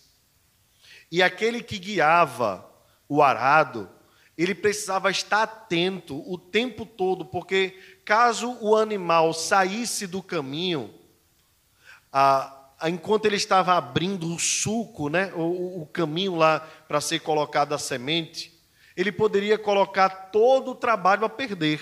E 1.13 1.23
aquele 1.23 1.63
que 1.63 1.79
guiava 1.79 2.67
o 3.07 3.23
arado, 3.23 3.91
ele 4.39 4.55
precisava 4.55 5.11
estar 5.11 5.43
atento 5.43 6.23
o 6.33 6.39
tempo 6.39 6.87
todo, 6.87 7.25
porque 7.25 7.77
caso 8.05 8.57
o 8.61 8.77
animal 8.77 9.35
saísse 9.35 10.07
do 10.07 10.23
caminho, 10.23 10.95
a, 12.13 12.71
a, 12.79 12.89
enquanto 12.89 13.27
ele 13.27 13.35
estava 13.35 13.75
abrindo 13.75 14.33
o 14.33 14.39
suco, 14.39 15.09
né, 15.09 15.33
o, 15.35 15.83
o 15.83 15.87
caminho 15.87 16.37
lá 16.37 16.61
para 16.61 17.01
ser 17.01 17.19
colocada 17.19 17.75
a 17.75 17.79
semente, 17.79 18.57
ele 18.97 19.11
poderia 19.11 19.59
colocar 19.59 20.09
todo 20.09 20.71
o 20.71 20.77
trabalho 20.77 21.25
a 21.25 21.29
perder. 21.29 21.81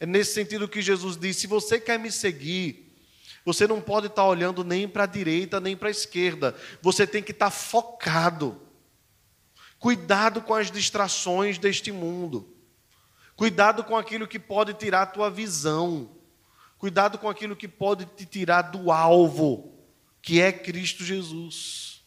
É 0.00 0.06
nesse 0.06 0.34
sentido 0.34 0.68
que 0.68 0.82
Jesus 0.82 1.16
disse: 1.16 1.42
se 1.42 1.46
você 1.46 1.78
quer 1.78 1.98
me 1.98 2.10
seguir, 2.10 2.92
você 3.44 3.68
não 3.68 3.80
pode 3.80 4.08
estar 4.08 4.26
olhando 4.26 4.64
nem 4.64 4.88
para 4.88 5.04
a 5.04 5.06
direita 5.06 5.60
nem 5.60 5.76
para 5.76 5.88
a 5.88 5.92
esquerda, 5.92 6.56
você 6.82 7.06
tem 7.06 7.22
que 7.22 7.30
estar 7.30 7.50
focado. 7.50 8.60
Cuidado 9.84 10.40
com 10.40 10.54
as 10.54 10.70
distrações 10.70 11.58
deste 11.58 11.92
mundo. 11.92 12.48
Cuidado 13.36 13.84
com 13.84 13.94
aquilo 13.94 14.26
que 14.26 14.38
pode 14.38 14.72
tirar 14.72 15.02
a 15.02 15.06
tua 15.06 15.30
visão. 15.30 16.08
Cuidado 16.78 17.18
com 17.18 17.28
aquilo 17.28 17.54
que 17.54 17.68
pode 17.68 18.06
te 18.06 18.24
tirar 18.24 18.62
do 18.62 18.90
alvo, 18.90 19.74
que 20.22 20.40
é 20.40 20.50
Cristo 20.50 21.04
Jesus. 21.04 22.02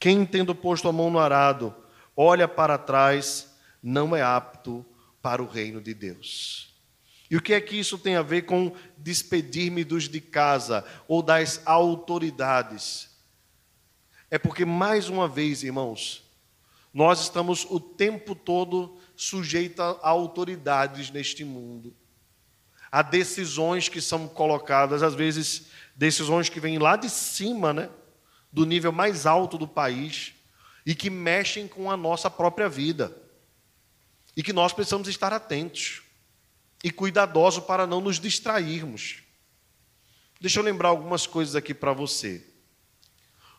Quem 0.00 0.24
tendo 0.24 0.54
posto 0.54 0.88
a 0.88 0.92
mão 0.92 1.10
no 1.10 1.18
arado, 1.18 1.76
olha 2.16 2.48
para 2.48 2.78
trás, 2.78 3.54
não 3.82 4.16
é 4.16 4.22
apto 4.22 4.86
para 5.20 5.42
o 5.42 5.46
reino 5.46 5.82
de 5.82 5.92
Deus. 5.92 6.74
E 7.30 7.36
o 7.36 7.42
que 7.42 7.52
é 7.52 7.60
que 7.60 7.78
isso 7.78 7.98
tem 7.98 8.16
a 8.16 8.22
ver 8.22 8.46
com 8.46 8.74
despedir-me 8.96 9.84
dos 9.84 10.08
de 10.08 10.18
casa 10.18 10.82
ou 11.06 11.20
das 11.20 11.60
autoridades? 11.66 13.10
É 14.30 14.38
porque, 14.38 14.64
mais 14.64 15.10
uma 15.10 15.28
vez, 15.28 15.62
irmãos, 15.62 16.23
nós 16.94 17.22
estamos 17.22 17.66
o 17.68 17.80
tempo 17.80 18.36
todo 18.36 18.96
sujeitos 19.16 19.80
a 19.80 20.08
autoridades 20.08 21.10
neste 21.10 21.44
mundo. 21.44 21.92
Há 22.90 23.02
decisões 23.02 23.88
que 23.88 24.00
são 24.00 24.28
colocadas, 24.28 25.02
às 25.02 25.12
vezes 25.12 25.66
decisões 25.96 26.48
que 26.48 26.60
vêm 26.60 26.78
lá 26.78 26.94
de 26.94 27.10
cima, 27.10 27.72
né, 27.72 27.90
do 28.52 28.64
nível 28.64 28.92
mais 28.92 29.26
alto 29.26 29.58
do 29.58 29.66
país, 29.66 30.34
e 30.86 30.94
que 30.94 31.10
mexem 31.10 31.66
com 31.66 31.90
a 31.90 31.96
nossa 31.96 32.30
própria 32.30 32.68
vida. 32.68 33.16
E 34.36 34.42
que 34.42 34.52
nós 34.52 34.72
precisamos 34.72 35.08
estar 35.08 35.32
atentos 35.32 36.02
e 36.84 36.92
cuidadosos 36.92 37.64
para 37.64 37.88
não 37.88 38.00
nos 38.00 38.20
distrairmos. 38.20 39.24
Deixa 40.40 40.60
eu 40.60 40.64
lembrar 40.64 40.90
algumas 40.90 41.26
coisas 41.26 41.56
aqui 41.56 41.74
para 41.74 41.92
você. 41.92 42.46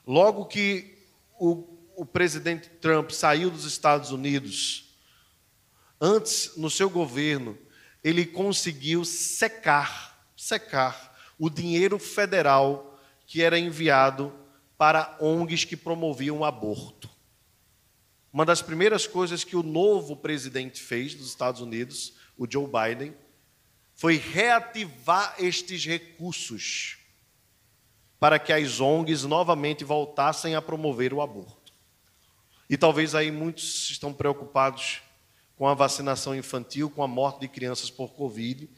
Logo 0.08 0.46
que 0.46 0.98
o 1.38 1.75
o 1.96 2.06
presidente 2.06 2.70
Trump 2.70 3.12
saiu 3.12 3.50
dos 3.50 3.66
Estados 3.66 4.12
Unidos, 4.12 4.96
antes, 6.00 6.52
no 6.56 6.70
seu 6.70 6.90
governo, 6.90 7.58
ele 8.04 8.26
conseguiu 8.26 9.04
secar, 9.04 10.28
secar 10.36 11.18
o 11.40 11.50
dinheiro 11.50 11.98
federal 11.98 13.00
que 13.26 13.42
era 13.42 13.58
enviado 13.58 14.34
para 14.78 15.18
ONGs 15.20 15.66
que 15.66 15.76
promoviam 15.76 16.40
o 16.40 16.46
aborto. 16.46 17.10
Uma 18.32 18.46
das 18.46 18.62
primeiras 18.62 19.08
coisas 19.08 19.44
que 19.44 19.56
o 19.56 19.64
novo 19.64 20.16
presidente 20.18 20.82
fez 20.82 21.16
dos 21.16 21.28
Estados 21.28 21.62
Unidos, 21.62 22.14
o 22.38 22.46
Joe 22.50 22.68
Biden, 22.68 23.16
foi 23.96 24.18
reativar 24.18 25.36
estes 25.40 25.86
recursos 25.86 26.98
para 28.20 28.38
que 28.38 28.52
as 28.52 28.80
ONGs 28.80 29.24
novamente 29.24 29.84
voltassem 29.84 30.54
a 30.54 30.62
promover 30.62 31.14
o 31.14 31.22
aborto. 31.22 31.65
E 32.70 32.78
talvez 32.78 33.14
aí 33.14 33.32
muitos 33.32 33.90
estão 33.92 34.12
preocupados 34.12 35.02
com 35.56 35.68
a 35.68 35.74
vacinação 35.74 36.36
infantil, 36.36 36.90
com 36.90 37.04
a 37.04 37.08
morte 37.08 37.42
de 37.42 37.48
crianças 37.48 37.90
por 37.90 38.10
Covid, 38.10 38.70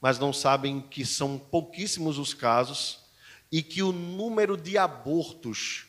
mas 0.00 0.18
não 0.18 0.32
sabem 0.32 0.80
que 0.80 1.04
são 1.04 1.38
pouquíssimos 1.38 2.18
os 2.18 2.34
casos 2.34 3.00
e 3.50 3.62
que 3.62 3.82
o 3.82 3.92
número 3.92 4.56
de 4.56 4.76
abortos 4.76 5.86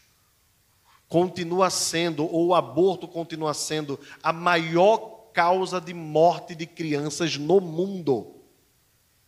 continua 1.09 1.69
sendo, 1.69 2.23
ou 2.23 2.47
o 2.47 2.55
aborto 2.55 3.07
continua 3.07 3.53
sendo, 3.53 3.99
a 4.21 4.32
maior 4.32 5.32
causa 5.34 5.82
de 5.82 5.93
morte 5.93 6.55
de 6.55 6.65
crianças 6.65 7.38
no 7.38 7.59
mundo. 7.59 8.36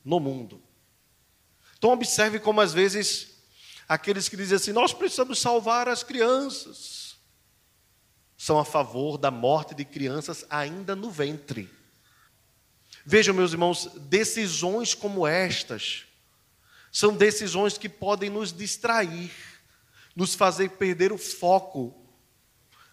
No 0.06 0.20
mundo. 0.20 0.62
Então, 1.78 1.92
observe 1.92 2.40
como 2.40 2.62
às 2.62 2.74
vezes 2.74 3.42
aqueles 3.90 4.30
que 4.30 4.38
dizem 4.38 4.56
assim: 4.56 4.72
nós 4.72 4.94
precisamos 4.94 5.40
salvar 5.40 5.90
as 5.90 6.02
crianças 6.02 6.97
são 8.38 8.60
a 8.60 8.64
favor 8.64 9.18
da 9.18 9.32
morte 9.32 9.74
de 9.74 9.84
crianças 9.84 10.46
ainda 10.48 10.96
no 10.96 11.10
ventre. 11.10 11.68
Vejam, 13.04 13.34
meus 13.34 13.52
irmãos, 13.52 13.90
decisões 13.96 14.94
como 14.94 15.26
estas 15.26 16.06
são 16.92 17.16
decisões 17.16 17.78
que 17.78 17.90
podem 17.90 18.30
nos 18.30 18.54
distrair, 18.54 19.32
nos 20.16 20.36
fazer 20.36 20.72
perder 20.72 21.12
o 21.12 21.18
foco 21.18 21.96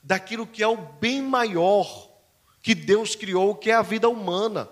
daquilo 0.03 0.47
que 0.47 0.63
é 0.63 0.67
o 0.67 0.77
bem 0.77 1.23
maior 1.23 2.11
que 2.63 2.75
Deus 2.75 3.15
criou, 3.15 3.55
que 3.55 3.71
é 3.71 3.75
a 3.75 3.83
vida 3.83 4.09
humana. 4.09 4.69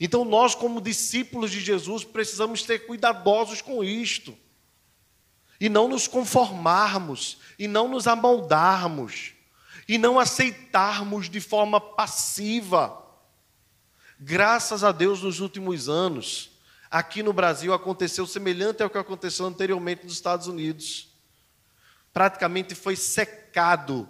Então, 0.00 0.24
nós, 0.24 0.54
como 0.54 0.80
discípulos 0.80 1.50
de 1.50 1.60
Jesus, 1.60 2.04
precisamos 2.04 2.64
ser 2.64 2.86
cuidadosos 2.86 3.60
com 3.60 3.84
isto, 3.84 4.36
e 5.60 5.68
não 5.68 5.86
nos 5.86 6.08
conformarmos, 6.08 7.38
e 7.58 7.68
não 7.68 7.88
nos 7.88 8.06
amoldarmos 8.06 9.33
e 9.88 9.98
não 9.98 10.18
aceitarmos 10.18 11.28
de 11.28 11.40
forma 11.40 11.80
passiva. 11.80 13.02
Graças 14.18 14.82
a 14.84 14.92
Deus, 14.92 15.22
nos 15.22 15.40
últimos 15.40 15.88
anos, 15.88 16.50
aqui 16.90 17.22
no 17.22 17.32
Brasil 17.32 17.72
aconteceu 17.74 18.26
semelhante 18.26 18.82
ao 18.82 18.90
que 18.90 18.98
aconteceu 18.98 19.46
anteriormente 19.46 20.04
nos 20.04 20.14
Estados 20.14 20.46
Unidos. 20.46 21.08
Praticamente 22.12 22.74
foi 22.74 22.96
secado 22.96 24.08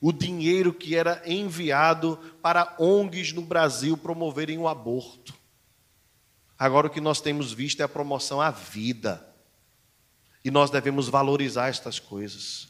o 0.00 0.12
dinheiro 0.12 0.74
que 0.74 0.94
era 0.94 1.22
enviado 1.24 2.18
para 2.42 2.76
ONGs 2.78 3.32
no 3.32 3.40
Brasil 3.40 3.96
promoverem 3.96 4.58
o 4.58 4.68
aborto. 4.68 5.32
Agora 6.58 6.88
o 6.88 6.90
que 6.90 7.00
nós 7.00 7.20
temos 7.22 7.52
visto 7.52 7.80
é 7.80 7.84
a 7.84 7.88
promoção 7.88 8.38
à 8.38 8.50
vida. 8.50 9.26
E 10.44 10.50
nós 10.50 10.68
devemos 10.68 11.08
valorizar 11.08 11.68
estas 11.68 11.98
coisas. 11.98 12.68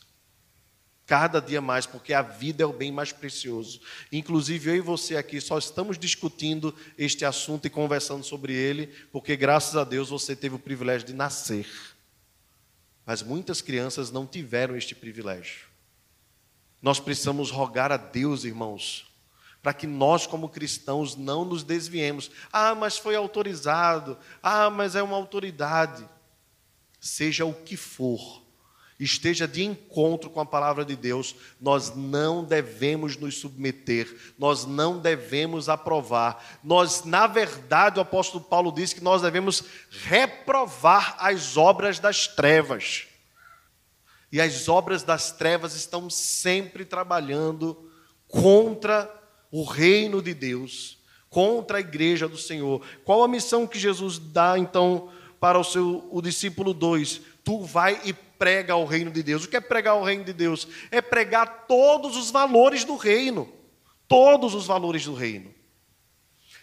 Cada 1.07 1.39
dia 1.39 1.61
mais, 1.61 1.85
porque 1.85 2.15
a 2.15 2.23
vida 2.23 2.63
é 2.63 2.67
o 2.67 2.73
bem 2.73 2.91
mais 2.91 3.13
precioso. 3.13 3.81
Inclusive, 4.11 4.71
eu 4.71 4.77
e 4.77 4.81
você 4.81 5.17
aqui 5.17 5.39
só 5.39 5.59
estamos 5.59 5.99
discutindo 5.99 6.75
este 6.97 7.27
assunto 7.27 7.67
e 7.67 7.71
conversando 7.71 8.25
sobre 8.25 8.55
ele, 8.55 8.87
porque 9.13 9.37
graças 9.37 9.77
a 9.77 9.85
Deus 9.85 10.09
você 10.09 10.35
teve 10.35 10.55
o 10.55 10.59
privilégio 10.59 11.07
de 11.07 11.13
nascer. 11.13 11.67
Mas 13.05 13.23
muitas 13.23 13.61
crianças 13.61 14.11
não 14.11 14.27
tiveram 14.27 14.75
este 14.77 14.95
privilégio. 14.95 15.67
Nós 16.81 16.99
precisamos 16.99 17.51
rogar 17.51 17.93
a 17.93 17.99
Deus, 17.99 18.45
irmãos, 18.45 19.07
para 19.63 19.75
que 19.75 19.87
nós, 19.87 20.27
como 20.27 20.49
cristãos, 20.49 21.17
não 21.17 21.45
nos 21.45 21.63
desviemos. 21.63 22.31
Ah, 22.51 22.75
mas 22.75 22.97
foi 22.97 23.15
autorizado. 23.15 24.17
Ah, 24.43 24.71
mas 24.71 24.97
é 24.97 25.03
uma 25.03 25.17
autoridade. 25.17 26.09
Seja 26.99 27.45
o 27.45 27.53
que 27.53 27.77
for 27.77 28.44
esteja 28.99 29.47
de 29.49 29.65
encontro 29.65 30.31
com 30.31 30.41
a 30.41 30.47
palavra 30.47 30.85
de 30.85 30.95
Deus, 30.95 31.35
nós 31.61 31.95
não 31.95 32.45
devemos 32.45 33.17
nos 33.17 33.39
submeter, 33.39 34.15
nós 34.39 34.65
não 34.65 34.99
devemos 34.99 35.69
aprovar. 35.69 36.61
Nós, 36.63 37.05
na 37.05 37.27
verdade, 37.27 37.99
o 37.99 38.03
apóstolo 38.03 38.45
Paulo 38.45 38.71
diz 38.73 38.93
que 38.93 39.03
nós 39.03 39.23
devemos 39.23 39.65
reprovar 40.05 41.17
as 41.19 41.57
obras 41.57 41.99
das 41.99 42.29
trevas. 42.29 43.07
E 44.31 44.41
as 44.41 44.69
obras 44.69 45.03
das 45.03 45.33
trevas 45.33 45.75
estão 45.75 46.09
sempre 46.09 46.85
trabalhando 46.85 47.91
contra 48.29 49.09
o 49.51 49.63
reino 49.63 50.21
de 50.21 50.35
Deus, 50.35 50.99
contra 51.31 51.79
a 51.79 51.81
igreja 51.81 52.29
do 52.29 52.37
Senhor. 52.37 52.85
Qual 53.05 53.23
a 53.23 53.29
missão 53.29 53.67
que 53.67 53.79
Jesus 53.79 54.19
dá 54.19 54.59
então 54.59 55.09
para 55.39 55.59
o 55.59 55.65
seu 55.65 56.09
o 56.11 56.23
discípulo 56.23 56.73
2: 56.73 57.21
Tu 57.45 57.63
vai 57.63 58.01
e 58.05 58.13
prega 58.13 58.75
o 58.75 58.85
reino 58.85 59.11
de 59.11 59.23
Deus. 59.23 59.45
O 59.45 59.49
que 59.49 59.57
é 59.57 59.61
pregar 59.61 59.97
o 59.97 60.03
reino 60.03 60.25
de 60.25 60.33
Deus? 60.33 60.67
É 60.91 61.01
pregar 61.01 61.67
todos 61.69 62.17
os 62.17 62.31
valores 62.31 62.85
do 62.85 62.97
reino. 62.97 63.53
Todos 64.09 64.55
os 64.55 64.67
valores 64.67 65.05
do 65.05 65.15
reino. 65.15 65.55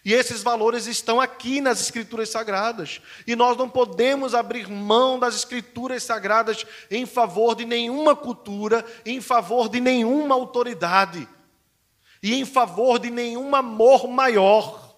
E 0.03 0.13
esses 0.13 0.41
valores 0.41 0.87
estão 0.87 1.21
aqui 1.21 1.61
nas 1.61 1.79
Escrituras 1.79 2.29
Sagradas. 2.29 2.99
E 3.27 3.35
nós 3.35 3.55
não 3.55 3.69
podemos 3.69 4.33
abrir 4.33 4.67
mão 4.67 5.19
das 5.19 5.35
Escrituras 5.35 6.03
Sagradas 6.03 6.65
em 6.89 7.05
favor 7.05 7.55
de 7.55 7.65
nenhuma 7.65 8.15
cultura, 8.15 8.83
em 9.05 9.21
favor 9.21 9.69
de 9.69 9.79
nenhuma 9.79 10.33
autoridade 10.33 11.27
e 12.23 12.35
em 12.35 12.45
favor 12.45 12.99
de 12.99 13.09
nenhum 13.09 13.55
amor 13.55 14.07
maior. 14.07 14.90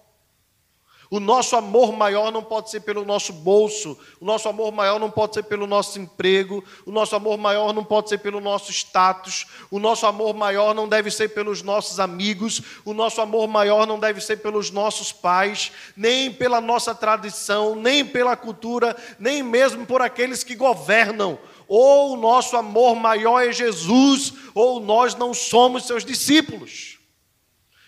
O 1.14 1.20
nosso 1.20 1.54
amor 1.54 1.92
maior 1.92 2.32
não 2.32 2.42
pode 2.42 2.70
ser 2.70 2.80
pelo 2.80 3.04
nosso 3.04 3.32
bolso, 3.32 3.96
o 4.20 4.24
nosso 4.24 4.48
amor 4.48 4.72
maior 4.72 4.98
não 4.98 5.08
pode 5.08 5.34
ser 5.34 5.44
pelo 5.44 5.64
nosso 5.64 5.96
emprego, 5.96 6.64
o 6.84 6.90
nosso 6.90 7.14
amor 7.14 7.38
maior 7.38 7.72
não 7.72 7.84
pode 7.84 8.08
ser 8.08 8.18
pelo 8.18 8.40
nosso 8.40 8.72
status, 8.72 9.46
o 9.70 9.78
nosso 9.78 10.06
amor 10.06 10.34
maior 10.34 10.74
não 10.74 10.88
deve 10.88 11.12
ser 11.12 11.28
pelos 11.28 11.62
nossos 11.62 12.00
amigos, 12.00 12.60
o 12.84 12.92
nosso 12.92 13.20
amor 13.20 13.46
maior 13.46 13.86
não 13.86 13.96
deve 13.96 14.20
ser 14.20 14.38
pelos 14.38 14.72
nossos 14.72 15.12
pais, 15.12 15.70
nem 15.96 16.32
pela 16.32 16.60
nossa 16.60 16.92
tradição, 16.92 17.76
nem 17.76 18.04
pela 18.04 18.36
cultura, 18.36 18.96
nem 19.16 19.40
mesmo 19.40 19.86
por 19.86 20.02
aqueles 20.02 20.42
que 20.42 20.56
governam. 20.56 21.38
Ou 21.68 22.14
o 22.14 22.16
nosso 22.16 22.56
amor 22.56 22.96
maior 22.96 23.40
é 23.40 23.52
Jesus, 23.52 24.34
ou 24.52 24.80
nós 24.80 25.14
não 25.14 25.32
somos 25.32 25.86
seus 25.86 26.04
discípulos. 26.04 26.98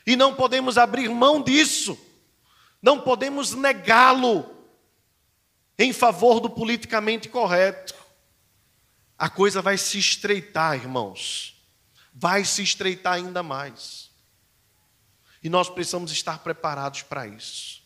E 0.07 0.15
não 0.15 0.33
podemos 0.33 0.79
abrir 0.79 1.09
mão 1.09 1.43
disso. 1.43 2.06
Não 2.87 3.01
podemos 3.01 3.53
negá-lo 3.53 4.49
em 5.77 5.93
favor 5.93 6.39
do 6.39 6.49
politicamente 6.49 7.29
correto. 7.29 7.97
A 9.19 9.29
coisa 9.29 9.61
vai 9.61 9.77
se 9.77 9.99
estreitar, 9.99 10.77
irmãos. 10.77 11.61
Vai 12.15 12.45
se 12.45 12.63
estreitar 12.63 13.15
ainda 13.15 13.43
mais. 13.43 14.09
E 15.43 15.49
nós 15.49 15.69
precisamos 15.69 16.13
estar 16.13 16.39
preparados 16.45 17.03
para 17.03 17.27
isso. 17.27 17.83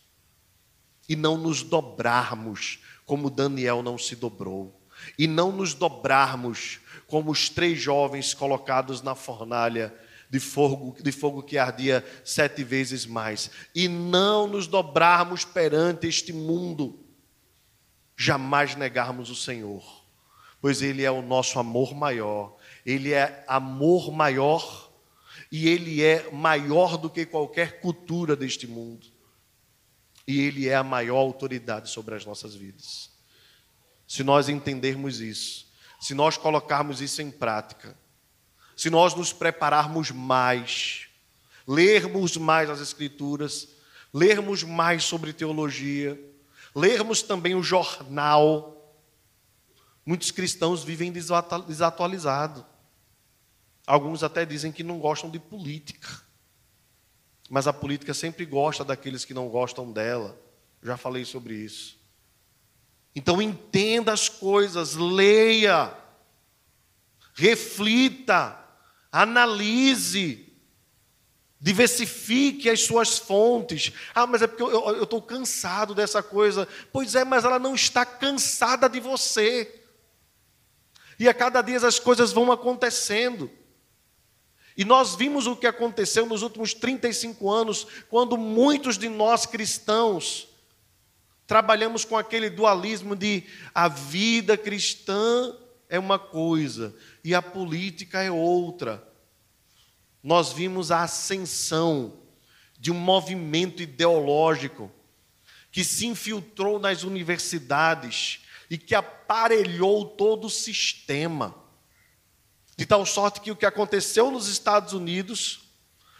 E 1.09 1.15
não 1.15 1.35
nos 1.35 1.63
dobrarmos 1.63 2.77
como 3.03 3.31
Daniel 3.31 3.81
não 3.81 3.97
se 3.97 4.15
dobrou. 4.15 4.79
E 5.17 5.25
não 5.25 5.51
nos 5.51 5.73
dobrarmos 5.73 6.79
como 7.07 7.31
os 7.31 7.49
três 7.49 7.81
jovens 7.81 8.35
colocados 8.35 9.01
na 9.01 9.15
fornalha 9.15 9.91
de 10.31 10.39
fogo, 10.39 10.95
de 11.03 11.11
fogo 11.11 11.43
que 11.43 11.57
ardia 11.57 12.05
sete 12.23 12.63
vezes 12.63 13.05
mais, 13.05 13.51
e 13.75 13.89
não 13.89 14.47
nos 14.47 14.65
dobrarmos 14.65 15.43
perante 15.43 16.07
este 16.07 16.31
mundo, 16.31 17.05
jamais 18.15 18.73
negarmos 18.75 19.29
o 19.29 19.35
Senhor, 19.35 19.83
pois 20.61 20.81
Ele 20.81 21.03
é 21.03 21.11
o 21.11 21.21
nosso 21.21 21.59
amor 21.59 21.93
maior, 21.93 22.55
Ele 22.85 23.11
é 23.11 23.43
amor 23.45 24.09
maior, 24.09 24.89
e 25.51 25.67
Ele 25.67 26.01
é 26.01 26.31
maior 26.31 26.95
do 26.95 27.09
que 27.09 27.25
qualquer 27.25 27.81
cultura 27.81 28.33
deste 28.33 28.65
mundo, 28.65 29.05
e 30.25 30.39
Ele 30.39 30.69
é 30.69 30.75
a 30.75 30.83
maior 30.83 31.17
autoridade 31.17 31.89
sobre 31.89 32.15
as 32.15 32.25
nossas 32.25 32.55
vidas. 32.55 33.11
Se 34.07 34.23
nós 34.23 34.47
entendermos 34.47 35.19
isso, 35.19 35.67
se 35.99 36.13
nós 36.13 36.37
colocarmos 36.37 37.01
isso 37.01 37.21
em 37.21 37.29
prática, 37.29 37.99
se 38.75 38.89
nós 38.89 39.13
nos 39.15 39.31
prepararmos 39.33 40.11
mais, 40.11 41.07
lermos 41.67 42.37
mais 42.37 42.69
as 42.69 42.79
Escrituras, 42.79 43.69
lermos 44.13 44.63
mais 44.63 45.03
sobre 45.03 45.33
teologia, 45.33 46.19
lermos 46.75 47.21
também 47.21 47.55
o 47.55 47.63
jornal. 47.63 48.95
Muitos 50.05 50.31
cristãos 50.31 50.83
vivem 50.83 51.11
desatualizados. 51.11 52.63
Alguns 53.85 54.23
até 54.23 54.45
dizem 54.45 54.71
que 54.71 54.83
não 54.83 54.99
gostam 54.99 55.29
de 55.29 55.39
política. 55.39 56.21
Mas 57.49 57.67
a 57.67 57.73
política 57.73 58.13
sempre 58.13 58.45
gosta 58.45 58.83
daqueles 58.83 59.25
que 59.25 59.33
não 59.33 59.49
gostam 59.49 59.91
dela. 59.91 60.39
Já 60.81 60.97
falei 60.97 61.25
sobre 61.25 61.55
isso. 61.55 61.99
Então 63.15 63.41
entenda 63.41 64.13
as 64.13 64.29
coisas, 64.29 64.95
leia, 64.95 65.93
reflita, 67.33 68.57
analise, 69.11 70.51
diversifique 71.59 72.69
as 72.69 72.81
suas 72.81 73.17
fontes. 73.17 73.91
Ah, 74.15 74.25
mas 74.25 74.41
é 74.41 74.47
porque 74.47 74.63
eu 74.63 75.03
estou 75.03 75.21
cansado 75.21 75.93
dessa 75.93 76.23
coisa. 76.23 76.67
Pois 76.91 77.13
é, 77.13 77.23
mas 77.23 77.43
ela 77.43 77.59
não 77.59 77.75
está 77.75 78.05
cansada 78.05 78.87
de 78.87 78.99
você. 78.99 79.81
E 81.19 81.27
a 81.29 81.33
cada 81.33 81.61
dia 81.61 81.77
as 81.85 81.99
coisas 81.99 82.31
vão 82.31 82.51
acontecendo. 82.51 83.51
E 84.75 84.85
nós 84.85 85.15
vimos 85.15 85.45
o 85.45 85.55
que 85.55 85.67
aconteceu 85.67 86.25
nos 86.25 86.41
últimos 86.41 86.73
35 86.73 87.51
anos, 87.51 87.85
quando 88.09 88.37
muitos 88.37 88.97
de 88.97 89.09
nós 89.09 89.45
cristãos 89.45 90.47
trabalhamos 91.45 92.05
com 92.05 92.17
aquele 92.17 92.49
dualismo 92.49 93.13
de 93.13 93.43
a 93.75 93.89
vida 93.89 94.57
cristã 94.57 95.53
é 95.91 95.99
uma 95.99 96.17
coisa 96.17 96.95
e 97.21 97.35
a 97.35 97.41
política 97.41 98.23
é 98.23 98.31
outra. 98.31 99.05
Nós 100.23 100.53
vimos 100.53 100.89
a 100.89 101.03
ascensão 101.03 102.17
de 102.79 102.89
um 102.89 102.97
movimento 102.97 103.83
ideológico 103.83 104.89
que 105.69 105.83
se 105.83 106.07
infiltrou 106.07 106.79
nas 106.79 107.03
universidades 107.03 108.39
e 108.69 108.77
que 108.77 108.95
aparelhou 108.95 110.05
todo 110.05 110.47
o 110.47 110.49
sistema. 110.49 111.53
De 112.77 112.85
tal 112.85 113.05
sorte 113.05 113.41
que 113.41 113.51
o 113.51 113.55
que 113.55 113.65
aconteceu 113.65 114.31
nos 114.31 114.47
Estados 114.47 114.93
Unidos, 114.93 115.73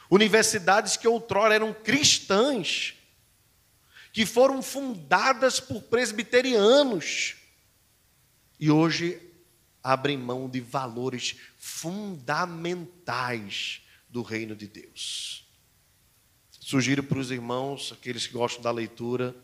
universidades 0.09 0.97
que 0.97 1.07
outrora 1.07 1.55
eram 1.55 1.73
cristãs, 1.73 2.93
que 4.11 4.25
foram 4.25 4.61
fundadas 4.61 5.61
por 5.61 5.81
presbiterianos, 5.83 7.37
e 8.59 8.69
hoje 8.69 9.30
abrem 9.83 10.17
mão 10.17 10.49
de 10.49 10.59
valores 10.59 11.37
fundamentais 11.57 13.81
do 14.09 14.21
reino 14.21 14.55
de 14.55 14.67
Deus. 14.67 15.47
Sugiro 16.59 17.03
para 17.03 17.19
os 17.19 17.31
irmãos, 17.31 17.91
aqueles 17.91 18.27
que 18.27 18.33
gostam 18.33 18.61
da 18.61 18.71
leitura, 18.71 19.35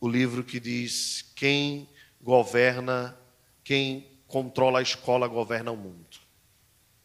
o 0.00 0.08
livro 0.08 0.44
que 0.44 0.60
diz: 0.60 1.32
Quem 1.34 1.88
governa, 2.20 3.18
quem 3.64 4.06
controla 4.26 4.78
a 4.78 4.82
escola 4.82 5.26
governa 5.26 5.72
o 5.72 5.76
mundo. 5.76 6.18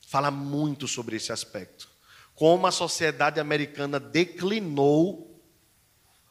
Fala 0.08 0.30
muito 0.30 0.88
sobre 0.88 1.16
esse 1.16 1.32
aspecto. 1.32 1.90
Como 2.36 2.68
a 2.68 2.72
sociedade 2.72 3.40
americana 3.40 4.00
declinou 4.00 5.34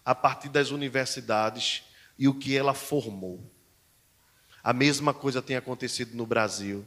a 0.04 0.14
partir 0.14 0.48
das 0.48 0.70
universidades 0.70 1.82
e 2.18 2.28
o 2.28 2.34
que 2.34 2.56
ela 2.56 2.74
formou. 2.74 3.51
A 4.62 4.72
mesma 4.72 5.12
coisa 5.12 5.42
tem 5.42 5.56
acontecido 5.56 6.16
no 6.16 6.24
Brasil. 6.24 6.86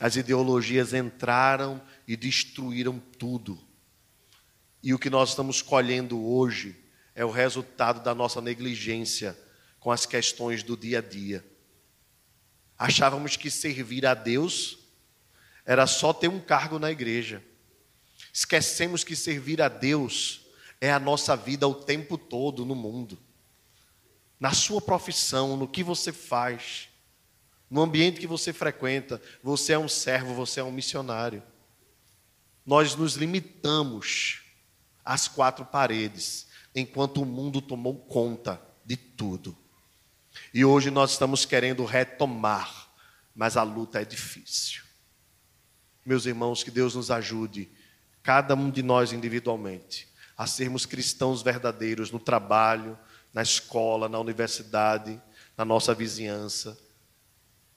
As 0.00 0.16
ideologias 0.16 0.94
entraram 0.94 1.82
e 2.06 2.16
destruíram 2.16 2.98
tudo. 2.98 3.60
E 4.82 4.94
o 4.94 4.98
que 4.98 5.10
nós 5.10 5.30
estamos 5.30 5.60
colhendo 5.60 6.24
hoje 6.24 6.74
é 7.14 7.24
o 7.24 7.30
resultado 7.30 8.02
da 8.02 8.14
nossa 8.14 8.40
negligência 8.40 9.38
com 9.78 9.90
as 9.90 10.06
questões 10.06 10.62
do 10.62 10.76
dia 10.76 10.98
a 10.98 11.02
dia. 11.02 11.44
Achávamos 12.78 13.36
que 13.36 13.50
servir 13.50 14.06
a 14.06 14.14
Deus 14.14 14.78
era 15.66 15.86
só 15.86 16.14
ter 16.14 16.28
um 16.28 16.40
cargo 16.40 16.78
na 16.78 16.90
igreja. 16.90 17.42
Esquecemos 18.32 19.04
que 19.04 19.14
servir 19.14 19.60
a 19.60 19.68
Deus 19.68 20.46
é 20.80 20.90
a 20.90 21.00
nossa 21.00 21.36
vida 21.36 21.68
o 21.68 21.74
tempo 21.74 22.16
todo 22.16 22.64
no 22.64 22.74
mundo 22.74 23.18
na 24.38 24.52
sua 24.52 24.80
profissão, 24.80 25.56
no 25.56 25.66
que 25.66 25.82
você 25.82 26.12
faz, 26.12 26.88
no 27.70 27.82
ambiente 27.82 28.20
que 28.20 28.26
você 28.26 28.52
frequenta, 28.52 29.20
você 29.42 29.72
é 29.72 29.78
um 29.78 29.88
servo, 29.88 30.34
você 30.34 30.60
é 30.60 30.64
um 30.64 30.72
missionário. 30.72 31.42
Nós 32.64 32.94
nos 32.94 33.14
limitamos 33.14 34.42
às 35.04 35.26
quatro 35.26 35.64
paredes, 35.64 36.46
enquanto 36.74 37.22
o 37.22 37.26
mundo 37.26 37.60
tomou 37.60 37.96
conta 37.96 38.60
de 38.84 38.96
tudo. 38.96 39.56
E 40.52 40.64
hoje 40.64 40.90
nós 40.90 41.12
estamos 41.12 41.44
querendo 41.44 41.84
retomar, 41.84 42.88
mas 43.34 43.56
a 43.56 43.62
luta 43.62 44.00
é 44.00 44.04
difícil. 44.04 44.82
Meus 46.04 46.26
irmãos, 46.26 46.62
que 46.62 46.70
Deus 46.70 46.94
nos 46.94 47.10
ajude, 47.10 47.70
cada 48.22 48.54
um 48.54 48.70
de 48.70 48.82
nós 48.82 49.12
individualmente, 49.12 50.08
a 50.36 50.46
sermos 50.46 50.86
cristãos 50.86 51.42
verdadeiros 51.42 52.10
no 52.10 52.18
trabalho, 52.18 52.98
na 53.32 53.42
escola, 53.42 54.08
na 54.08 54.18
universidade, 54.18 55.20
na 55.56 55.64
nossa 55.64 55.94
vizinhança. 55.94 56.78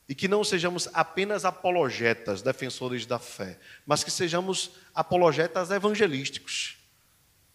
E 0.08 0.16
que 0.16 0.28
não 0.28 0.44
sejamos 0.44 0.90
apenas 0.94 1.46
apologetas, 1.46 2.42
defensores 2.42 3.06
da 3.06 3.20
fé, 3.20 3.60
mas 3.86 4.04
que 4.04 4.12
sejamos 4.12 4.72
apologetas 4.94 5.72
evangelísticos. 5.72 6.78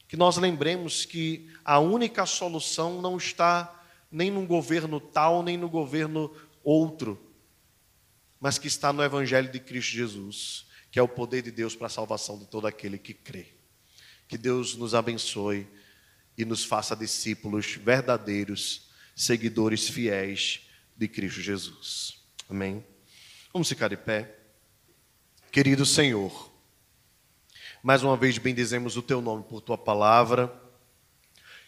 Que 0.09 0.16
nós 0.16 0.36
lembremos 0.36 1.05
que 1.05 1.51
a 1.64 1.78
única 1.78 2.24
solução 2.24 3.03
não 3.03 3.16
está 3.16 3.82
nem 4.11 4.30
num 4.30 4.47
governo 4.47 5.01
tal, 5.01 5.42
nem 5.42 5.57
no 5.57 5.68
governo 5.68 6.34
outro, 6.62 7.20
mas 8.40 8.59
que 8.59 8.68
está 8.68 8.92
no 8.92 9.03
Evangelho 9.03 9.51
de 9.51 9.61
Cristo 9.61 9.92
Jesus, 9.92 10.66
que 10.90 10.99
é 10.99 11.03
o 11.03 11.09
poder 11.09 11.42
de 11.42 11.51
Deus 11.51 11.74
para 11.74 11.86
a 11.86 11.90
salvação 11.90 12.38
de 12.38 12.47
todo 12.47 12.66
aquele 12.66 12.99
que 12.99 13.14
crê. 13.14 13.47
Que 14.28 14.36
Deus 14.36 14.74
nos 14.76 14.94
abençoe 14.94 15.66
e 16.37 16.45
nos 16.45 16.64
faça 16.64 16.95
discípulos 16.95 17.74
verdadeiros, 17.74 18.89
seguidores 19.14 19.89
fiéis 19.89 20.61
de 20.97 21.09
Cristo 21.09 21.41
Jesus. 21.41 22.18
Amém? 22.49 22.84
Vamos 23.53 23.68
ficar 23.68 23.89
de 23.89 23.97
pé. 23.97 24.37
Querido 25.51 25.87
Senhor, 25.87 26.53
mais 27.82 28.03
uma 28.03 28.16
vez 28.16 28.37
bendizemos 28.37 28.97
o 28.97 29.03
teu 29.03 29.22
nome 29.22 29.45
por 29.45 29.61
tua 29.61 29.78
palavra 29.78 30.53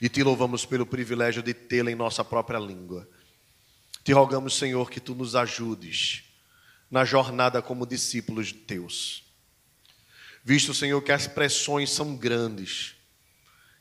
e 0.01 0.09
te 0.09 0.23
louvamos 0.23 0.65
pelo 0.65 0.85
privilégio 0.85 1.43
de 1.43 1.55
tê-la 1.55 1.91
em 1.91 1.95
nossa 1.95 2.25
própria 2.25 2.59
língua. 2.59 3.09
Te 4.05 4.13
rogamos, 4.13 4.57
Senhor, 4.57 4.91
que 4.91 5.01
tu 5.01 5.15
nos 5.15 5.35
ajudes 5.35 6.25
na 6.91 7.05
jornada 7.05 7.61
como 7.61 7.87
discípulos 7.87 8.53
teus. 8.53 9.25
Visto, 10.43 10.73
Senhor, 10.73 11.03
que 11.03 11.13
as 11.13 11.27
pressões 11.27 11.91
são 11.91 12.17
grandes, 12.17 12.95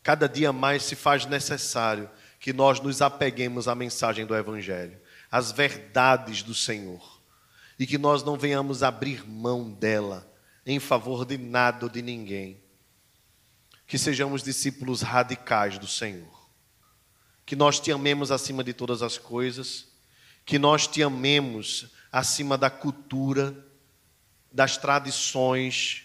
cada 0.08 0.30
dia 0.30 0.54
mais 0.54 0.84
se 0.84 0.96
faz 0.96 1.26
necessário 1.26 2.10
que 2.40 2.54
nós 2.54 2.80
nos 2.80 3.02
apeguemos 3.02 3.68
à 3.68 3.76
mensagem 3.76 4.26
do 4.26 4.34
Evangelho, 4.34 4.98
às 5.30 5.52
verdades 5.52 6.42
do 6.42 6.56
Senhor, 6.56 7.22
e 7.78 7.86
que 7.86 7.98
nós 7.98 8.24
não 8.24 8.38
venhamos 8.38 8.84
abrir 8.84 9.28
mão 9.28 9.70
dela 9.70 10.34
em 10.66 10.80
favor 10.80 11.26
de 11.26 11.38
nada 11.38 11.88
ou 11.88 11.92
de 11.92 12.02
ninguém. 12.02 12.58
Que 13.86 13.98
sejamos 13.98 14.42
discípulos 14.44 15.02
radicais 15.02 15.78
do 15.78 15.88
Senhor. 15.88 16.50
Que 17.46 17.58
nós 17.58 17.78
te 17.78 17.92
amemos 17.92 18.32
acima 18.32 18.64
de 18.64 18.72
todas 18.72 19.02
as 19.02 19.18
coisas. 19.18 19.90
Que 20.46 20.58
nós 20.58 20.88
te 20.88 21.04
amemos 21.04 21.92
acima 22.10 22.58
da 22.58 22.70
cultura, 22.70 23.54
das 24.50 24.78
tradições, 24.78 26.04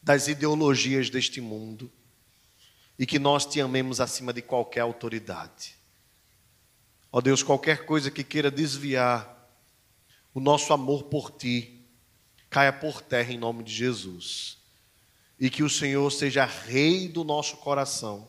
das 0.00 0.28
ideologias 0.28 1.10
deste 1.10 1.40
mundo. 1.40 1.90
E 2.98 3.06
que 3.06 3.18
nós 3.18 3.46
te 3.46 3.60
amemos 3.60 4.00
acima 4.00 4.32
de 4.32 4.42
qualquer 4.42 4.80
autoridade. 4.80 5.78
Ó 7.12 7.20
Deus, 7.20 7.42
qualquer 7.42 7.86
coisa 7.86 8.10
que 8.10 8.24
queira 8.24 8.50
desviar 8.50 9.36
o 10.34 10.40
nosso 10.40 10.72
amor 10.72 11.04
por 11.04 11.30
ti, 11.30 11.84
caia 12.50 12.72
por 12.72 13.00
terra 13.00 13.32
em 13.32 13.38
nome 13.38 13.62
de 13.62 13.72
Jesus. 13.72 14.58
E 15.38 15.48
que 15.48 15.62
o 15.62 15.70
Senhor 15.70 16.10
seja 16.10 16.44
rei 16.44 17.08
do 17.08 17.24
nosso 17.24 17.56
coração, 17.58 18.28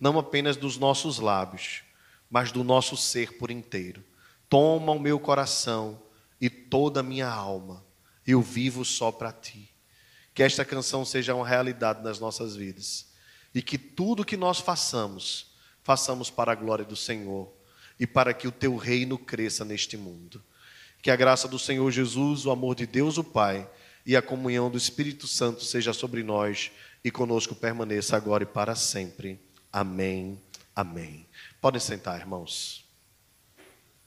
não 0.00 0.18
apenas 0.18 0.56
dos 0.56 0.76
nossos 0.76 1.18
lábios, 1.18 1.82
mas 2.30 2.50
do 2.50 2.64
nosso 2.64 2.96
ser 2.96 3.38
por 3.38 3.50
inteiro. 3.50 4.02
Toma 4.48 4.92
o 4.92 4.98
meu 4.98 5.20
coração 5.20 6.00
e 6.40 6.50
toda 6.50 7.00
a 7.00 7.02
minha 7.02 7.28
alma, 7.28 7.84
eu 8.26 8.40
vivo 8.40 8.84
só 8.84 9.12
para 9.12 9.30
ti. 9.32 9.70
Que 10.32 10.42
esta 10.42 10.64
canção 10.64 11.04
seja 11.04 11.34
uma 11.34 11.46
realidade 11.46 12.02
nas 12.02 12.18
nossas 12.18 12.56
vidas 12.56 13.13
e 13.54 13.62
que 13.62 13.78
tudo 13.78 14.24
que 14.24 14.36
nós 14.36 14.58
façamos, 14.58 15.52
façamos 15.82 16.30
para 16.30 16.52
a 16.52 16.54
glória 16.54 16.84
do 16.84 16.96
Senhor 16.96 17.52
e 17.98 18.06
para 18.06 18.34
que 18.34 18.48
o 18.48 18.52
teu 18.52 18.76
reino 18.76 19.16
cresça 19.16 19.64
neste 19.64 19.96
mundo. 19.96 20.42
Que 21.00 21.10
a 21.10 21.16
graça 21.16 21.46
do 21.46 21.58
Senhor 21.58 21.90
Jesus, 21.90 22.44
o 22.46 22.50
amor 22.50 22.74
de 22.74 22.86
Deus 22.86 23.18
o 23.18 23.24
Pai 23.24 23.68
e 24.04 24.16
a 24.16 24.22
comunhão 24.22 24.70
do 24.70 24.78
Espírito 24.78 25.26
Santo 25.26 25.62
seja 25.62 25.92
sobre 25.92 26.22
nós 26.22 26.72
e 27.04 27.10
conosco 27.10 27.54
permaneça 27.54 28.16
agora 28.16 28.42
e 28.42 28.46
para 28.46 28.74
sempre. 28.74 29.38
Amém. 29.72 30.40
Amém. 30.74 31.26
Podem 31.60 31.80
sentar, 31.80 32.18
irmãos. 32.18 32.83